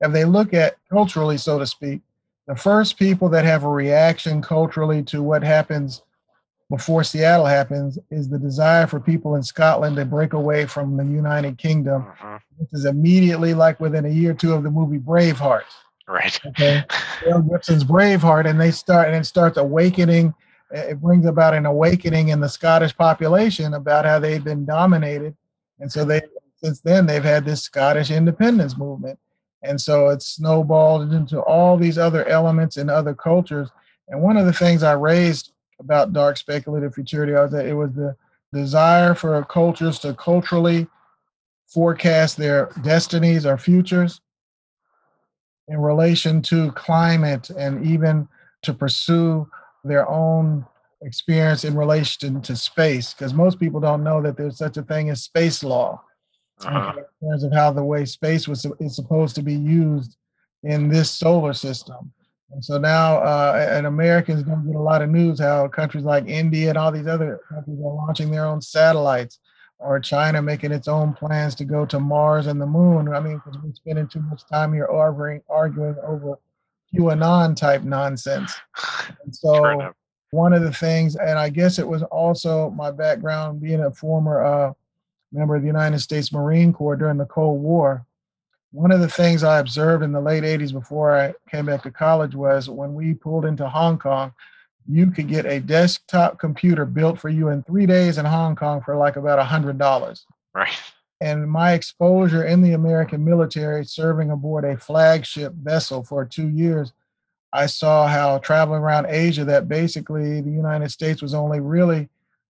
If 0.00 0.12
they 0.12 0.24
look 0.24 0.54
at 0.54 0.76
culturally, 0.88 1.36
so 1.36 1.58
to 1.58 1.66
speak, 1.66 2.00
the 2.46 2.56
first 2.56 2.96
people 2.96 3.28
that 3.30 3.44
have 3.44 3.64
a 3.64 3.68
reaction 3.68 4.42
culturally 4.42 5.02
to 5.04 5.22
what 5.22 5.42
happens 5.42 6.02
before 6.72 7.04
Seattle 7.04 7.44
happens 7.44 7.98
is 8.10 8.30
the 8.30 8.38
desire 8.38 8.86
for 8.86 8.98
people 8.98 9.36
in 9.36 9.42
Scotland 9.42 9.94
to 9.96 10.06
break 10.06 10.32
away 10.32 10.64
from 10.64 10.96
the 10.96 11.04
United 11.04 11.58
Kingdom, 11.58 12.06
uh-huh. 12.08 12.38
which 12.56 12.70
is 12.72 12.86
immediately 12.86 13.52
like 13.52 13.78
within 13.78 14.06
a 14.06 14.08
year 14.08 14.30
or 14.30 14.34
two 14.34 14.54
of 14.54 14.62
the 14.62 14.70
movie 14.70 14.98
Braveheart. 14.98 15.64
Right. 16.08 16.40
Okay. 16.46 16.82
Mel 17.26 17.42
Gibson's 17.42 17.84
Braveheart, 17.84 18.48
and 18.48 18.58
they 18.58 18.70
start 18.70 19.08
and 19.08 19.16
it 19.16 19.26
starts 19.26 19.58
awakening. 19.58 20.32
It 20.70 20.98
brings 20.98 21.26
about 21.26 21.52
an 21.52 21.66
awakening 21.66 22.28
in 22.28 22.40
the 22.40 22.48
Scottish 22.48 22.96
population 22.96 23.74
about 23.74 24.06
how 24.06 24.18
they've 24.18 24.42
been 24.42 24.64
dominated, 24.64 25.36
and 25.78 25.92
so 25.92 26.06
they 26.06 26.22
since 26.56 26.80
then 26.80 27.04
they've 27.04 27.22
had 27.22 27.44
this 27.44 27.62
Scottish 27.62 28.10
independence 28.10 28.78
movement, 28.78 29.18
and 29.62 29.78
so 29.78 30.08
it's 30.08 30.24
snowballed 30.24 31.12
into 31.12 31.38
all 31.42 31.76
these 31.76 31.98
other 31.98 32.24
elements 32.24 32.78
in 32.78 32.88
other 32.88 33.12
cultures. 33.12 33.68
And 34.08 34.22
one 34.22 34.38
of 34.38 34.46
the 34.46 34.54
things 34.54 34.82
I 34.82 34.94
raised 34.94 35.52
about 35.82 36.12
dark 36.12 36.36
speculative 36.36 36.94
futurity 36.94 37.32
was 37.32 37.50
that 37.52 37.66
it 37.66 37.74
was 37.74 37.92
the 37.92 38.16
desire 38.52 39.14
for 39.14 39.42
cultures 39.44 39.98
to 40.00 40.14
culturally 40.14 40.86
forecast 41.68 42.36
their 42.36 42.70
destinies 42.82 43.46
or 43.46 43.56
futures 43.56 44.20
in 45.68 45.78
relation 45.80 46.42
to 46.42 46.70
climate 46.72 47.50
and 47.50 47.84
even 47.86 48.28
to 48.62 48.74
pursue 48.74 49.48
their 49.84 50.08
own 50.08 50.64
experience 51.02 51.64
in 51.64 51.76
relation 51.76 52.40
to 52.42 52.54
space 52.54 53.12
because 53.14 53.34
most 53.34 53.58
people 53.58 53.80
don't 53.80 54.04
know 54.04 54.22
that 54.22 54.36
there's 54.36 54.58
such 54.58 54.76
a 54.76 54.82
thing 54.82 55.10
as 55.10 55.22
space 55.22 55.64
law 55.64 56.00
uh-huh. 56.64 56.92
in 56.96 57.28
terms 57.28 57.42
of 57.42 57.52
how 57.52 57.72
the 57.72 57.82
way 57.82 58.04
space 58.04 58.46
was 58.46 58.64
is 58.78 58.94
supposed 58.94 59.34
to 59.34 59.42
be 59.42 59.54
used 59.54 60.16
in 60.62 60.88
this 60.88 61.10
solar 61.10 61.52
system 61.52 62.12
so 62.60 62.78
now, 62.78 63.18
uh, 63.18 63.68
and 63.70 63.86
Americans 63.86 64.42
don't 64.42 64.66
get 64.66 64.76
a 64.76 64.80
lot 64.80 65.02
of 65.02 65.10
news 65.10 65.40
how 65.40 65.68
countries 65.68 66.04
like 66.04 66.26
India 66.26 66.68
and 66.68 66.78
all 66.78 66.92
these 66.92 67.06
other 67.06 67.40
countries 67.48 67.78
are 67.78 67.94
launching 67.94 68.30
their 68.30 68.44
own 68.44 68.60
satellites, 68.60 69.38
or 69.78 69.98
China 70.00 70.42
making 70.42 70.72
its 70.72 70.88
own 70.88 71.12
plans 71.12 71.54
to 71.56 71.64
go 71.64 71.86
to 71.86 71.98
Mars 71.98 72.46
and 72.46 72.60
the 72.60 72.66
moon. 72.66 73.12
I 73.12 73.20
mean, 73.20 73.36
because 73.38 73.60
we're 73.62 73.74
spending 73.74 74.06
too 74.06 74.20
much 74.20 74.42
time 74.46 74.72
here 74.72 74.86
arguing, 74.86 75.40
arguing 75.48 75.96
over 76.06 76.38
QAnon 76.94 77.56
type 77.56 77.82
nonsense. 77.82 78.54
And 79.24 79.34
so, 79.34 79.92
one 80.30 80.52
of 80.52 80.62
the 80.62 80.72
things, 80.72 81.16
and 81.16 81.38
I 81.38 81.48
guess 81.48 81.78
it 81.78 81.86
was 81.86 82.02
also 82.04 82.70
my 82.70 82.90
background 82.90 83.60
being 83.60 83.84
a 83.84 83.90
former 83.90 84.42
uh, 84.42 84.72
member 85.32 85.56
of 85.56 85.62
the 85.62 85.68
United 85.68 86.00
States 86.00 86.32
Marine 86.32 86.72
Corps 86.72 86.96
during 86.96 87.18
the 87.18 87.26
Cold 87.26 87.60
War 87.62 88.06
one 88.72 88.90
of 88.90 89.00
the 89.00 89.08
things 89.08 89.44
I 89.44 89.58
observed 89.58 90.02
in 90.02 90.12
the 90.12 90.20
late 90.20 90.44
80s 90.44 90.72
before 90.72 91.16
I 91.16 91.34
came 91.50 91.66
back 91.66 91.82
to 91.82 91.90
college 91.90 92.34
was 92.34 92.68
when 92.68 92.94
we 92.94 93.14
pulled 93.14 93.44
into 93.44 93.68
Hong 93.68 93.98
Kong, 93.98 94.32
you 94.88 95.10
could 95.10 95.28
get 95.28 95.46
a 95.46 95.60
desktop 95.60 96.38
computer 96.38 96.84
built 96.84 97.20
for 97.20 97.28
you 97.28 97.48
in 97.48 97.62
three 97.62 97.86
days 97.86 98.18
in 98.18 98.24
Hong 98.24 98.56
Kong 98.56 98.80
for 98.82 98.96
like 98.96 99.16
about 99.16 99.38
a 99.38 99.44
hundred 99.44 99.78
dollars. 99.78 100.26
Right. 100.54 100.72
And 101.20 101.48
my 101.48 101.74
exposure 101.74 102.44
in 102.44 102.62
the 102.62 102.72
American 102.72 103.24
military, 103.24 103.84
serving 103.84 104.30
aboard 104.30 104.64
a 104.64 104.76
flagship 104.76 105.52
vessel 105.52 106.02
for 106.02 106.24
two 106.24 106.48
years, 106.48 106.92
I 107.52 107.66
saw 107.66 108.08
how 108.08 108.38
traveling 108.38 108.80
around 108.80 109.06
Asia 109.08 109.44
that 109.44 109.68
basically 109.68 110.40
the 110.40 110.50
United 110.50 110.90
States 110.90 111.22
was 111.22 111.34
only 111.34 111.60
really 111.60 112.08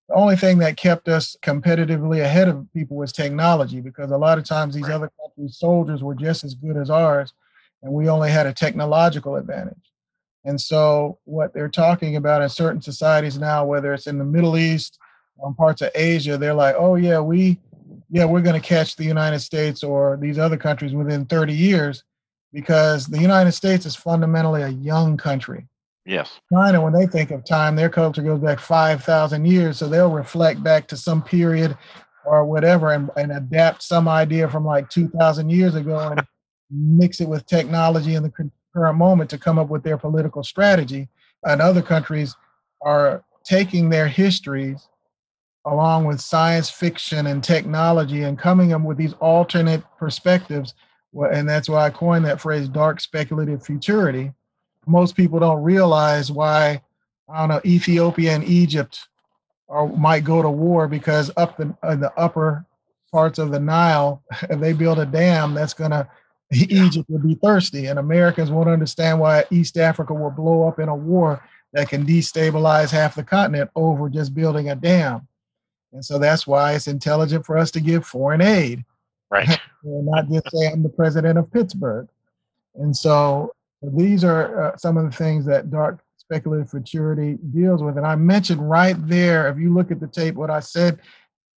the 0.08 0.14
only 0.14 0.36
thing 0.36 0.58
that 0.58 0.76
kept 0.76 1.08
us 1.08 1.36
competitively 1.42 2.22
ahead 2.22 2.48
of 2.48 2.66
people 2.72 2.96
was 2.96 3.12
technology 3.12 3.80
because 3.80 4.10
a 4.10 4.16
lot 4.16 4.38
of 4.38 4.44
times 4.44 4.74
these 4.74 4.84
right. 4.84 4.92
other 4.92 5.10
countries' 5.34 5.58
soldiers 5.58 6.02
were 6.02 6.14
just 6.14 6.44
as 6.44 6.54
good 6.54 6.76
as 6.76 6.90
ours, 6.90 7.32
and 7.82 7.92
we 7.92 8.08
only 8.08 8.30
had 8.30 8.46
a 8.46 8.52
technological 8.52 9.36
advantage. 9.36 9.92
And 10.44 10.60
so, 10.60 11.18
what 11.24 11.54
they're 11.54 11.68
talking 11.68 12.16
about 12.16 12.42
in 12.42 12.48
certain 12.48 12.82
societies 12.82 13.38
now, 13.38 13.64
whether 13.64 13.92
it's 13.92 14.06
in 14.06 14.18
the 14.18 14.24
Middle 14.24 14.56
East 14.56 14.98
or 15.36 15.54
parts 15.54 15.82
of 15.82 15.90
Asia, 15.94 16.36
they're 16.36 16.54
like, 16.54 16.74
"Oh 16.76 16.96
yeah, 16.96 17.20
we, 17.20 17.60
yeah, 18.10 18.24
we're 18.24 18.42
going 18.42 18.60
to 18.60 18.66
catch 18.66 18.96
the 18.96 19.04
United 19.04 19.40
States 19.40 19.84
or 19.84 20.16
these 20.20 20.38
other 20.38 20.56
countries 20.56 20.94
within 20.94 21.26
30 21.26 21.54
years," 21.54 22.02
because 22.52 23.06
the 23.06 23.20
United 23.20 23.52
States 23.52 23.86
is 23.86 23.94
fundamentally 23.94 24.62
a 24.62 24.68
young 24.68 25.16
country. 25.16 25.68
Yes. 26.04 26.40
China, 26.52 26.82
when 26.82 26.92
they 26.92 27.06
think 27.06 27.30
of 27.30 27.44
time, 27.44 27.76
their 27.76 27.88
culture 27.88 28.22
goes 28.22 28.40
back 28.40 28.58
5,000 28.58 29.44
years. 29.44 29.78
So 29.78 29.88
they'll 29.88 30.10
reflect 30.10 30.60
back 30.60 30.88
to 30.88 30.96
some 30.96 31.22
period 31.22 31.76
or 32.24 32.44
whatever 32.44 32.92
and, 32.92 33.10
and 33.16 33.32
adapt 33.32 33.82
some 33.82 34.08
idea 34.08 34.48
from 34.48 34.64
like 34.64 34.88
2,000 34.90 35.50
years 35.50 35.74
ago 35.74 35.98
and 35.98 36.26
mix 36.70 37.20
it 37.20 37.28
with 37.28 37.46
technology 37.46 38.14
in 38.14 38.22
the 38.22 38.50
current 38.74 38.98
moment 38.98 39.30
to 39.30 39.38
come 39.38 39.58
up 39.58 39.68
with 39.68 39.82
their 39.82 39.98
political 39.98 40.42
strategy. 40.42 41.08
And 41.44 41.60
other 41.60 41.82
countries 41.82 42.34
are 42.82 43.24
taking 43.44 43.88
their 43.90 44.08
histories 44.08 44.88
along 45.64 46.04
with 46.04 46.20
science 46.20 46.70
fiction 46.70 47.26
and 47.26 47.42
technology 47.42 48.22
and 48.22 48.38
coming 48.38 48.72
up 48.72 48.82
with 48.82 48.96
these 48.96 49.14
alternate 49.14 49.82
perspectives. 49.98 50.74
And 51.14 51.48
that's 51.48 51.68
why 51.68 51.86
I 51.86 51.90
coined 51.90 52.24
that 52.24 52.40
phrase 52.40 52.68
dark 52.68 53.00
speculative 53.00 53.64
futurity 53.64 54.32
most 54.86 55.16
people 55.16 55.38
don't 55.38 55.62
realize 55.62 56.30
why 56.30 56.82
I 57.32 57.40
don't 57.40 57.48
know 57.48 57.60
Ethiopia 57.64 58.34
and 58.34 58.44
Egypt 58.44 59.08
or 59.72 59.88
might 59.96 60.22
go 60.22 60.42
to 60.42 60.50
war 60.50 60.86
because 60.86 61.30
up 61.36 61.56
the 61.56 61.74
in 61.90 62.00
the 62.00 62.12
upper 62.16 62.64
parts 63.10 63.38
of 63.38 63.50
the 63.50 63.60
Nile, 63.60 64.22
if 64.50 64.60
they 64.60 64.72
build 64.72 64.98
a 64.98 65.06
dam, 65.06 65.54
that's 65.54 65.74
going 65.74 65.90
to 65.90 66.08
Egypt 66.52 67.08
will 67.08 67.18
be 67.18 67.34
thirsty, 67.36 67.86
and 67.86 67.98
Americans 67.98 68.50
won't 68.50 68.68
understand 68.68 69.18
why 69.18 69.44
East 69.50 69.78
Africa 69.78 70.12
will 70.12 70.30
blow 70.30 70.68
up 70.68 70.78
in 70.78 70.88
a 70.88 70.94
war 70.94 71.42
that 71.72 71.88
can 71.88 72.04
destabilize 72.04 72.90
half 72.90 73.14
the 73.14 73.24
continent 73.24 73.70
over 73.74 74.10
just 74.10 74.34
building 74.34 74.68
a 74.68 74.74
dam. 74.74 75.26
And 75.94 76.04
so 76.04 76.18
that's 76.18 76.46
why 76.46 76.74
it's 76.74 76.88
intelligent 76.88 77.46
for 77.46 77.56
us 77.56 77.70
to 77.70 77.80
give 77.80 78.04
foreign 78.04 78.42
aid. 78.42 78.84
Right. 79.30 79.48
not 79.82 80.28
just 80.28 80.50
say 80.50 80.68
I'm 80.68 80.82
the 80.82 80.90
president 80.90 81.38
of 81.38 81.50
Pittsburgh. 81.50 82.08
And 82.74 82.94
so 82.94 83.52
these 83.80 84.22
are 84.22 84.66
uh, 84.66 84.76
some 84.76 84.98
of 84.98 85.10
the 85.10 85.16
things 85.16 85.46
that 85.46 85.70
dark 85.70 86.00
speculative 86.32 86.70
futurity 86.70 87.38
deals 87.52 87.82
with. 87.82 87.98
And 87.98 88.06
I 88.06 88.14
mentioned 88.14 88.68
right 88.68 88.96
there, 89.06 89.48
if 89.48 89.58
you 89.58 89.72
look 89.72 89.90
at 89.90 90.00
the 90.00 90.06
tape, 90.06 90.34
what 90.34 90.50
I 90.50 90.60
said 90.60 90.98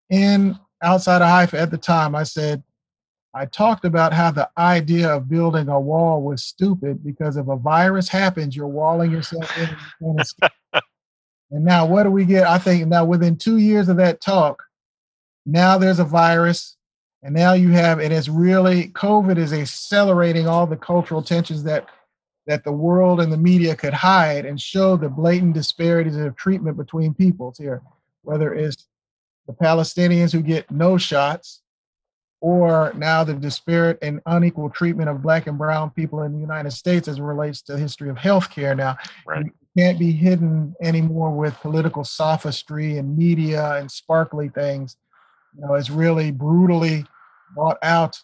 in 0.09 0.59
outside 0.83 1.21
of 1.21 1.29
Haifa 1.29 1.57
at 1.57 1.71
the 1.71 1.77
time, 1.77 2.13
I 2.13 2.23
said, 2.23 2.61
I 3.33 3.45
talked 3.45 3.85
about 3.85 4.11
how 4.13 4.31
the 4.31 4.49
idea 4.57 5.09
of 5.09 5.29
building 5.29 5.69
a 5.69 5.79
wall 5.79 6.21
was 6.21 6.43
stupid 6.43 7.03
because 7.05 7.37
if 7.37 7.47
a 7.47 7.55
virus 7.55 8.09
happens, 8.09 8.55
you're 8.55 8.67
walling 8.67 9.11
yourself 9.11 9.49
in. 9.57 10.17
and 11.51 11.63
now, 11.63 11.85
what 11.85 12.03
do 12.03 12.11
we 12.11 12.25
get? 12.25 12.45
I 12.45 12.57
think 12.57 12.85
now 12.87 13.05
within 13.05 13.37
two 13.37 13.57
years 13.57 13.87
of 13.87 13.97
that 13.97 14.19
talk, 14.19 14.61
now 15.45 15.77
there's 15.77 15.99
a 15.99 16.05
virus, 16.05 16.75
and 17.23 17.33
now 17.33 17.53
you 17.53 17.69
have, 17.71 17.99
and 17.99 18.13
it's 18.13 18.29
really 18.29 18.89
COVID 18.89 19.37
is 19.37 19.53
accelerating 19.53 20.47
all 20.47 20.67
the 20.67 20.77
cultural 20.77 21.21
tensions 21.21 21.63
that 21.63 21.87
that 22.47 22.63
the 22.63 22.71
world 22.71 23.19
and 23.19 23.31
the 23.31 23.37
media 23.37 23.75
could 23.75 23.93
hide 23.93 24.45
and 24.45 24.59
show 24.59 24.95
the 24.95 25.09
blatant 25.09 25.53
disparities 25.53 26.15
of 26.15 26.35
treatment 26.35 26.77
between 26.77 27.13
peoples 27.13 27.57
here, 27.57 27.81
whether 28.21 28.53
it's 28.53 28.87
the 29.47 29.53
Palestinians 29.53 30.31
who 30.31 30.41
get 30.41 30.69
no 30.69 30.97
shots 30.97 31.61
or 32.41 32.93
now 32.95 33.23
the 33.23 33.33
disparate 33.33 33.97
and 34.01 34.21
unequal 34.27 34.69
treatment 34.69 35.09
of 35.09 35.21
black 35.21 35.47
and 35.47 35.57
brown 35.57 35.89
people 35.89 36.21
in 36.21 36.33
the 36.33 36.39
United 36.39 36.71
States 36.71 37.07
as 37.07 37.17
it 37.17 37.23
relates 37.23 37.61
to 37.63 37.73
the 37.73 37.79
history 37.79 38.09
of 38.09 38.17
healthcare 38.17 38.77
now. 38.77 38.95
Right. 39.25 39.45
can't 39.77 39.97
be 39.97 40.11
hidden 40.11 40.75
anymore 40.81 41.31
with 41.31 41.55
political 41.55 42.03
sophistry 42.03 42.97
and 42.97 43.17
media 43.17 43.73
and 43.75 43.89
sparkly 43.89 44.49
things. 44.49 44.97
You 45.55 45.65
know, 45.65 45.73
it's 45.73 45.89
really 45.89 46.31
brutally 46.31 47.05
brought 47.55 47.77
out 47.81 48.21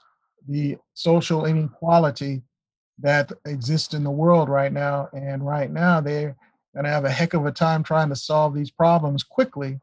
the 0.47 0.77
social 0.93 1.45
inequality 1.45 2.43
that 3.01 3.31
exist 3.45 3.93
in 3.93 4.03
the 4.03 4.11
world 4.11 4.49
right 4.49 4.71
now. 4.71 5.09
And 5.13 5.45
right 5.45 5.69
now 5.69 6.01
they're 6.01 6.35
going 6.73 6.85
to 6.85 6.91
have 6.91 7.05
a 7.05 7.11
heck 7.11 7.33
of 7.33 7.45
a 7.45 7.51
time 7.51 7.83
trying 7.83 8.09
to 8.09 8.15
solve 8.15 8.53
these 8.53 8.71
problems 8.71 9.23
quickly 9.23 9.79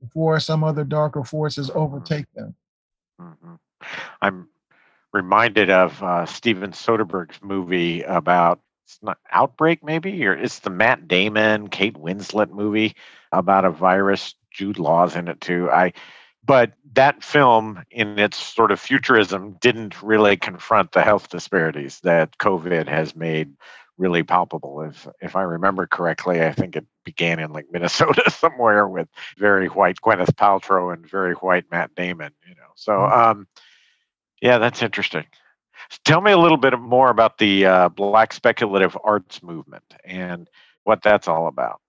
before 0.00 0.40
some 0.40 0.64
other 0.64 0.84
darker 0.84 1.24
forces 1.24 1.70
overtake 1.74 2.26
them. 2.34 2.54
Mm-hmm. 3.20 3.54
I'm 4.22 4.48
reminded 5.12 5.70
of 5.70 6.02
uh, 6.02 6.26
Steven 6.26 6.72
Soderbergh's 6.72 7.40
movie 7.42 8.02
about 8.02 8.60
it's 8.84 8.98
not 9.02 9.18
outbreak 9.30 9.84
maybe 9.84 10.24
or 10.26 10.32
it's 10.32 10.60
the 10.60 10.70
Matt 10.70 11.08
Damon 11.08 11.68
Kate 11.68 11.94
Winslet 11.94 12.50
movie 12.50 12.96
about 13.32 13.66
a 13.66 13.70
virus 13.70 14.34
Jude 14.50 14.78
Law's 14.78 15.14
in 15.14 15.28
it 15.28 15.40
too 15.40 15.70
I 15.70 15.92
but 16.48 16.72
that 16.94 17.22
film 17.22 17.84
in 17.90 18.18
its 18.18 18.38
sort 18.38 18.72
of 18.72 18.80
futurism 18.80 19.58
didn't 19.60 20.02
really 20.02 20.36
confront 20.38 20.92
the 20.92 21.02
health 21.02 21.28
disparities 21.28 22.00
that 22.00 22.38
COVID 22.38 22.88
has 22.88 23.14
made 23.14 23.52
really 23.98 24.22
palpable. 24.22 24.80
If 24.80 25.06
if 25.20 25.36
I 25.36 25.42
remember 25.42 25.86
correctly, 25.86 26.42
I 26.42 26.52
think 26.52 26.74
it 26.74 26.86
began 27.04 27.38
in 27.38 27.52
like 27.52 27.66
Minnesota 27.72 28.30
somewhere 28.30 28.88
with 28.88 29.08
very 29.36 29.68
white 29.68 29.98
Gwyneth 30.02 30.34
Paltrow 30.36 30.92
and 30.92 31.08
very 31.08 31.34
white 31.34 31.66
Matt 31.70 31.94
Damon. 31.94 32.32
You 32.48 32.54
know, 32.54 32.72
so 32.74 32.92
mm-hmm. 32.92 33.30
um, 33.30 33.48
yeah, 34.40 34.56
that's 34.56 34.82
interesting. 34.82 35.26
Tell 36.06 36.22
me 36.22 36.32
a 36.32 36.38
little 36.38 36.56
bit 36.56 36.78
more 36.80 37.10
about 37.10 37.36
the 37.36 37.66
uh, 37.66 37.88
Black 37.90 38.32
speculative 38.32 38.96
arts 39.04 39.42
movement 39.42 39.84
and 40.02 40.48
what 40.84 41.02
that's 41.02 41.28
all 41.28 41.46
about. 41.46 41.80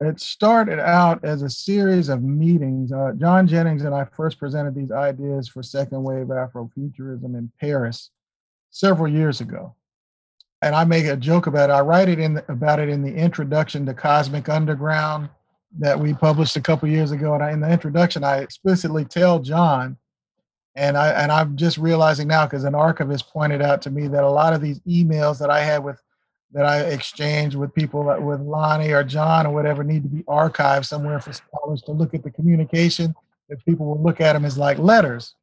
It 0.00 0.20
started 0.20 0.80
out 0.80 1.24
as 1.24 1.42
a 1.42 1.50
series 1.50 2.08
of 2.08 2.22
meetings. 2.22 2.92
Uh, 2.92 3.12
John 3.16 3.46
Jennings 3.46 3.84
and 3.84 3.94
I 3.94 4.04
first 4.04 4.38
presented 4.38 4.74
these 4.74 4.90
ideas 4.90 5.48
for 5.48 5.62
second 5.62 6.02
wave 6.02 6.26
Afrofuturism 6.26 7.36
in 7.36 7.50
Paris 7.60 8.10
several 8.70 9.08
years 9.08 9.40
ago 9.40 9.74
and 10.64 10.74
I 10.74 10.84
make 10.84 11.04
a 11.04 11.16
joke 11.16 11.46
about 11.46 11.68
it. 11.68 11.74
I 11.74 11.80
write 11.80 12.08
it 12.08 12.18
in 12.18 12.34
the, 12.34 12.44
about 12.50 12.80
it 12.80 12.88
in 12.88 13.02
the 13.02 13.14
introduction 13.14 13.84
to 13.84 13.92
Cosmic 13.92 14.48
Underground 14.48 15.28
that 15.78 15.98
we 16.00 16.14
published 16.14 16.56
a 16.56 16.60
couple 16.62 16.88
years 16.88 17.12
ago. 17.12 17.34
And 17.34 17.42
I, 17.42 17.52
in 17.52 17.60
the 17.60 17.70
introduction, 17.70 18.24
I 18.24 18.38
explicitly 18.38 19.04
tell 19.04 19.40
John, 19.40 19.98
and 20.74 20.96
I 20.96 21.10
and 21.10 21.30
I'm 21.30 21.58
just 21.58 21.76
realizing 21.76 22.28
now 22.28 22.46
because 22.46 22.64
an 22.64 22.74
archivist 22.74 23.28
pointed 23.28 23.60
out 23.60 23.82
to 23.82 23.90
me 23.90 24.08
that 24.08 24.24
a 24.24 24.30
lot 24.30 24.54
of 24.54 24.62
these 24.62 24.80
emails 24.80 25.38
that 25.38 25.50
I 25.50 25.62
had 25.62 25.84
with 25.84 26.00
that 26.54 26.64
I 26.64 26.82
exchange 26.82 27.56
with 27.56 27.74
people 27.74 28.04
with 28.04 28.40
Lonnie 28.40 28.92
or 28.92 29.02
John 29.02 29.44
or 29.44 29.52
whatever 29.52 29.82
need 29.82 30.04
to 30.04 30.08
be 30.08 30.22
archived 30.22 30.86
somewhere 30.86 31.18
for 31.18 31.32
scholars 31.32 31.82
to 31.82 31.92
look 31.92 32.14
at 32.14 32.22
the 32.22 32.30
communication 32.30 33.12
that 33.48 33.64
people 33.66 33.86
will 33.86 34.00
look 34.00 34.20
at 34.20 34.34
them 34.34 34.44
as 34.44 34.56
like 34.56 34.78
letters. 34.78 35.34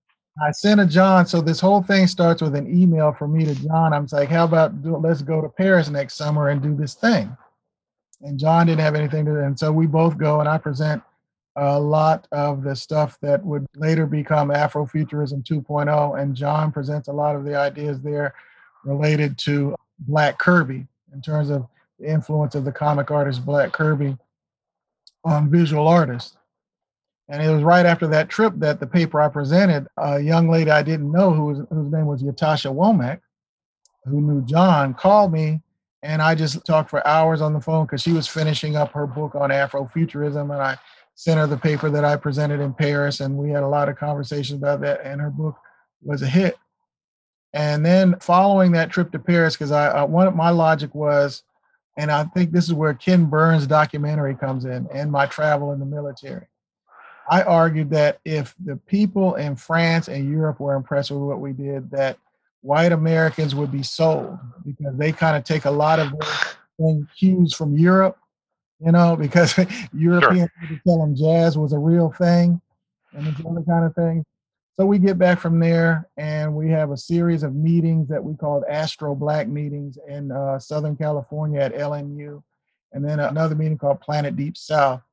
I 0.41 0.51
sent 0.51 0.80
a 0.80 0.86
John. 0.86 1.26
So 1.26 1.41
this 1.41 1.59
whole 1.59 1.84
thing 1.84 2.07
starts 2.07 2.41
with 2.41 2.55
an 2.55 2.74
email 2.74 3.12
from 3.12 3.34
me 3.38 3.43
to 3.43 3.53
John. 3.53 3.93
I'm 3.93 4.07
like, 4.14 4.30
how 4.30 4.45
about 4.45 4.82
do, 4.82 4.95
let's 4.95 5.22
go 5.22 5.41
to 5.41 5.49
Paris 5.49 5.89
next 5.89 6.16
summer 6.16 6.47
and 6.47 6.62
do 6.62 6.74
this 6.74 6.93
thing? 6.93 7.36
And 8.22 8.39
John 8.39 8.68
didn't 8.68 8.82
have 8.82 8.95
anything 8.95 9.26
to 9.26 9.32
do. 9.32 9.39
And 9.39 9.59
so 9.59 9.70
we 9.70 9.88
both 9.88 10.18
go 10.18 10.39
and 10.39 10.47
I 10.47 10.57
present 10.57 11.03
a 11.57 11.78
lot 11.78 12.26
of 12.32 12.64
the 12.64 12.74
stuff 12.74 13.20
that 13.22 13.43
would 13.45 13.68
later 13.76 14.05
become 14.05 14.47
Afrofuturism 14.47 15.43
2.0. 15.43 16.22
And 16.22 16.34
John 16.34 16.72
presents 16.72 17.09
a 17.09 17.14
lot 17.14 17.36
of 17.36 17.43
the 17.43 17.55
ideas 17.55 17.99
there 17.99 18.34
related 18.86 19.38
to 19.39 19.76
Black 19.99 20.39
Kirby 20.39 20.88
in 21.14 21.22
terms 21.22 21.49
of 21.49 21.68
the 21.99 22.07
influence 22.07 22.55
of 22.55 22.66
the 22.66 22.72
comic 22.72 23.12
artist 23.12 23.45
Black 23.45 23.72
Kirby 23.72 24.18
on 25.24 25.49
visual 25.49 25.88
artists. 25.88 26.38
And 27.30 27.41
it 27.41 27.49
was 27.49 27.64
right 27.64 27.86
after 27.86 28.07
that 28.07 28.30
trip 28.30 28.53
that 28.57 28.80
the 28.80 28.88
paper 28.88 29.22
I 29.22 29.30
presented, 29.30 29.88
a 29.97 30.20
young 30.20 30.49
lady 30.49 30.72
I 30.72 30.84
didn't 30.84 31.12
know 31.12 31.34
who 31.34 31.45
was, 31.45 31.59
whose 31.70 31.91
name 31.91 32.07
was 32.07 32.24
Ytasha 32.24 32.74
Womack, 32.74 33.22
who 34.05 34.20
knew 34.20 34.41
John, 34.41 34.93
called 34.93 35.32
me 35.32 35.62
and 36.03 36.22
I 36.22 36.36
just 36.36 36.66
talked 36.66 36.89
for 36.89 37.05
hours 37.05 37.41
on 37.41 37.53
the 37.53 37.62
phone 37.62 37.86
because 37.86 38.01
she 38.01 38.12
was 38.12 38.28
finishing 38.28 38.76
up 38.76 38.91
her 38.93 39.05
book 39.05 39.36
on 39.36 39.49
Afrofuturism. 39.51 40.41
And 40.41 40.62
I 40.62 40.78
sent 41.16 41.39
her 41.39 41.47
the 41.47 41.57
paper 41.57 41.89
that 41.91 42.03
I 42.03 42.16
presented 42.16 42.59
in 42.59 42.74
Paris, 42.74 43.20
and 43.20 43.38
we 43.38 43.51
had 43.51 43.64
a 43.64 43.68
lot 43.68 43.89
of 43.89 43.97
conversations 43.97 44.57
about 44.57 44.82
that. 44.82 45.01
And 45.03 45.22
her 45.22 45.30
book 45.30 45.55
was 46.01 46.24
a 46.24 46.28
hit. 46.28 46.57
And 47.54 47.86
then 47.86 48.16
following 48.20 48.72
that 48.74 48.91
trip 48.91 49.12
to 49.12 49.20
Paris, 49.20 49.56
because 49.56 49.72
I, 49.72 49.88
I 49.88 50.04
one 50.04 50.28
of 50.28 50.36
my 50.36 50.49
logic 50.49 50.95
was, 50.95 51.43
and 51.97 52.10
I 52.10 52.24
think 52.24 52.52
this 52.52 52.66
is 52.66 52.74
where 52.74 52.93
Ken 52.93 53.26
Burns' 53.26 53.68
documentary 53.68 54.36
comes 54.36 54.66
in, 54.66 54.88
and 54.93 55.12
my 55.12 55.26
travel 55.26 55.74
in 55.74 55.80
the 55.80 55.86
military. 55.86 56.47
I 57.30 57.43
argued 57.43 57.89
that 57.91 58.20
if 58.26 58.56
the 58.64 58.78
people 58.78 59.36
in 59.36 59.56
France 59.56 60.08
and 60.08 60.30
Europe 60.30 60.60
were 60.60 60.76
impressed 60.76 61.12
with 61.12 61.22
what 61.22 61.39
we 61.39 61.54
did, 61.54 61.91
that 61.91 62.18
white 62.62 62.91
Americans 62.91 63.56
would 63.56 63.72
be 63.72 63.84
sold 63.84 64.38
because 64.66 64.95
they 64.97 65.12
kind 65.12 65.36
of 65.36 65.43
take 65.43 65.66
a 65.66 65.72
lot 65.72 65.99
of 65.99 66.14
cues 67.18 67.54
from 67.54 67.78
Europe, 67.78 68.18
you 68.84 68.91
know, 68.91 69.16
because 69.16 69.58
Europeans 69.93 70.49
sure. 70.68 70.80
tell 70.86 70.99
them 70.99 71.16
jazz 71.16 71.58
was 71.58 71.74
a 71.74 71.80
real 71.80 72.12
thing 72.12 72.62
and 73.14 73.28
this 73.28 73.45
other 73.45 73.64
kind 73.64 73.86
of 73.86 73.95
thing. 73.95 74.26
So 74.82 74.86
we 74.88 74.97
get 74.97 75.19
back 75.19 75.39
from 75.39 75.59
there 75.59 76.09
and 76.17 76.55
we 76.55 76.71
have 76.71 76.89
a 76.89 76.97
series 76.97 77.43
of 77.43 77.53
meetings 77.53 78.07
that 78.07 78.23
we 78.23 78.34
called 78.34 78.63
Astro 78.67 79.13
Black 79.13 79.47
meetings 79.47 79.99
in 80.07 80.32
uh, 80.32 80.57
Southern 80.57 80.95
California 80.95 81.59
at 81.59 81.75
LMU, 81.75 82.41
and 82.91 83.05
then 83.05 83.19
another 83.19 83.53
meeting 83.53 83.77
called 83.77 84.01
Planet 84.01 84.36
Deep 84.36 84.57
South 84.57 85.03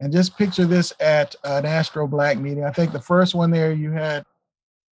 and 0.00 0.12
just 0.12 0.36
picture 0.36 0.64
this 0.64 0.92
at 0.98 1.36
an 1.44 1.64
Astro 1.64 2.08
Black 2.08 2.36
meeting. 2.36 2.64
I 2.64 2.72
think 2.72 2.90
the 2.90 3.00
first 3.00 3.32
one 3.32 3.52
there 3.52 3.72
you 3.72 3.92
had 3.92 4.24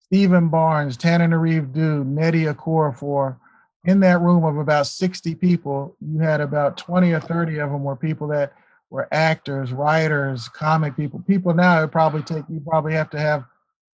Steven 0.01 0.49
Barnes, 0.49 0.97
Tananarive 0.97 1.71
Due, 1.71 2.03
Nnedi 2.03 2.53
Okorafor. 2.53 3.37
In 3.85 4.01
that 4.01 4.19
room 4.19 4.43
of 4.43 4.57
about 4.57 4.87
60 4.87 5.35
people, 5.35 5.95
you 6.01 6.19
had 6.19 6.41
about 6.41 6.75
20 6.75 7.13
or 7.13 7.21
30 7.21 7.59
of 7.59 7.71
them 7.71 7.85
were 7.85 7.95
people 7.95 8.27
that 8.27 8.51
were 8.89 9.07
actors, 9.13 9.71
writers, 9.71 10.49
comic 10.49 10.97
people. 10.97 11.23
People 11.25 11.53
now 11.53 11.81
it 11.81 11.93
probably 11.93 12.23
take 12.23 12.43
you 12.49 12.59
probably 12.59 12.91
have 12.91 13.09
to 13.11 13.19
have 13.21 13.45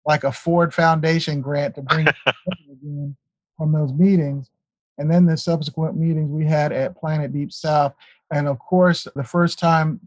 like 0.05 0.23
a 0.23 0.31
Ford 0.31 0.73
Foundation 0.73 1.41
grant 1.41 1.75
to 1.75 1.81
bring 1.81 2.07
again 2.71 3.15
from 3.57 3.71
those 3.71 3.93
meetings. 3.93 4.49
And 4.97 5.09
then 5.09 5.25
the 5.25 5.37
subsequent 5.37 5.95
meetings 5.95 6.29
we 6.29 6.45
had 6.45 6.71
at 6.71 6.97
Planet 6.97 7.33
Deep 7.33 7.51
South. 7.51 7.93
And 8.31 8.47
of 8.47 8.59
course, 8.59 9.07
the 9.15 9.23
first 9.23 9.59
time 9.59 9.99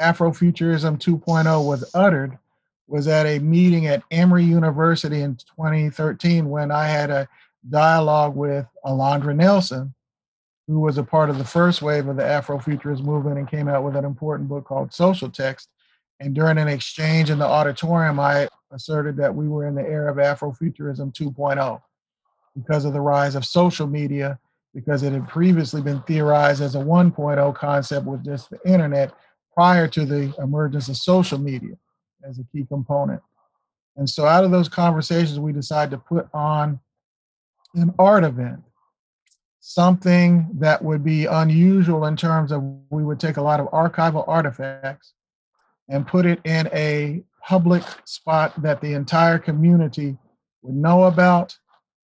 Afrofuturism 0.00 0.98
2.0 0.98 1.66
was 1.66 1.90
uttered 1.94 2.38
was 2.86 3.06
at 3.06 3.26
a 3.26 3.38
meeting 3.38 3.86
at 3.86 4.02
Emory 4.10 4.44
University 4.44 5.20
in 5.20 5.36
2013 5.36 6.48
when 6.48 6.70
I 6.70 6.86
had 6.86 7.10
a 7.10 7.28
dialogue 7.68 8.34
with 8.34 8.66
Alondra 8.84 9.36
Nelson, 9.36 9.94
who 10.66 10.80
was 10.80 10.96
a 10.96 11.02
part 11.02 11.28
of 11.28 11.38
the 11.38 11.44
first 11.44 11.82
wave 11.82 12.08
of 12.08 12.16
the 12.16 12.22
Afrofuturist 12.22 13.02
movement 13.02 13.38
and 13.38 13.48
came 13.48 13.68
out 13.68 13.84
with 13.84 13.96
an 13.96 14.04
important 14.04 14.48
book 14.48 14.64
called 14.64 14.94
Social 14.94 15.28
Text. 15.28 15.68
And 16.20 16.34
during 16.34 16.58
an 16.58 16.68
exchange 16.68 17.30
in 17.30 17.38
the 17.38 17.46
auditorium, 17.46 18.18
I 18.18 18.48
asserted 18.70 19.16
that 19.16 19.34
we 19.34 19.48
were 19.48 19.66
in 19.66 19.74
the 19.74 19.82
era 19.82 20.10
of 20.10 20.18
Afrofuturism 20.18 21.12
2.0 21.12 21.82
because 22.56 22.84
of 22.84 22.92
the 22.92 23.00
rise 23.00 23.34
of 23.34 23.44
social 23.44 23.86
media, 23.86 24.38
because 24.74 25.02
it 25.02 25.12
had 25.12 25.28
previously 25.28 25.80
been 25.80 26.02
theorized 26.02 26.60
as 26.60 26.74
a 26.74 26.78
1.0 26.78 27.54
concept 27.54 28.06
with 28.06 28.24
just 28.24 28.50
the 28.50 28.58
internet 28.66 29.12
prior 29.54 29.88
to 29.88 30.04
the 30.04 30.34
emergence 30.38 30.88
of 30.88 30.96
social 30.96 31.38
media 31.38 31.74
as 32.28 32.38
a 32.38 32.44
key 32.52 32.64
component. 32.68 33.20
And 33.96 34.08
so 34.08 34.26
out 34.26 34.44
of 34.44 34.50
those 34.50 34.68
conversations, 34.68 35.40
we 35.40 35.52
decided 35.52 35.90
to 35.90 35.98
put 35.98 36.28
on 36.32 36.78
an 37.74 37.92
art 37.98 38.24
event, 38.24 38.60
something 39.60 40.48
that 40.54 40.82
would 40.82 41.04
be 41.04 41.26
unusual 41.26 42.06
in 42.06 42.16
terms 42.16 42.52
of 42.52 42.62
we 42.90 43.02
would 43.02 43.20
take 43.20 43.36
a 43.36 43.42
lot 43.42 43.60
of 43.60 43.66
archival 43.68 44.26
artifacts 44.28 45.14
and 45.88 46.06
put 46.06 46.26
it 46.26 46.40
in 46.44 46.68
a 46.72 47.22
public 47.48 47.82
spot 48.04 48.52
that 48.60 48.78
the 48.82 48.92
entire 48.92 49.38
community 49.38 50.18
would 50.60 50.74
know 50.74 51.04
about 51.04 51.56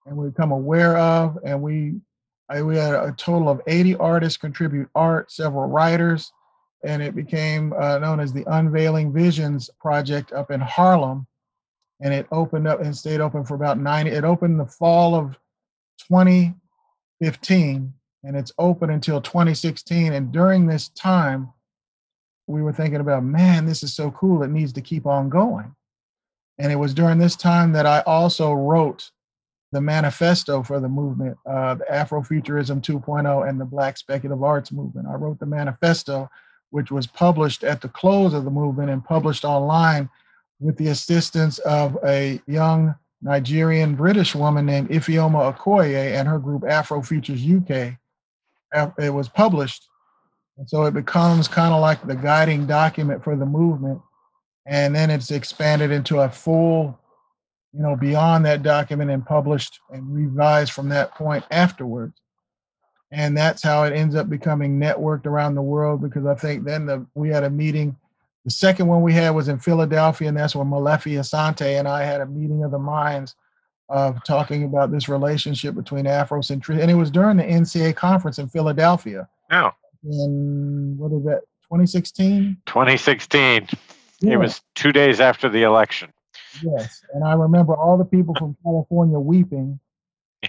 and 0.07 0.16
would 0.16 0.32
become 0.32 0.53
aware 0.53 0.97
of. 0.97 1.38
And 1.45 1.61
we 1.61 1.97
I, 2.49 2.62
we 2.62 2.78
had 2.78 2.95
a 2.95 3.12
total 3.18 3.51
of 3.51 3.61
80 3.66 3.97
artists 3.97 4.38
contribute 4.38 4.88
art, 4.95 5.30
several 5.30 5.66
writers, 5.66 6.32
and 6.82 7.03
it 7.03 7.14
became 7.14 7.74
uh, 7.74 7.99
known 7.99 8.20
as 8.20 8.32
the 8.32 8.45
Unveiling 8.47 9.12
Visions 9.12 9.68
Project 9.78 10.32
up 10.32 10.51
in 10.51 10.61
Harlem. 10.61 11.26
And 12.01 12.12
it 12.14 12.26
opened 12.32 12.66
up 12.66 12.80
and 12.80 12.97
stayed 12.97 13.20
open 13.20 13.45
for 13.45 13.55
about 13.55 13.78
90. 13.78 14.11
It 14.11 14.24
opened 14.24 14.59
the 14.59 14.66
fall 14.66 15.14
of 15.14 15.38
2015, 16.09 17.95
and 18.24 18.36
it's 18.36 18.53
open 18.59 18.90
until 18.90 19.20
2016. 19.20 20.12
And 20.12 20.32
during 20.32 20.66
this 20.66 20.88
time, 20.90 21.53
we 22.47 22.62
were 22.62 22.72
thinking 22.72 23.01
about, 23.01 23.24
man, 23.24 23.66
this 23.66 23.82
is 23.82 23.95
so 23.95 24.11
cool. 24.11 24.42
It 24.42 24.51
needs 24.51 24.72
to 24.74 24.80
keep 24.80 25.07
on 25.07 25.28
going. 25.28 25.74
And 26.59 26.70
it 26.70 26.76
was 26.76 26.95
during 26.95 27.18
this 27.18 27.36
time 27.36 27.72
that 27.72 27.86
I 27.86 28.01
also 28.01 28.53
wrote 28.53 29.11
the 29.72 29.80
manifesto 29.80 30.62
for 30.62 30.78
the 30.78 30.88
movement, 30.88 31.36
uh, 31.47 31.74
the 31.74 31.84
Afrofuturism 31.90 32.80
2.0 32.80 33.49
and 33.49 33.61
the 33.61 33.64
Black 33.64 33.97
Speculative 33.97 34.42
Arts 34.42 34.70
movement. 34.70 35.09
I 35.09 35.14
wrote 35.14 35.40
the 35.40 35.47
manifesto, 35.47 36.30
which 36.70 36.92
was 36.92 37.07
published 37.07 37.64
at 37.64 37.80
the 37.80 37.88
close 37.88 38.34
of 38.34 38.45
the 38.45 38.51
movement 38.51 38.90
and 38.90 39.05
published 39.05 39.45
online 39.45 40.09
with 40.61 40.76
the 40.76 40.88
assistance 40.88 41.59
of 41.61 41.99
a 42.05 42.40
young 42.47 42.95
Nigerian 43.20 43.97
British 43.97 44.34
woman 44.34 44.66
named 44.66 44.90
Ifeoma 44.90 45.53
Okoye 45.53 46.14
and 46.14 46.28
her 46.28 46.38
group 46.38 46.62
Afrofutures 46.62 47.42
UK. 47.42 47.99
It 48.99 49.11
was 49.11 49.28
published. 49.28 49.88
And 50.57 50.68
so 50.68 50.84
it 50.84 50.94
becomes 50.94 51.48
kind 51.48 51.74
of 51.74 51.80
like 51.80 52.07
the 52.07 52.14
guiding 52.14 52.66
document 52.66 53.24
for 53.24 53.36
the 53.36 53.46
movement. 53.46 54.00
And 54.66 54.94
then 54.94 55.11
it's 55.11 55.30
expanded 55.30 55.90
into 55.90 56.20
a 56.20 56.28
full 56.28 56.98
you 57.74 57.82
know, 57.82 57.96
beyond 57.96 58.46
that 58.46 58.62
document 58.62 59.11
and 59.11 59.26
published 59.26 59.80
and 59.90 60.14
revised 60.14 60.72
from 60.72 60.88
that 60.90 61.12
point 61.14 61.44
afterwards. 61.50 62.14
And 63.11 63.36
that's 63.36 63.62
how 63.62 63.82
it 63.84 63.92
ends 63.92 64.14
up 64.14 64.30
becoming 64.30 64.78
networked 64.78 65.26
around 65.26 65.55
the 65.57 65.62
world 65.62 66.00
because 66.00 66.24
I 66.24 66.34
think 66.34 66.64
then 66.64 66.86
the, 66.86 67.05
we 67.14 67.30
had 67.30 67.42
a 67.42 67.50
meeting. 67.50 67.96
The 68.44 68.50
second 68.50 68.86
one 68.86 69.02
we 69.02 69.12
had 69.12 69.30
was 69.30 69.48
in 69.48 69.59
Philadelphia, 69.59 70.28
and 70.28 70.36
that's 70.36 70.55
where 70.55 70.64
Molefi 70.64 71.18
Asante 71.18 71.78
and 71.78 71.88
I 71.88 72.05
had 72.05 72.20
a 72.20 72.26
meeting 72.26 72.62
of 72.62 72.70
the 72.70 72.78
minds 72.78 73.34
of 73.88 74.22
talking 74.24 74.64
about 74.64 74.92
this 74.92 75.09
relationship 75.09 75.74
between 75.74 76.05
Afrocentrism. 76.05 76.80
And 76.80 76.90
it 76.90 76.94
was 76.94 77.11
during 77.11 77.38
the 77.38 77.44
NCA 77.44 77.96
conference 77.96 78.38
in 78.38 78.48
Philadelphia. 78.48 79.28
Oh. 79.50 79.70
In 80.05 80.96
what 80.98 81.12
is 81.12 81.24
that, 81.24 81.40
2016? 81.64 82.59
2016. 82.66 83.68
Yeah. 84.20 84.32
It 84.32 84.36
was 84.36 84.62
two 84.74 84.92
days 84.92 85.20
after 85.20 85.48
the 85.48 85.62
election. 85.62 86.12
Yes, 86.62 87.02
and 87.12 87.24
I 87.24 87.34
remember 87.34 87.74
all 87.76 87.98
the 87.98 88.05
people 88.05 88.34
from 88.34 88.57
California 88.62 89.18
weeping. 89.18 89.80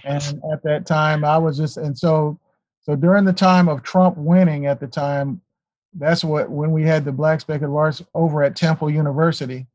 Yes. 0.04 0.30
And 0.30 0.42
at 0.52 0.62
that 0.64 0.86
time, 0.86 1.24
I 1.24 1.38
was 1.38 1.56
just 1.56 1.76
and 1.76 1.96
so 1.96 2.38
so 2.82 2.94
during 2.94 3.24
the 3.24 3.32
time 3.32 3.68
of 3.68 3.82
Trump 3.82 4.16
winning 4.16 4.66
at 4.66 4.78
the 4.78 4.86
time, 4.86 5.40
that's 5.94 6.22
what 6.22 6.50
when 6.50 6.70
we 6.70 6.84
had 6.84 7.04
the 7.04 7.12
Black 7.12 7.40
Speculative 7.40 7.74
Arts 7.74 8.02
over 8.14 8.42
at 8.42 8.56
Temple 8.56 8.90
University. 8.90 9.66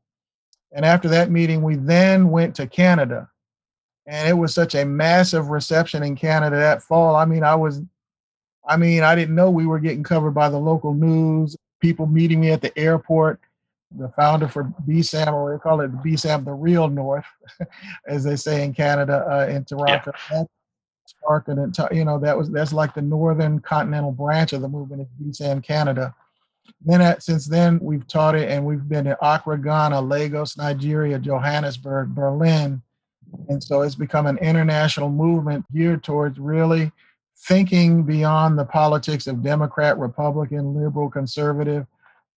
And 0.72 0.84
after 0.84 1.08
that 1.08 1.30
meeting, 1.30 1.62
we 1.62 1.76
then 1.76 2.30
went 2.30 2.54
to 2.56 2.66
Canada. 2.66 3.28
And 4.06 4.28
it 4.28 4.32
was 4.32 4.54
such 4.54 4.74
a 4.74 4.84
massive 4.84 5.48
reception 5.48 6.02
in 6.02 6.16
Canada 6.16 6.56
that 6.56 6.82
fall. 6.82 7.14
I 7.14 7.24
mean, 7.24 7.44
I 7.44 7.54
was 7.54 7.82
I 8.66 8.76
mean, 8.76 9.02
I 9.02 9.14
didn't 9.14 9.34
know 9.34 9.50
we 9.50 9.66
were 9.66 9.80
getting 9.80 10.02
covered 10.02 10.32
by 10.32 10.48
the 10.48 10.58
local 10.58 10.94
news, 10.94 11.56
people 11.80 12.06
meeting 12.06 12.40
me 12.40 12.50
at 12.50 12.62
the 12.62 12.76
airport 12.78 13.40
the 13.98 14.08
founder 14.10 14.48
for 14.48 14.64
BSAM, 14.86 15.32
or 15.32 15.52
they 15.52 15.58
call 15.58 15.80
it 15.80 15.88
the 15.88 15.98
BSAM, 15.98 16.44
the 16.44 16.52
real 16.52 16.88
North, 16.88 17.26
as 18.06 18.24
they 18.24 18.36
say 18.36 18.64
in 18.64 18.72
Canada, 18.72 19.26
uh, 19.30 19.46
in 19.52 19.64
Toronto. 19.64 20.12
Yeah. 20.30 20.44
Spark 21.04 21.48
and 21.48 21.76
you 21.90 22.04
know 22.04 22.16
that 22.20 22.38
was 22.38 22.48
that's 22.48 22.72
like 22.72 22.94
the 22.94 23.02
northern 23.02 23.58
continental 23.58 24.12
branch 24.12 24.52
of 24.52 24.62
the 24.62 24.68
movement 24.68 25.02
of 25.02 25.08
BSAM 25.20 25.62
Canada. 25.62 26.14
Then 26.80 27.00
at, 27.00 27.24
since 27.24 27.46
then 27.46 27.80
we've 27.82 28.06
taught 28.06 28.36
it 28.36 28.48
and 28.48 28.64
we've 28.64 28.88
been 28.88 29.08
in 29.08 29.16
Accra, 29.20 29.58
Ghana, 29.58 30.00
Lagos, 30.00 30.56
Nigeria, 30.56 31.18
Johannesburg, 31.18 32.14
Berlin, 32.14 32.80
and 33.48 33.62
so 33.62 33.82
it's 33.82 33.96
become 33.96 34.26
an 34.26 34.38
international 34.38 35.10
movement 35.10 35.64
geared 35.74 36.04
towards 36.04 36.38
really 36.38 36.92
thinking 37.36 38.04
beyond 38.04 38.58
the 38.58 38.64
politics 38.64 39.26
of 39.26 39.42
Democrat, 39.42 39.98
Republican, 39.98 40.74
liberal, 40.74 41.10
conservative, 41.10 41.86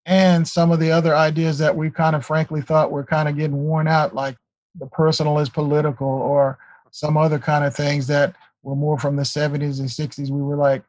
and 0.06 0.48
some 0.48 0.72
of 0.72 0.80
the 0.80 0.91
other 0.91 1.16
ideas 1.16 1.58
that 1.58 1.76
we 1.76 1.89
kind 1.89 2.16
of 2.16 2.26
frankly 2.26 2.62
thought 2.62 2.91
were 2.91 3.04
kind 3.04 3.28
of 3.28 3.36
getting 3.36 3.64
worn 3.64 3.88
out, 3.88 4.14
like 4.14 4.36
the 4.80 4.88
personal 4.88 5.39
is 5.39 5.50
political 5.50 6.08
or 6.08 6.58
some 6.91 7.18
other 7.18 7.39
kind 7.39 7.66
of 7.66 7.76
things 7.76 8.08
that 8.08 8.36
were 8.64 8.76
more 8.76 9.00
from 9.00 9.16
the 9.16 9.24
70s 9.24 9.80
and 9.80 9.89
60s. 9.89 10.30
We 10.30 10.41
were 10.41 10.58
like, 10.58 10.84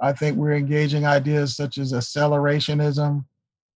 I 0.00 0.12
think 0.12 0.36
we're 0.36 0.52
engaging 0.54 1.06
ideas 1.06 1.56
such 1.56 1.78
as 1.78 1.92
accelerationism, 1.92 3.24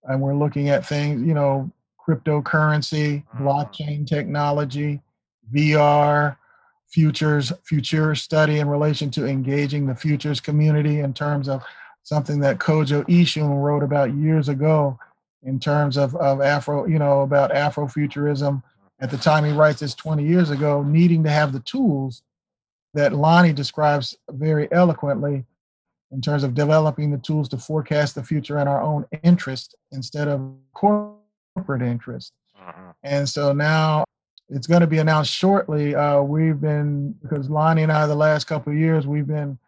and 0.04 0.20
we're 0.20 0.34
looking 0.36 0.68
at 0.68 0.86
things, 0.86 1.22
you 1.22 1.34
know, 1.34 1.70
cryptocurrency, 2.06 3.24
mm-hmm. 3.24 3.46
blockchain 3.46 4.06
technology, 4.06 5.00
VR, 5.52 6.36
futures, 6.92 7.52
future 7.64 8.14
study 8.14 8.58
in 8.58 8.68
relation 8.68 9.10
to 9.10 9.26
engaging 9.26 9.86
the 9.86 9.94
futures 9.94 10.40
community 10.40 11.00
in 11.00 11.14
terms 11.14 11.48
of 11.48 11.62
something 12.02 12.40
that 12.40 12.58
Kodwo 12.58 13.04
Eshun 13.08 13.62
wrote 13.62 13.82
about 13.82 14.14
years 14.14 14.48
ago 14.48 14.98
in 15.42 15.58
terms 15.58 15.96
of, 15.96 16.14
of 16.16 16.40
Afro, 16.40 16.86
you 16.86 16.98
know, 16.98 17.22
about 17.22 17.50
Afrofuturism. 17.50 18.62
At 19.00 19.10
the 19.10 19.16
time 19.16 19.44
he 19.44 19.52
writes 19.52 19.80
this 19.80 19.94
20 19.94 20.24
years 20.24 20.50
ago, 20.50 20.82
needing 20.82 21.24
to 21.24 21.30
have 21.30 21.52
the 21.52 21.60
tools 21.60 22.22
that 22.94 23.12
Lonnie 23.12 23.52
describes 23.52 24.16
very 24.30 24.70
eloquently 24.70 25.44
in 26.10 26.20
terms 26.20 26.44
of 26.44 26.54
developing 26.54 27.10
the 27.10 27.18
tools 27.18 27.48
to 27.48 27.56
forecast 27.56 28.14
the 28.14 28.22
future 28.22 28.58
in 28.58 28.68
our 28.68 28.82
own 28.82 29.06
interest 29.22 29.74
instead 29.92 30.28
of 30.28 30.54
corporate 30.74 31.82
interest. 31.82 32.32
Uh-huh. 32.60 32.92
And 33.02 33.26
so 33.26 33.52
now 33.52 34.04
it's 34.54 34.66
going 34.66 34.82
to 34.82 34.86
be 34.86 34.98
announced 34.98 35.32
shortly. 35.32 35.94
Uh, 35.94 36.20
we've 36.20 36.60
been, 36.60 37.12
because 37.22 37.48
Lonnie 37.48 37.82
and 37.82 37.92
I, 37.92 38.06
the 38.06 38.14
last 38.14 38.46
couple 38.46 38.72
of 38.72 38.78
years, 38.78 39.06
we've 39.06 39.26
been 39.26 39.58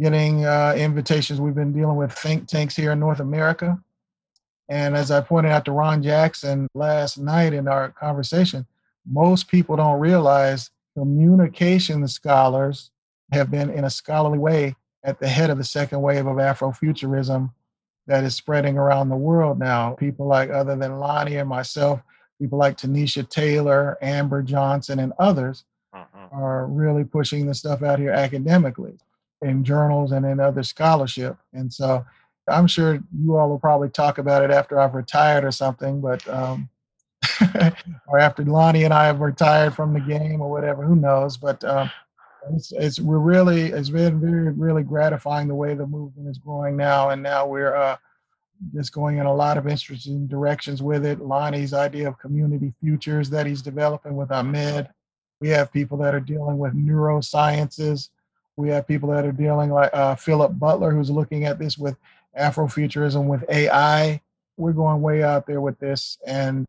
getting 0.00 0.44
uh, 0.44 0.74
invitations. 0.76 1.40
We've 1.40 1.54
been 1.54 1.72
dealing 1.72 1.96
with 1.96 2.12
think 2.12 2.48
tanks 2.48 2.74
here 2.74 2.92
in 2.92 2.98
North 2.98 3.20
America. 3.20 3.78
And 4.68 4.96
as 4.96 5.10
I 5.10 5.20
pointed 5.20 5.52
out 5.52 5.64
to 5.66 5.72
Ron 5.72 6.02
Jackson 6.02 6.66
last 6.74 7.16
night 7.18 7.52
in 7.52 7.68
our 7.68 7.90
conversation, 7.90 8.66
most 9.06 9.46
people 9.48 9.76
don't 9.76 10.00
realize 10.00 10.70
communication 10.96 12.06
scholars 12.08 12.90
have 13.30 13.50
been, 13.50 13.70
in 13.70 13.84
a 13.84 13.90
scholarly 13.90 14.38
way, 14.38 14.74
at 15.04 15.20
the 15.20 15.28
head 15.28 15.50
of 15.50 15.58
the 15.58 15.64
second 15.64 16.00
wave 16.00 16.26
of 16.26 16.36
Afrofuturism 16.36 17.52
that 18.06 18.24
is 18.24 18.34
spreading 18.34 18.78
around 18.78 19.10
the 19.10 19.16
world 19.16 19.58
now. 19.58 19.92
People 19.92 20.26
like, 20.26 20.50
other 20.50 20.74
than 20.74 20.98
Lonnie 20.98 21.36
and 21.36 21.48
myself, 21.48 22.00
people 22.40 22.58
like 22.58 22.76
Tanisha 22.76 23.28
Taylor, 23.28 23.98
Amber 24.02 24.42
Johnson, 24.42 24.98
and 24.98 25.12
others 25.18 25.64
uh-huh. 25.92 26.28
are 26.32 26.66
really 26.66 27.04
pushing 27.04 27.46
the 27.46 27.54
stuff 27.54 27.82
out 27.82 27.98
here 27.98 28.10
academically 28.10 28.98
in 29.42 29.64
journals 29.64 30.12
and 30.12 30.24
in 30.24 30.40
other 30.40 30.62
scholarship. 30.62 31.36
And 31.52 31.72
so 31.72 32.04
I'm 32.48 32.66
sure 32.66 33.00
you 33.16 33.36
all 33.36 33.48
will 33.48 33.58
probably 33.58 33.88
talk 33.88 34.18
about 34.18 34.42
it 34.42 34.50
after 34.50 34.78
I've 34.78 34.94
retired 34.94 35.44
or 35.44 35.52
something, 35.52 36.00
but 36.00 36.26
um, 36.28 36.68
or 38.06 38.18
after 38.18 38.44
Lonnie 38.44 38.84
and 38.84 38.94
I 38.94 39.06
have 39.06 39.20
retired 39.20 39.74
from 39.74 39.94
the 39.94 40.00
game 40.00 40.40
or 40.40 40.50
whatever, 40.50 40.84
who 40.84 40.96
knows? 40.96 41.36
But 41.36 41.62
um, 41.64 41.90
it's 42.52 42.72
it's 42.72 43.00
we're 43.00 43.18
really 43.18 43.66
it's 43.66 43.90
been 43.90 44.20
very 44.20 44.52
really 44.52 44.82
gratifying 44.82 45.48
the 45.48 45.54
way 45.54 45.74
the 45.74 45.86
movement 45.86 46.28
is 46.28 46.38
growing 46.38 46.76
now, 46.76 47.10
and 47.10 47.22
now 47.22 47.46
we're 47.46 47.74
uh, 47.74 47.96
just 48.74 48.92
going 48.92 49.18
in 49.18 49.26
a 49.26 49.34
lot 49.34 49.58
of 49.58 49.66
interesting 49.66 50.26
directions 50.26 50.82
with 50.82 51.04
it. 51.04 51.20
Lonnie's 51.20 51.74
idea 51.74 52.08
of 52.08 52.18
community 52.18 52.72
futures 52.80 53.30
that 53.30 53.46
he's 53.46 53.62
developing 53.62 54.16
with 54.16 54.30
Ahmed. 54.30 54.88
We 55.40 55.48
have 55.50 55.72
people 55.72 55.98
that 55.98 56.14
are 56.14 56.20
dealing 56.20 56.58
with 56.58 56.74
neurosciences 56.74 58.08
we 58.56 58.68
have 58.70 58.86
people 58.86 59.10
that 59.10 59.24
are 59.24 59.32
dealing 59.32 59.70
like 59.70 59.90
uh, 59.92 60.14
Philip 60.14 60.58
Butler, 60.58 60.92
who's 60.92 61.10
looking 61.10 61.44
at 61.44 61.58
this 61.58 61.76
with 61.76 61.96
Afrofuturism 62.38 63.26
with 63.26 63.44
AI. 63.48 64.20
We're 64.56 64.72
going 64.72 65.02
way 65.02 65.22
out 65.22 65.46
there 65.46 65.60
with 65.60 65.78
this. 65.80 66.18
And 66.26 66.64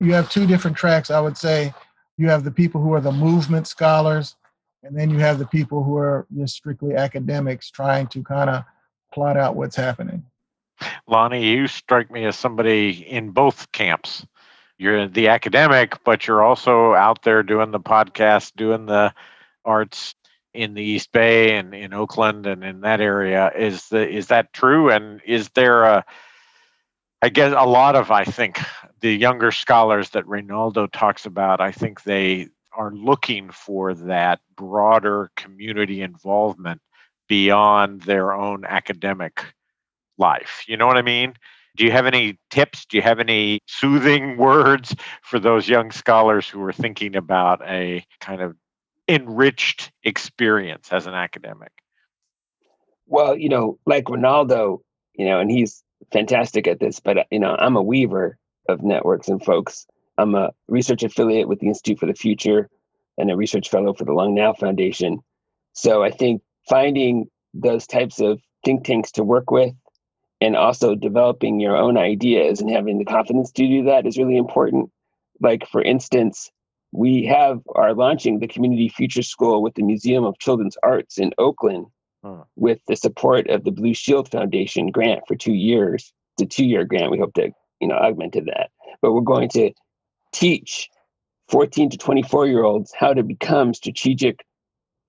you 0.00 0.14
have 0.14 0.30
two 0.30 0.46
different 0.46 0.76
tracks, 0.76 1.10
I 1.10 1.20
would 1.20 1.36
say. 1.36 1.74
You 2.16 2.28
have 2.28 2.44
the 2.44 2.50
people 2.50 2.80
who 2.80 2.94
are 2.94 3.00
the 3.00 3.12
movement 3.12 3.66
scholars, 3.66 4.36
And 4.82 4.96
then 4.96 5.10
you 5.10 5.18
have 5.18 5.38
the 5.38 5.46
people 5.46 5.82
who 5.82 5.96
are 5.96 6.26
just 6.36 6.54
strictly 6.54 6.94
academics 6.94 7.70
trying 7.70 8.06
to 8.08 8.22
kind 8.22 8.48
of 8.48 8.64
plot 9.12 9.36
out 9.36 9.56
what's 9.56 9.76
happening. 9.76 10.17
Lonnie, 11.06 11.46
you 11.46 11.66
strike 11.66 12.10
me 12.10 12.24
as 12.24 12.36
somebody 12.36 12.90
in 12.90 13.30
both 13.30 13.70
camps. 13.72 14.26
You're 14.78 15.08
the 15.08 15.28
academic, 15.28 16.04
but 16.04 16.26
you're 16.26 16.42
also 16.42 16.94
out 16.94 17.22
there 17.22 17.42
doing 17.42 17.72
the 17.72 17.80
podcast, 17.80 18.52
doing 18.54 18.86
the 18.86 19.12
arts 19.64 20.14
in 20.54 20.74
the 20.74 20.82
East 20.82 21.12
Bay 21.12 21.56
and 21.56 21.74
in 21.74 21.92
Oakland 21.92 22.46
and 22.46 22.64
in 22.64 22.80
that 22.82 23.00
area. 23.00 23.50
Is 23.56 23.88
the 23.88 24.08
is 24.08 24.28
that 24.28 24.52
true? 24.52 24.90
And 24.90 25.20
is 25.24 25.48
there 25.50 25.84
a 25.84 26.04
I 27.20 27.28
guess 27.28 27.52
a 27.56 27.66
lot 27.66 27.96
of 27.96 28.10
I 28.10 28.24
think 28.24 28.60
the 29.00 29.14
younger 29.14 29.50
scholars 29.50 30.10
that 30.10 30.24
Reynaldo 30.24 30.88
talks 30.92 31.26
about, 31.26 31.60
I 31.60 31.72
think 31.72 32.02
they 32.02 32.48
are 32.72 32.92
looking 32.92 33.50
for 33.50 33.94
that 33.94 34.40
broader 34.54 35.30
community 35.36 36.02
involvement 36.02 36.80
beyond 37.28 38.02
their 38.02 38.32
own 38.32 38.64
academic 38.64 39.44
life. 40.18 40.64
You 40.66 40.76
know 40.76 40.86
what 40.86 40.96
I 40.96 41.02
mean? 41.02 41.34
Do 41.76 41.84
you 41.84 41.92
have 41.92 42.06
any 42.06 42.38
tips? 42.50 42.86
Do 42.86 42.96
you 42.96 43.02
have 43.02 43.20
any 43.20 43.60
soothing 43.66 44.36
words 44.38 44.94
for 45.22 45.38
those 45.38 45.68
young 45.68 45.92
scholars 45.92 46.48
who 46.48 46.62
are 46.64 46.72
thinking 46.72 47.16
about 47.16 47.62
a 47.66 48.04
kind 48.20 48.42
of 48.42 48.56
enriched 49.08 49.92
experience 50.04 50.88
as 50.92 51.06
an 51.06 51.14
academic? 51.14 51.72
Well, 53.06 53.36
you 53.36 53.48
know, 53.48 53.78
like 53.86 54.04
Ronaldo, 54.04 54.80
you 55.14 55.24
know, 55.24 55.40
and 55.40 55.50
he's 55.50 55.82
fantastic 56.12 56.66
at 56.66 56.80
this, 56.80 57.00
but, 57.00 57.18
uh, 57.18 57.24
you 57.30 57.38
know, 57.38 57.56
I'm 57.58 57.76
a 57.76 57.82
weaver 57.82 58.38
of 58.68 58.82
networks 58.82 59.28
and 59.28 59.42
folks. 59.42 59.86
I'm 60.18 60.34
a 60.34 60.50
research 60.68 61.02
affiliate 61.02 61.48
with 61.48 61.60
the 61.60 61.68
Institute 61.68 62.00
for 62.00 62.06
the 62.06 62.14
Future 62.14 62.68
and 63.16 63.30
a 63.30 63.36
research 63.36 63.70
fellow 63.70 63.94
for 63.94 64.04
the 64.04 64.12
Long 64.12 64.34
Now 64.34 64.52
Foundation. 64.52 65.20
So 65.72 66.02
I 66.02 66.10
think 66.10 66.42
finding 66.68 67.30
those 67.54 67.86
types 67.86 68.20
of 68.20 68.40
think 68.64 68.84
tanks 68.84 69.12
to 69.12 69.24
work 69.24 69.50
with 69.50 69.72
and 70.40 70.56
also 70.56 70.94
developing 70.94 71.60
your 71.60 71.76
own 71.76 71.96
ideas 71.96 72.60
and 72.60 72.70
having 72.70 72.98
the 72.98 73.04
confidence 73.04 73.50
to 73.52 73.66
do 73.66 73.84
that 73.84 74.06
is 74.06 74.18
really 74.18 74.36
important. 74.36 74.90
Like, 75.40 75.66
for 75.68 75.82
instance, 75.82 76.50
we 76.92 77.24
have 77.26 77.60
are 77.74 77.94
launching 77.94 78.38
the 78.38 78.46
Community 78.46 78.88
Future 78.88 79.22
School 79.22 79.62
with 79.62 79.74
the 79.74 79.82
Museum 79.82 80.24
of 80.24 80.38
Children's 80.38 80.76
Arts 80.82 81.18
in 81.18 81.32
Oakland 81.38 81.86
huh. 82.24 82.44
with 82.56 82.80
the 82.88 82.96
support 82.96 83.48
of 83.50 83.64
the 83.64 83.70
Blue 83.70 83.94
Shield 83.94 84.30
Foundation 84.30 84.90
grant 84.90 85.22
for 85.26 85.36
two 85.36 85.52
years. 85.52 86.12
It's 86.36 86.42
a 86.42 86.46
two-year 86.46 86.84
grant. 86.84 87.10
We 87.10 87.18
hope 87.18 87.34
to, 87.34 87.50
you 87.80 87.88
know, 87.88 87.96
augment 87.96 88.32
to 88.34 88.42
that. 88.42 88.70
But 89.02 89.12
we're 89.12 89.20
going 89.20 89.48
to 89.50 89.72
teach 90.32 90.88
14 91.48 91.90
to 91.90 91.98
24 91.98 92.46
year 92.46 92.64
olds 92.64 92.92
how 92.96 93.12
to 93.12 93.22
become 93.22 93.74
strategic 93.74 94.44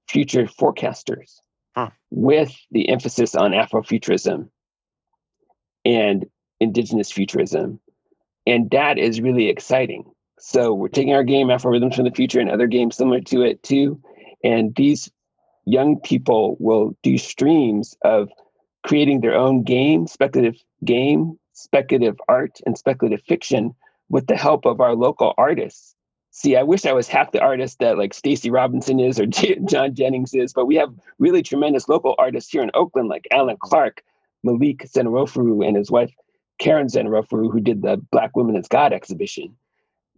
future 0.07 0.45
forecasters 0.45 1.35
huh. 1.75 1.89
with 2.09 2.55
the 2.71 2.89
emphasis 2.89 3.35
on 3.35 3.51
Afrofuturism 3.51 4.49
and 5.89 6.25
indigenous 6.59 7.11
futurism. 7.11 7.79
And 8.45 8.69
that 8.69 8.97
is 8.97 9.21
really 9.21 9.49
exciting. 9.49 10.05
So 10.39 10.73
we're 10.73 10.87
taking 10.87 11.13
our 11.13 11.23
game 11.23 11.49
Afro 11.49 11.77
from 11.91 12.05
the 12.05 12.11
Future 12.11 12.39
and 12.39 12.49
other 12.49 12.67
games 12.67 12.95
similar 12.95 13.21
to 13.21 13.41
it 13.41 13.61
too. 13.63 13.99
And 14.43 14.73
these 14.75 15.09
young 15.65 15.99
people 15.99 16.55
will 16.59 16.95
do 17.01 17.17
streams 17.17 17.95
of 18.03 18.29
creating 18.83 19.21
their 19.21 19.35
own 19.35 19.63
game, 19.63 20.07
speculative 20.07 20.61
game, 20.85 21.37
speculative 21.53 22.17
art, 22.29 22.59
and 22.65 22.77
speculative 22.77 23.25
fiction 23.25 23.73
with 24.09 24.27
the 24.27 24.37
help 24.37 24.65
of 24.65 24.79
our 24.79 24.95
local 24.95 25.33
artists. 25.37 25.95
See, 26.31 26.55
I 26.55 26.63
wish 26.63 26.85
I 26.85 26.93
was 26.93 27.07
half 27.07 27.31
the 27.31 27.41
artist 27.41 27.79
that 27.79 27.97
like 27.97 28.13
Stacey 28.13 28.51
Robinson 28.51 28.99
is 28.99 29.19
or 29.19 29.25
John 29.65 29.95
Jennings 29.95 30.33
is, 30.33 30.53
but 30.53 30.67
we 30.67 30.75
have 30.75 30.93
really 31.17 31.41
tremendous 31.41 31.89
local 31.89 32.15
artists 32.17 32.51
here 32.51 32.61
in 32.61 32.71
Oakland, 32.75 33.09
like 33.09 33.27
Alan 33.31 33.57
Clark, 33.59 34.03
Malik 34.43 34.85
Seneferu, 34.85 35.65
and 35.67 35.75
his 35.75 35.91
wife 35.91 36.13
Karen 36.59 36.87
Seneferu, 36.87 37.51
who 37.51 37.59
did 37.59 37.81
the 37.81 37.97
Black 38.11 38.35
Women 38.35 38.55
as 38.55 38.67
God 38.67 38.93
exhibition 38.93 39.55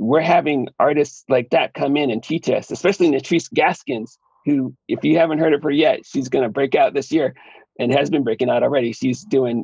we're 0.02 0.20
having 0.20 0.68
artists 0.80 1.24
like 1.30 1.52
that 1.52 1.76
come 1.76 1.96
in 1.96 2.10
and 2.10 2.24
teach 2.24 2.50
us, 2.50 2.72
especially 2.72 3.10
Nettrice 3.10 3.54
Gaskins, 3.54 4.18
who, 4.46 4.76
if 4.88 5.04
you 5.04 5.18
haven't 5.18 5.38
heard 5.38 5.54
of 5.54 5.62
her 5.62 5.70
yet, 5.70 6.06
she's 6.06 6.28
going 6.28 6.44
to 6.44 6.50
break 6.50 6.74
out 6.74 6.96
this 6.96 7.12
year 7.12 7.36
and 7.78 7.94
has 7.94 8.10
been 8.10 8.24
breaking 8.24 8.50
out 8.50 8.64
already. 8.64 8.94
She's 8.94 9.24
doing 9.24 9.64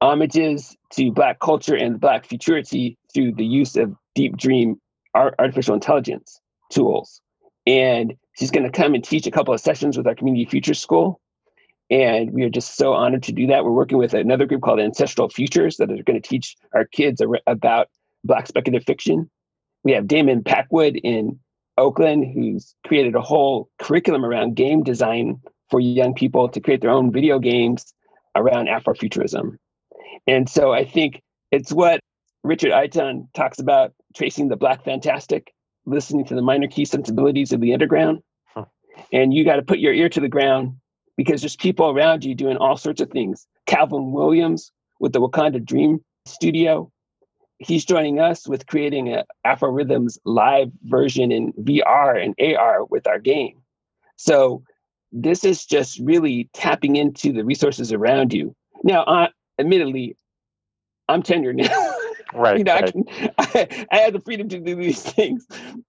homages 0.00 0.76
to 0.92 1.10
Black 1.10 1.40
culture 1.40 1.74
and 1.74 2.00
Black 2.00 2.26
futurity 2.26 2.96
through 3.12 3.32
the 3.32 3.44
use 3.44 3.76
of 3.76 3.94
deep 4.14 4.36
dream 4.36 4.80
artificial 5.14 5.74
intelligence 5.74 6.40
tools. 6.70 7.20
And 7.66 8.14
she's 8.38 8.52
going 8.52 8.64
to 8.64 8.70
come 8.70 8.94
and 8.94 9.02
teach 9.02 9.26
a 9.26 9.32
couple 9.32 9.52
of 9.52 9.60
sessions 9.60 9.96
with 9.96 10.06
our 10.06 10.14
community 10.14 10.46
future 10.46 10.74
school. 10.74 11.20
And 11.92 12.32
we 12.32 12.42
are 12.42 12.50
just 12.50 12.76
so 12.76 12.94
honored 12.94 13.22
to 13.24 13.32
do 13.32 13.46
that. 13.46 13.64
We're 13.64 13.70
working 13.70 13.98
with 13.98 14.14
another 14.14 14.46
group 14.46 14.62
called 14.62 14.80
Ancestral 14.80 15.28
Futures 15.28 15.76
that 15.76 15.90
are 15.92 16.02
going 16.02 16.20
to 16.20 16.28
teach 16.28 16.56
our 16.74 16.84
kids 16.86 17.22
about 17.46 17.88
Black 18.24 18.48
speculative 18.48 18.84
fiction 18.84 19.30
we 19.84 19.92
have 19.92 20.06
Damon 20.06 20.42
Packwood 20.42 20.96
in 20.96 21.38
Oakland, 21.78 22.32
who's 22.32 22.74
created 22.86 23.14
a 23.14 23.20
whole 23.20 23.68
curriculum 23.78 24.24
around 24.24 24.54
game 24.54 24.82
design 24.82 25.40
for 25.70 25.80
young 25.80 26.14
people 26.14 26.48
to 26.48 26.60
create 26.60 26.80
their 26.80 26.90
own 26.90 27.10
video 27.10 27.38
games 27.38 27.94
around 28.36 28.68
Afrofuturism. 28.68 29.56
And 30.26 30.48
so 30.48 30.72
I 30.72 30.84
think 30.84 31.22
it's 31.50 31.72
what 31.72 32.00
Richard 32.44 32.72
Iton 32.72 33.28
talks 33.34 33.58
about 33.58 33.92
tracing 34.14 34.48
the 34.48 34.56
Black 34.56 34.84
fantastic, 34.84 35.52
listening 35.86 36.24
to 36.26 36.34
the 36.34 36.42
minor 36.42 36.68
key 36.68 36.84
sensibilities 36.84 37.52
of 37.52 37.60
the 37.60 37.72
underground. 37.72 38.22
Huh. 38.46 38.66
And 39.12 39.32
you 39.32 39.44
got 39.44 39.56
to 39.56 39.62
put 39.62 39.78
your 39.78 39.94
ear 39.94 40.08
to 40.10 40.20
the 40.20 40.28
ground 40.28 40.76
because 41.16 41.42
there's 41.42 41.56
people 41.56 41.90
around 41.90 42.24
you 42.24 42.34
doing 42.34 42.56
all 42.56 42.76
sorts 42.76 43.00
of 43.00 43.10
things. 43.10 43.46
Calvin 43.66 44.12
Williams 44.12 44.72
with 45.00 45.12
the 45.12 45.20
Wakanda 45.20 45.64
Dream 45.64 46.02
Studio 46.26 46.90
he's 47.62 47.84
joining 47.84 48.18
us 48.18 48.46
with 48.48 48.66
creating 48.66 49.12
a 49.12 49.24
Afro 49.44 49.70
Rithms 49.70 50.18
live 50.24 50.70
version 50.84 51.32
in 51.32 51.52
VR 51.54 52.22
and 52.22 52.34
AR 52.56 52.84
with 52.84 53.06
our 53.06 53.18
game. 53.18 53.62
So 54.16 54.62
this 55.12 55.44
is 55.44 55.64
just 55.64 55.98
really 56.00 56.48
tapping 56.52 56.96
into 56.96 57.32
the 57.32 57.44
resources 57.44 57.92
around 57.92 58.32
you. 58.32 58.54
Now, 58.82 59.02
uh, 59.04 59.28
admittedly, 59.58 60.16
I'm 61.08 61.22
tenured 61.22 61.56
now. 61.56 61.94
Right. 62.34 62.56
you 62.56 62.64
know, 62.64 62.72
right. 62.72 62.84
I, 63.38 63.44
can, 63.44 63.74
I, 63.82 63.86
I 63.92 63.96
have 63.98 64.14
the 64.14 64.20
freedom 64.20 64.48
to 64.48 64.58
do 64.58 64.74
these 64.74 65.02
things, 65.12 65.46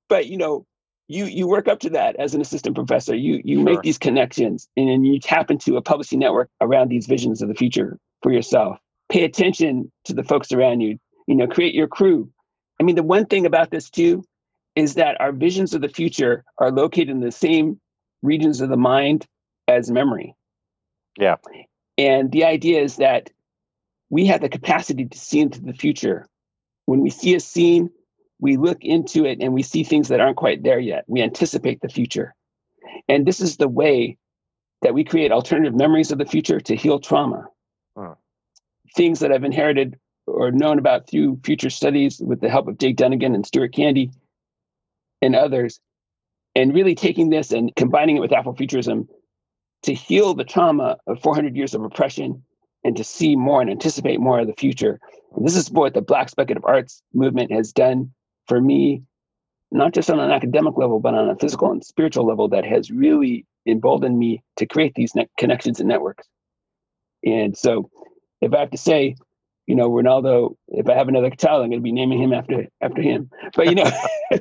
but 0.09 0.27
you 0.27 0.35
know, 0.35 0.65
you 1.07 1.25
you 1.25 1.47
work 1.47 1.67
up 1.67 1.79
to 1.81 1.89
that 1.91 2.15
as 2.17 2.33
an 2.33 2.41
assistant 2.41 2.75
professor. 2.75 3.15
You 3.15 3.41
you 3.43 3.57
sure. 3.57 3.65
make 3.65 3.81
these 3.81 3.97
connections, 3.97 4.67
and 4.77 4.87
then 4.87 5.03
you 5.03 5.19
tap 5.19 5.51
into 5.51 5.77
a 5.77 5.81
publishing 5.81 6.19
network 6.19 6.49
around 6.61 6.89
these 6.89 7.07
visions 7.07 7.41
of 7.41 7.49
the 7.49 7.55
future 7.55 7.97
for 8.21 8.31
yourself. 8.31 8.77
Pay 9.09 9.23
attention 9.23 9.91
to 10.05 10.13
the 10.13 10.23
folks 10.23 10.51
around 10.51 10.81
you 10.81 10.97
you 11.27 11.35
know 11.35 11.47
create 11.47 11.73
your 11.73 11.87
crew 11.87 12.29
i 12.79 12.83
mean 12.83 12.95
the 12.95 13.03
one 13.03 13.25
thing 13.25 13.45
about 13.45 13.71
this 13.71 13.89
too 13.89 14.23
is 14.75 14.95
that 14.95 15.19
our 15.21 15.31
visions 15.31 15.73
of 15.73 15.81
the 15.81 15.89
future 15.89 16.43
are 16.57 16.71
located 16.71 17.09
in 17.09 17.19
the 17.19 17.31
same 17.31 17.79
regions 18.21 18.61
of 18.61 18.69
the 18.69 18.77
mind 18.77 19.25
as 19.67 19.91
memory 19.91 20.35
yeah 21.17 21.35
and 21.97 22.31
the 22.31 22.43
idea 22.43 22.81
is 22.81 22.97
that 22.97 23.29
we 24.09 24.25
have 24.25 24.41
the 24.41 24.49
capacity 24.49 25.05
to 25.05 25.17
see 25.17 25.39
into 25.39 25.61
the 25.61 25.73
future 25.73 26.27
when 26.85 27.01
we 27.01 27.09
see 27.09 27.35
a 27.35 27.39
scene 27.39 27.89
we 28.43 28.57
look 28.57 28.77
into 28.81 29.25
it 29.25 29.39
and 29.41 29.53
we 29.53 29.63
see 29.63 29.83
things 29.83 30.07
that 30.09 30.19
aren't 30.19 30.37
quite 30.37 30.63
there 30.63 30.79
yet 30.79 31.03
we 31.07 31.21
anticipate 31.21 31.79
the 31.81 31.89
future 31.89 32.35
and 33.07 33.25
this 33.25 33.39
is 33.39 33.57
the 33.57 33.67
way 33.67 34.17
that 34.81 34.93
we 34.93 35.03
create 35.03 35.31
alternative 35.31 35.75
memories 35.75 36.11
of 36.11 36.17
the 36.17 36.25
future 36.25 36.59
to 36.59 36.75
heal 36.75 36.99
trauma 36.99 37.47
huh. 37.97 38.15
things 38.95 39.19
that 39.19 39.31
i've 39.31 39.43
inherited 39.43 39.97
or 40.27 40.51
known 40.51 40.79
about 40.79 41.07
through 41.09 41.39
future 41.43 41.69
studies 41.69 42.21
with 42.23 42.41
the 42.41 42.49
help 42.49 42.67
of 42.67 42.77
Jake 42.77 42.97
Dunagan 42.97 43.35
and 43.35 43.45
Stuart 43.45 43.73
Candy 43.73 44.11
and 45.21 45.35
others, 45.35 45.79
and 46.55 46.73
really 46.73 46.95
taking 46.95 47.29
this 47.29 47.51
and 47.51 47.75
combining 47.75 48.17
it 48.17 48.19
with 48.19 48.31
Afrofuturism 48.31 49.07
to 49.83 49.93
heal 49.93 50.33
the 50.33 50.43
trauma 50.43 50.97
of 51.07 51.21
400 51.21 51.55
years 51.55 51.73
of 51.73 51.83
oppression 51.83 52.43
and 52.83 52.95
to 52.95 53.03
see 53.03 53.35
more 53.35 53.61
and 53.61 53.69
anticipate 53.69 54.19
more 54.19 54.39
of 54.39 54.47
the 54.47 54.53
future. 54.53 54.99
And 55.35 55.45
this 55.45 55.55
is 55.55 55.71
what 55.71 55.93
the 55.93 56.01
Black 56.01 56.29
Speculative 56.29 56.65
Arts 56.65 57.01
movement 57.13 57.51
has 57.51 57.71
done 57.71 58.11
for 58.47 58.59
me, 58.59 59.03
not 59.71 59.93
just 59.93 60.09
on 60.09 60.19
an 60.19 60.31
academic 60.31 60.77
level, 60.77 60.99
but 60.99 61.13
on 61.13 61.29
a 61.29 61.35
physical 61.35 61.71
and 61.71 61.83
spiritual 61.83 62.25
level 62.25 62.47
that 62.49 62.65
has 62.65 62.91
really 62.91 63.45
emboldened 63.65 64.17
me 64.17 64.43
to 64.57 64.65
create 64.65 64.93
these 64.95 65.15
ne- 65.15 65.29
connections 65.37 65.79
and 65.79 65.89
networks. 65.89 66.27
And 67.25 67.57
so, 67.57 67.89
if 68.41 68.53
I 68.53 68.59
have 68.59 68.71
to 68.71 68.77
say, 68.77 69.15
you 69.67 69.75
know, 69.75 69.89
Ronaldo, 69.89 70.55
if 70.67 70.89
I 70.89 70.93
have 70.93 71.07
another 71.07 71.29
child, 71.29 71.63
I'm 71.63 71.69
going 71.69 71.79
to 71.79 71.83
be 71.83 71.91
naming 71.91 72.21
him 72.21 72.33
after 72.33 72.67
after 72.81 73.01
him. 73.01 73.29
But 73.55 73.67
you 73.67 73.75
know, 73.75 73.83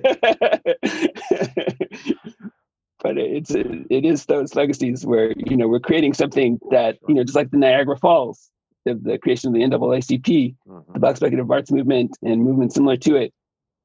but 3.00 3.16
it's 3.18 3.52
it 3.54 4.04
is 4.04 4.26
those 4.26 4.56
legacies 4.56 5.06
where 5.06 5.32
you 5.36 5.56
know 5.56 5.68
we're 5.68 5.80
creating 5.80 6.14
something 6.14 6.58
that 6.70 6.98
you 7.08 7.14
know 7.14 7.22
just 7.22 7.36
like 7.36 7.52
the 7.52 7.58
Niagara 7.58 7.96
Falls, 7.96 8.50
the, 8.84 8.94
the 8.94 9.16
creation 9.18 9.48
of 9.48 9.54
the 9.54 9.60
NAACP, 9.60 10.56
mm-hmm. 10.66 10.92
the 10.92 10.98
Black 10.98 11.16
Speculative 11.16 11.50
Arts 11.50 11.70
movement, 11.70 12.18
and 12.22 12.42
movements 12.42 12.74
similar 12.74 12.96
to 12.96 13.14
it 13.14 13.32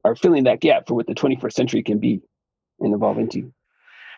are 0.04 0.16
filling 0.16 0.46
that 0.46 0.60
gap 0.60 0.88
for 0.88 0.94
what 0.94 1.08
the 1.08 1.16
21st 1.16 1.54
century 1.54 1.84
can 1.84 2.00
be 2.00 2.22
and 2.80 2.94
evolve 2.94 3.18
into. 3.18 3.54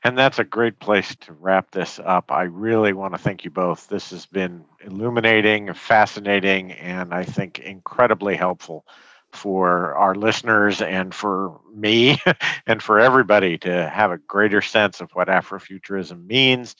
And 0.03 0.17
that's 0.17 0.39
a 0.39 0.45
great 0.45 0.79
place 0.79 1.13
to 1.21 1.33
wrap 1.33 1.71
this 1.71 1.99
up. 2.03 2.31
I 2.31 2.43
really 2.43 2.93
want 2.93 3.13
to 3.13 3.17
thank 3.17 3.43
you 3.43 3.51
both. 3.51 3.87
This 3.87 4.11
has 4.11 4.25
been 4.25 4.63
illuminating, 4.81 5.73
fascinating, 5.73 6.71
and 6.71 7.13
I 7.13 7.25
think 7.25 7.59
incredibly 7.59 8.35
helpful 8.35 8.85
for 9.31 9.95
our 9.95 10.15
listeners 10.15 10.81
and 10.81 11.13
for 11.13 11.59
me 11.73 12.17
and 12.67 12.81
for 12.81 12.99
everybody 12.99 13.57
to 13.59 13.89
have 13.89 14.11
a 14.11 14.17
greater 14.17 14.61
sense 14.61 15.01
of 15.01 15.11
what 15.11 15.27
Afrofuturism 15.27 16.25
means 16.25 16.75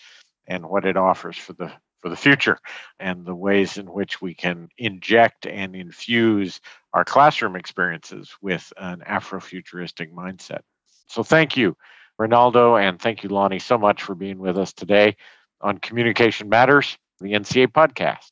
and 0.48 0.68
what 0.68 0.86
it 0.86 0.98
offers 0.98 1.38
for 1.38 1.54
the 1.54 1.72
for 2.02 2.10
the 2.10 2.16
future 2.16 2.58
and 3.00 3.26
the 3.26 3.36
ways 3.36 3.78
in 3.78 3.88
which 3.88 4.22
we 4.22 4.34
can 4.34 4.70
inject 4.78 5.46
and 5.46 5.76
infuse 5.76 6.62
our 6.94 7.04
classroom 7.04 7.56
experiences 7.56 8.32
with 8.42 8.72
an 8.78 9.04
Afrofuturistic 9.08 10.12
mindset. 10.14 10.62
So 11.08 11.24
thank 11.24 11.58
you, 11.58 11.76
Ronaldo, 12.20 12.82
and 12.82 13.00
thank 13.00 13.24
you, 13.24 13.30
Lonnie, 13.30 13.60
so 13.60 13.78
much 13.78 14.04
for 14.04 14.16
being 14.16 14.40
with 14.40 14.58
us 14.58 14.74
today 14.74 15.16
on 15.62 15.78
Communication 15.78 16.50
Matters, 16.50 16.98
the 17.20 17.34
NCA 17.34 17.68
podcast. 17.68 18.32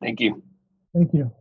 Thank 0.00 0.20
you. 0.20 0.42
Thank 0.92 1.14
you. 1.14 1.32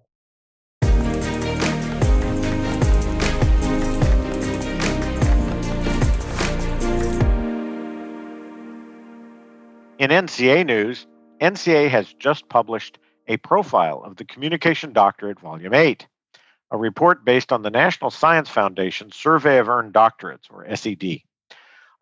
In 9.97 10.11
NCA 10.11 10.65
news, 10.65 11.07
NCA 11.40 11.90
has 11.90 12.14
just 12.14 12.48
published 12.50 13.00
a 13.28 13.38
profile 13.38 14.02
of 14.04 14.16
the 14.16 14.26
Communication 14.26 14.94
Doctorate, 14.94 15.40
Volume 15.40 15.74
8, 15.74 16.08
a 16.72 16.78
report 16.78 17.26
based 17.26 17.52
on 17.52 17.62
the 17.62 17.72
National 17.72 18.12
Science 18.12 18.50
Foundation 18.50 19.12
Survey 19.12 19.58
of 19.58 19.70
Earned 19.70 19.94
Doctorates, 19.94 20.50
or 20.50 20.66
SED. 20.76 21.22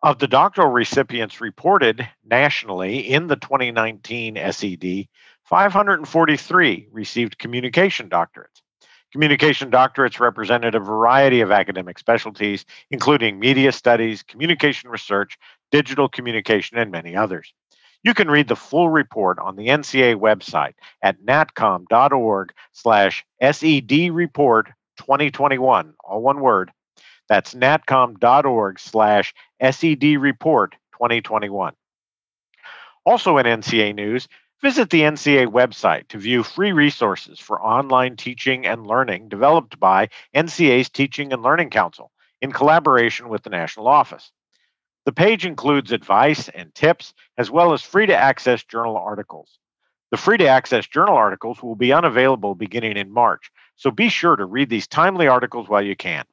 Of 0.02 0.18
the 0.18 0.28
doctoral 0.28 0.68
recipients 0.68 1.40
reported 1.40 2.06
nationally 2.24 2.98
in 2.98 3.26
the 3.26 3.36
2019 3.36 4.36
SED, 4.36 5.08
543 5.44 6.88
received 6.92 7.38
communication 7.38 8.10
doctorates. 8.10 8.60
Communication 9.12 9.70
doctorates 9.70 10.20
represented 10.20 10.74
a 10.74 10.80
variety 10.80 11.40
of 11.40 11.52
academic 11.52 11.98
specialties, 11.98 12.64
including 12.90 13.38
media 13.38 13.72
studies, 13.72 14.22
communication 14.22 14.90
research, 14.90 15.38
digital 15.70 16.08
communication, 16.08 16.76
and 16.78 16.90
many 16.90 17.16
others. 17.16 17.54
You 18.04 18.12
can 18.12 18.30
read 18.30 18.48
the 18.48 18.54
full 18.54 18.90
report 18.90 19.38
on 19.38 19.56
the 19.56 19.68
NCA 19.68 20.16
website 20.16 20.74
at 21.02 21.22
natcom.org 21.22 22.52
slash 22.72 23.24
SED 23.40 24.10
report 24.12 24.68
2021, 24.98 25.94
all 26.04 26.22
one 26.22 26.40
word. 26.40 26.70
That's 27.30 27.54
natcom.org 27.54 28.78
slash 28.78 29.32
SED 29.58 30.18
report 30.20 30.76
2021. 30.92 31.72
Also 33.06 33.38
in 33.38 33.46
NCA 33.46 33.94
news, 33.94 34.28
visit 34.60 34.90
the 34.90 35.00
NCA 35.00 35.46
website 35.46 36.08
to 36.08 36.18
view 36.18 36.42
free 36.42 36.72
resources 36.72 37.40
for 37.40 37.62
online 37.62 38.16
teaching 38.16 38.66
and 38.66 38.86
learning 38.86 39.30
developed 39.30 39.80
by 39.80 40.10
NCA's 40.36 40.90
Teaching 40.90 41.32
and 41.32 41.42
Learning 41.42 41.70
Council 41.70 42.10
in 42.42 42.52
collaboration 42.52 43.30
with 43.30 43.42
the 43.42 43.50
National 43.50 43.88
Office. 43.88 44.30
The 45.04 45.12
page 45.12 45.44
includes 45.44 45.92
advice 45.92 46.48
and 46.48 46.74
tips, 46.74 47.12
as 47.36 47.50
well 47.50 47.72
as 47.72 47.82
free 47.82 48.06
to 48.06 48.16
access 48.16 48.64
journal 48.64 48.96
articles. 48.96 49.58
The 50.10 50.16
free 50.16 50.38
to 50.38 50.46
access 50.46 50.86
journal 50.86 51.16
articles 51.16 51.62
will 51.62 51.76
be 51.76 51.92
unavailable 51.92 52.54
beginning 52.54 52.96
in 52.96 53.12
March, 53.12 53.50
so 53.76 53.90
be 53.90 54.08
sure 54.08 54.36
to 54.36 54.44
read 54.44 54.70
these 54.70 54.86
timely 54.86 55.26
articles 55.26 55.68
while 55.68 55.82
you 55.82 55.96
can. 55.96 56.24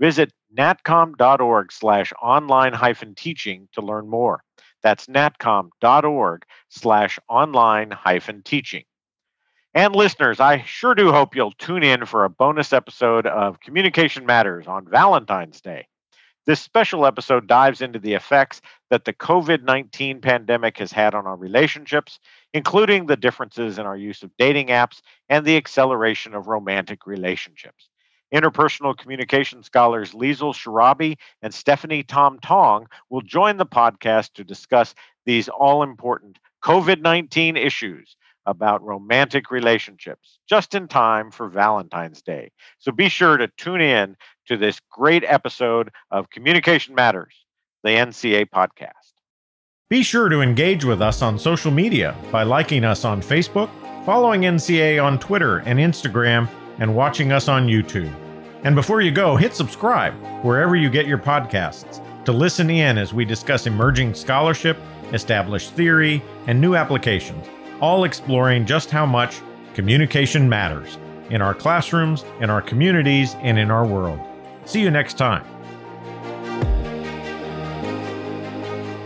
Visit 0.00 0.32
natcom.org 0.56 1.70
slash 1.70 2.12
online 2.20 2.72
hyphen 2.72 3.14
teaching 3.14 3.68
to 3.72 3.80
learn 3.80 4.08
more. 4.08 4.42
That's 4.82 5.06
natcom.org 5.06 6.44
slash 6.68 7.18
online 7.28 7.90
hyphen 7.90 8.42
teaching. 8.42 8.84
And 9.74 9.94
listeners, 9.94 10.40
I 10.40 10.62
sure 10.62 10.94
do 10.94 11.12
hope 11.12 11.36
you'll 11.36 11.52
tune 11.52 11.82
in 11.82 12.06
for 12.06 12.24
a 12.24 12.30
bonus 12.30 12.72
episode 12.72 13.26
of 13.26 13.60
Communication 13.60 14.24
Matters 14.24 14.66
on 14.66 14.88
Valentine's 14.88 15.60
Day. 15.60 15.86
This 16.46 16.60
special 16.60 17.06
episode 17.06 17.48
dives 17.48 17.80
into 17.80 17.98
the 17.98 18.14
effects 18.14 18.62
that 18.90 19.04
the 19.04 19.12
COVID 19.12 19.64
19 19.64 20.20
pandemic 20.20 20.78
has 20.78 20.92
had 20.92 21.12
on 21.12 21.26
our 21.26 21.34
relationships, 21.34 22.20
including 22.54 23.06
the 23.06 23.16
differences 23.16 23.80
in 23.80 23.86
our 23.86 23.96
use 23.96 24.22
of 24.22 24.30
dating 24.38 24.68
apps 24.68 25.00
and 25.28 25.44
the 25.44 25.56
acceleration 25.56 26.34
of 26.34 26.46
romantic 26.46 27.04
relationships. 27.04 27.88
Interpersonal 28.32 28.96
communication 28.96 29.64
scholars 29.64 30.12
Liesl 30.12 30.54
Sharabi 30.54 31.16
and 31.42 31.52
Stephanie 31.52 32.04
Tom 32.04 32.38
Tong 32.38 32.86
will 33.10 33.22
join 33.22 33.56
the 33.56 33.66
podcast 33.66 34.34
to 34.34 34.44
discuss 34.44 34.94
these 35.24 35.48
all 35.48 35.82
important 35.82 36.38
COVID 36.62 37.00
19 37.02 37.56
issues 37.56 38.16
about 38.46 38.82
romantic 38.82 39.50
relationships 39.50 40.38
just 40.48 40.74
in 40.74 40.88
time 40.88 41.30
for 41.30 41.48
Valentine's 41.48 42.22
Day. 42.22 42.50
So 42.78 42.92
be 42.92 43.08
sure 43.08 43.36
to 43.36 43.48
tune 43.58 43.80
in 43.80 44.16
to 44.46 44.56
this 44.56 44.80
great 44.90 45.24
episode 45.24 45.90
of 46.10 46.30
Communication 46.30 46.94
Matters, 46.94 47.34
the 47.82 47.90
NCA 47.90 48.46
podcast. 48.46 48.90
Be 49.88 50.02
sure 50.02 50.28
to 50.28 50.40
engage 50.40 50.84
with 50.84 51.02
us 51.02 51.22
on 51.22 51.38
social 51.38 51.70
media 51.70 52.16
by 52.32 52.42
liking 52.42 52.84
us 52.84 53.04
on 53.04 53.20
Facebook, 53.20 53.70
following 54.04 54.42
NCA 54.42 55.02
on 55.02 55.18
Twitter 55.18 55.58
and 55.58 55.78
Instagram, 55.78 56.48
and 56.78 56.94
watching 56.94 57.32
us 57.32 57.48
on 57.48 57.66
YouTube. 57.66 58.14
And 58.64 58.74
before 58.74 59.00
you 59.00 59.12
go, 59.12 59.36
hit 59.36 59.54
subscribe 59.54 60.14
wherever 60.44 60.74
you 60.74 60.90
get 60.90 61.06
your 61.06 61.18
podcasts 61.18 62.02
to 62.24 62.32
listen 62.32 62.68
in 62.68 62.98
as 62.98 63.14
we 63.14 63.24
discuss 63.24 63.66
emerging 63.66 64.14
scholarship, 64.14 64.76
established 65.12 65.72
theory, 65.74 66.22
and 66.48 66.60
new 66.60 66.74
applications 66.74 67.46
all 67.80 68.04
exploring 68.04 68.66
just 68.66 68.90
how 68.90 69.06
much 69.06 69.40
communication 69.74 70.48
matters 70.48 70.98
in 71.30 71.42
our 71.42 71.54
classrooms, 71.54 72.24
in 72.40 72.50
our 72.50 72.62
communities, 72.62 73.34
and 73.40 73.58
in 73.58 73.70
our 73.70 73.86
world. 73.86 74.20
See 74.64 74.80
you 74.80 74.90
next 74.90 75.18
time. 75.18 75.44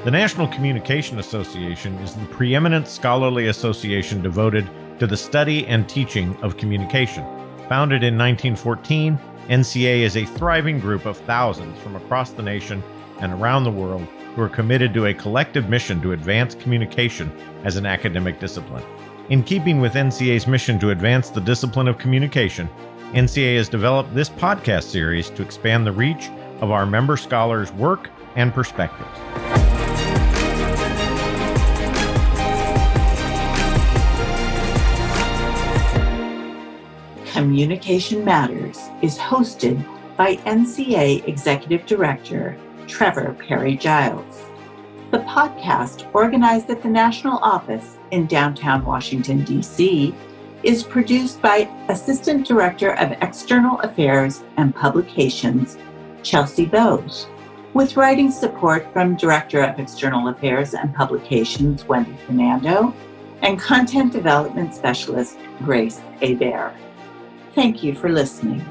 The 0.04 0.10
National 0.10 0.48
Communication 0.48 1.18
Association 1.18 1.94
is 1.98 2.14
the 2.14 2.24
preeminent 2.26 2.88
scholarly 2.88 3.48
association 3.48 4.22
devoted 4.22 4.68
to 4.98 5.06
the 5.06 5.16
study 5.16 5.66
and 5.66 5.88
teaching 5.88 6.36
of 6.42 6.56
communication. 6.56 7.24
Founded 7.68 8.02
in 8.02 8.16
1914, 8.16 9.18
NCA 9.48 10.00
is 10.00 10.16
a 10.16 10.24
thriving 10.24 10.80
group 10.80 11.04
of 11.04 11.16
thousands 11.18 11.78
from 11.80 11.96
across 11.96 12.30
the 12.30 12.42
nation 12.42 12.82
and 13.20 13.32
around 13.32 13.64
the 13.64 13.70
world 13.70 14.06
who 14.40 14.46
are 14.46 14.48
committed 14.48 14.94
to 14.94 15.04
a 15.04 15.12
collective 15.12 15.68
mission 15.68 16.00
to 16.00 16.12
advance 16.12 16.54
communication 16.54 17.30
as 17.62 17.76
an 17.76 17.84
academic 17.84 18.40
discipline. 18.40 18.82
In 19.28 19.42
keeping 19.42 19.82
with 19.82 19.92
NCA's 19.92 20.46
mission 20.46 20.78
to 20.78 20.92
advance 20.92 21.28
the 21.28 21.42
discipline 21.42 21.88
of 21.88 21.98
communication, 21.98 22.66
NCA 23.12 23.58
has 23.58 23.68
developed 23.68 24.14
this 24.14 24.30
podcast 24.30 24.84
series 24.84 25.28
to 25.30 25.42
expand 25.42 25.86
the 25.86 25.92
reach 25.92 26.30
of 26.62 26.70
our 26.70 26.86
member 26.86 27.18
scholars' 27.18 27.70
work 27.72 28.08
and 28.34 28.54
perspectives. 28.54 29.10
Communication 37.30 38.24
Matters 38.24 38.78
is 39.02 39.18
hosted 39.18 39.86
by 40.16 40.36
NCA 40.36 41.28
Executive 41.28 41.84
Director 41.84 42.56
Trevor 42.90 43.36
Parry 43.38 43.76
Giles. 43.76 44.42
The 45.12 45.20
podcast, 45.20 46.12
organized 46.12 46.68
at 46.70 46.82
the 46.82 46.88
National 46.88 47.38
Office 47.38 47.96
in 48.10 48.26
downtown 48.26 48.84
Washington, 48.84 49.44
D.C., 49.44 50.12
is 50.64 50.82
produced 50.82 51.40
by 51.40 51.70
Assistant 51.88 52.46
Director 52.46 52.94
of 52.96 53.12
External 53.22 53.78
Affairs 53.80 54.42
and 54.56 54.74
Publications, 54.74 55.78
Chelsea 56.24 56.66
Bowes, 56.66 57.28
with 57.74 57.96
writing 57.96 58.30
support 58.30 58.92
from 58.92 59.16
Director 59.16 59.62
of 59.62 59.78
External 59.78 60.28
Affairs 60.28 60.74
and 60.74 60.92
Publications, 60.92 61.86
Wendy 61.86 62.16
Fernando, 62.26 62.92
and 63.42 63.58
Content 63.58 64.12
Development 64.12 64.74
Specialist, 64.74 65.38
Grace 65.62 66.00
Bear. 66.20 66.76
Thank 67.54 67.84
you 67.84 67.94
for 67.94 68.08
listening. 68.08 68.68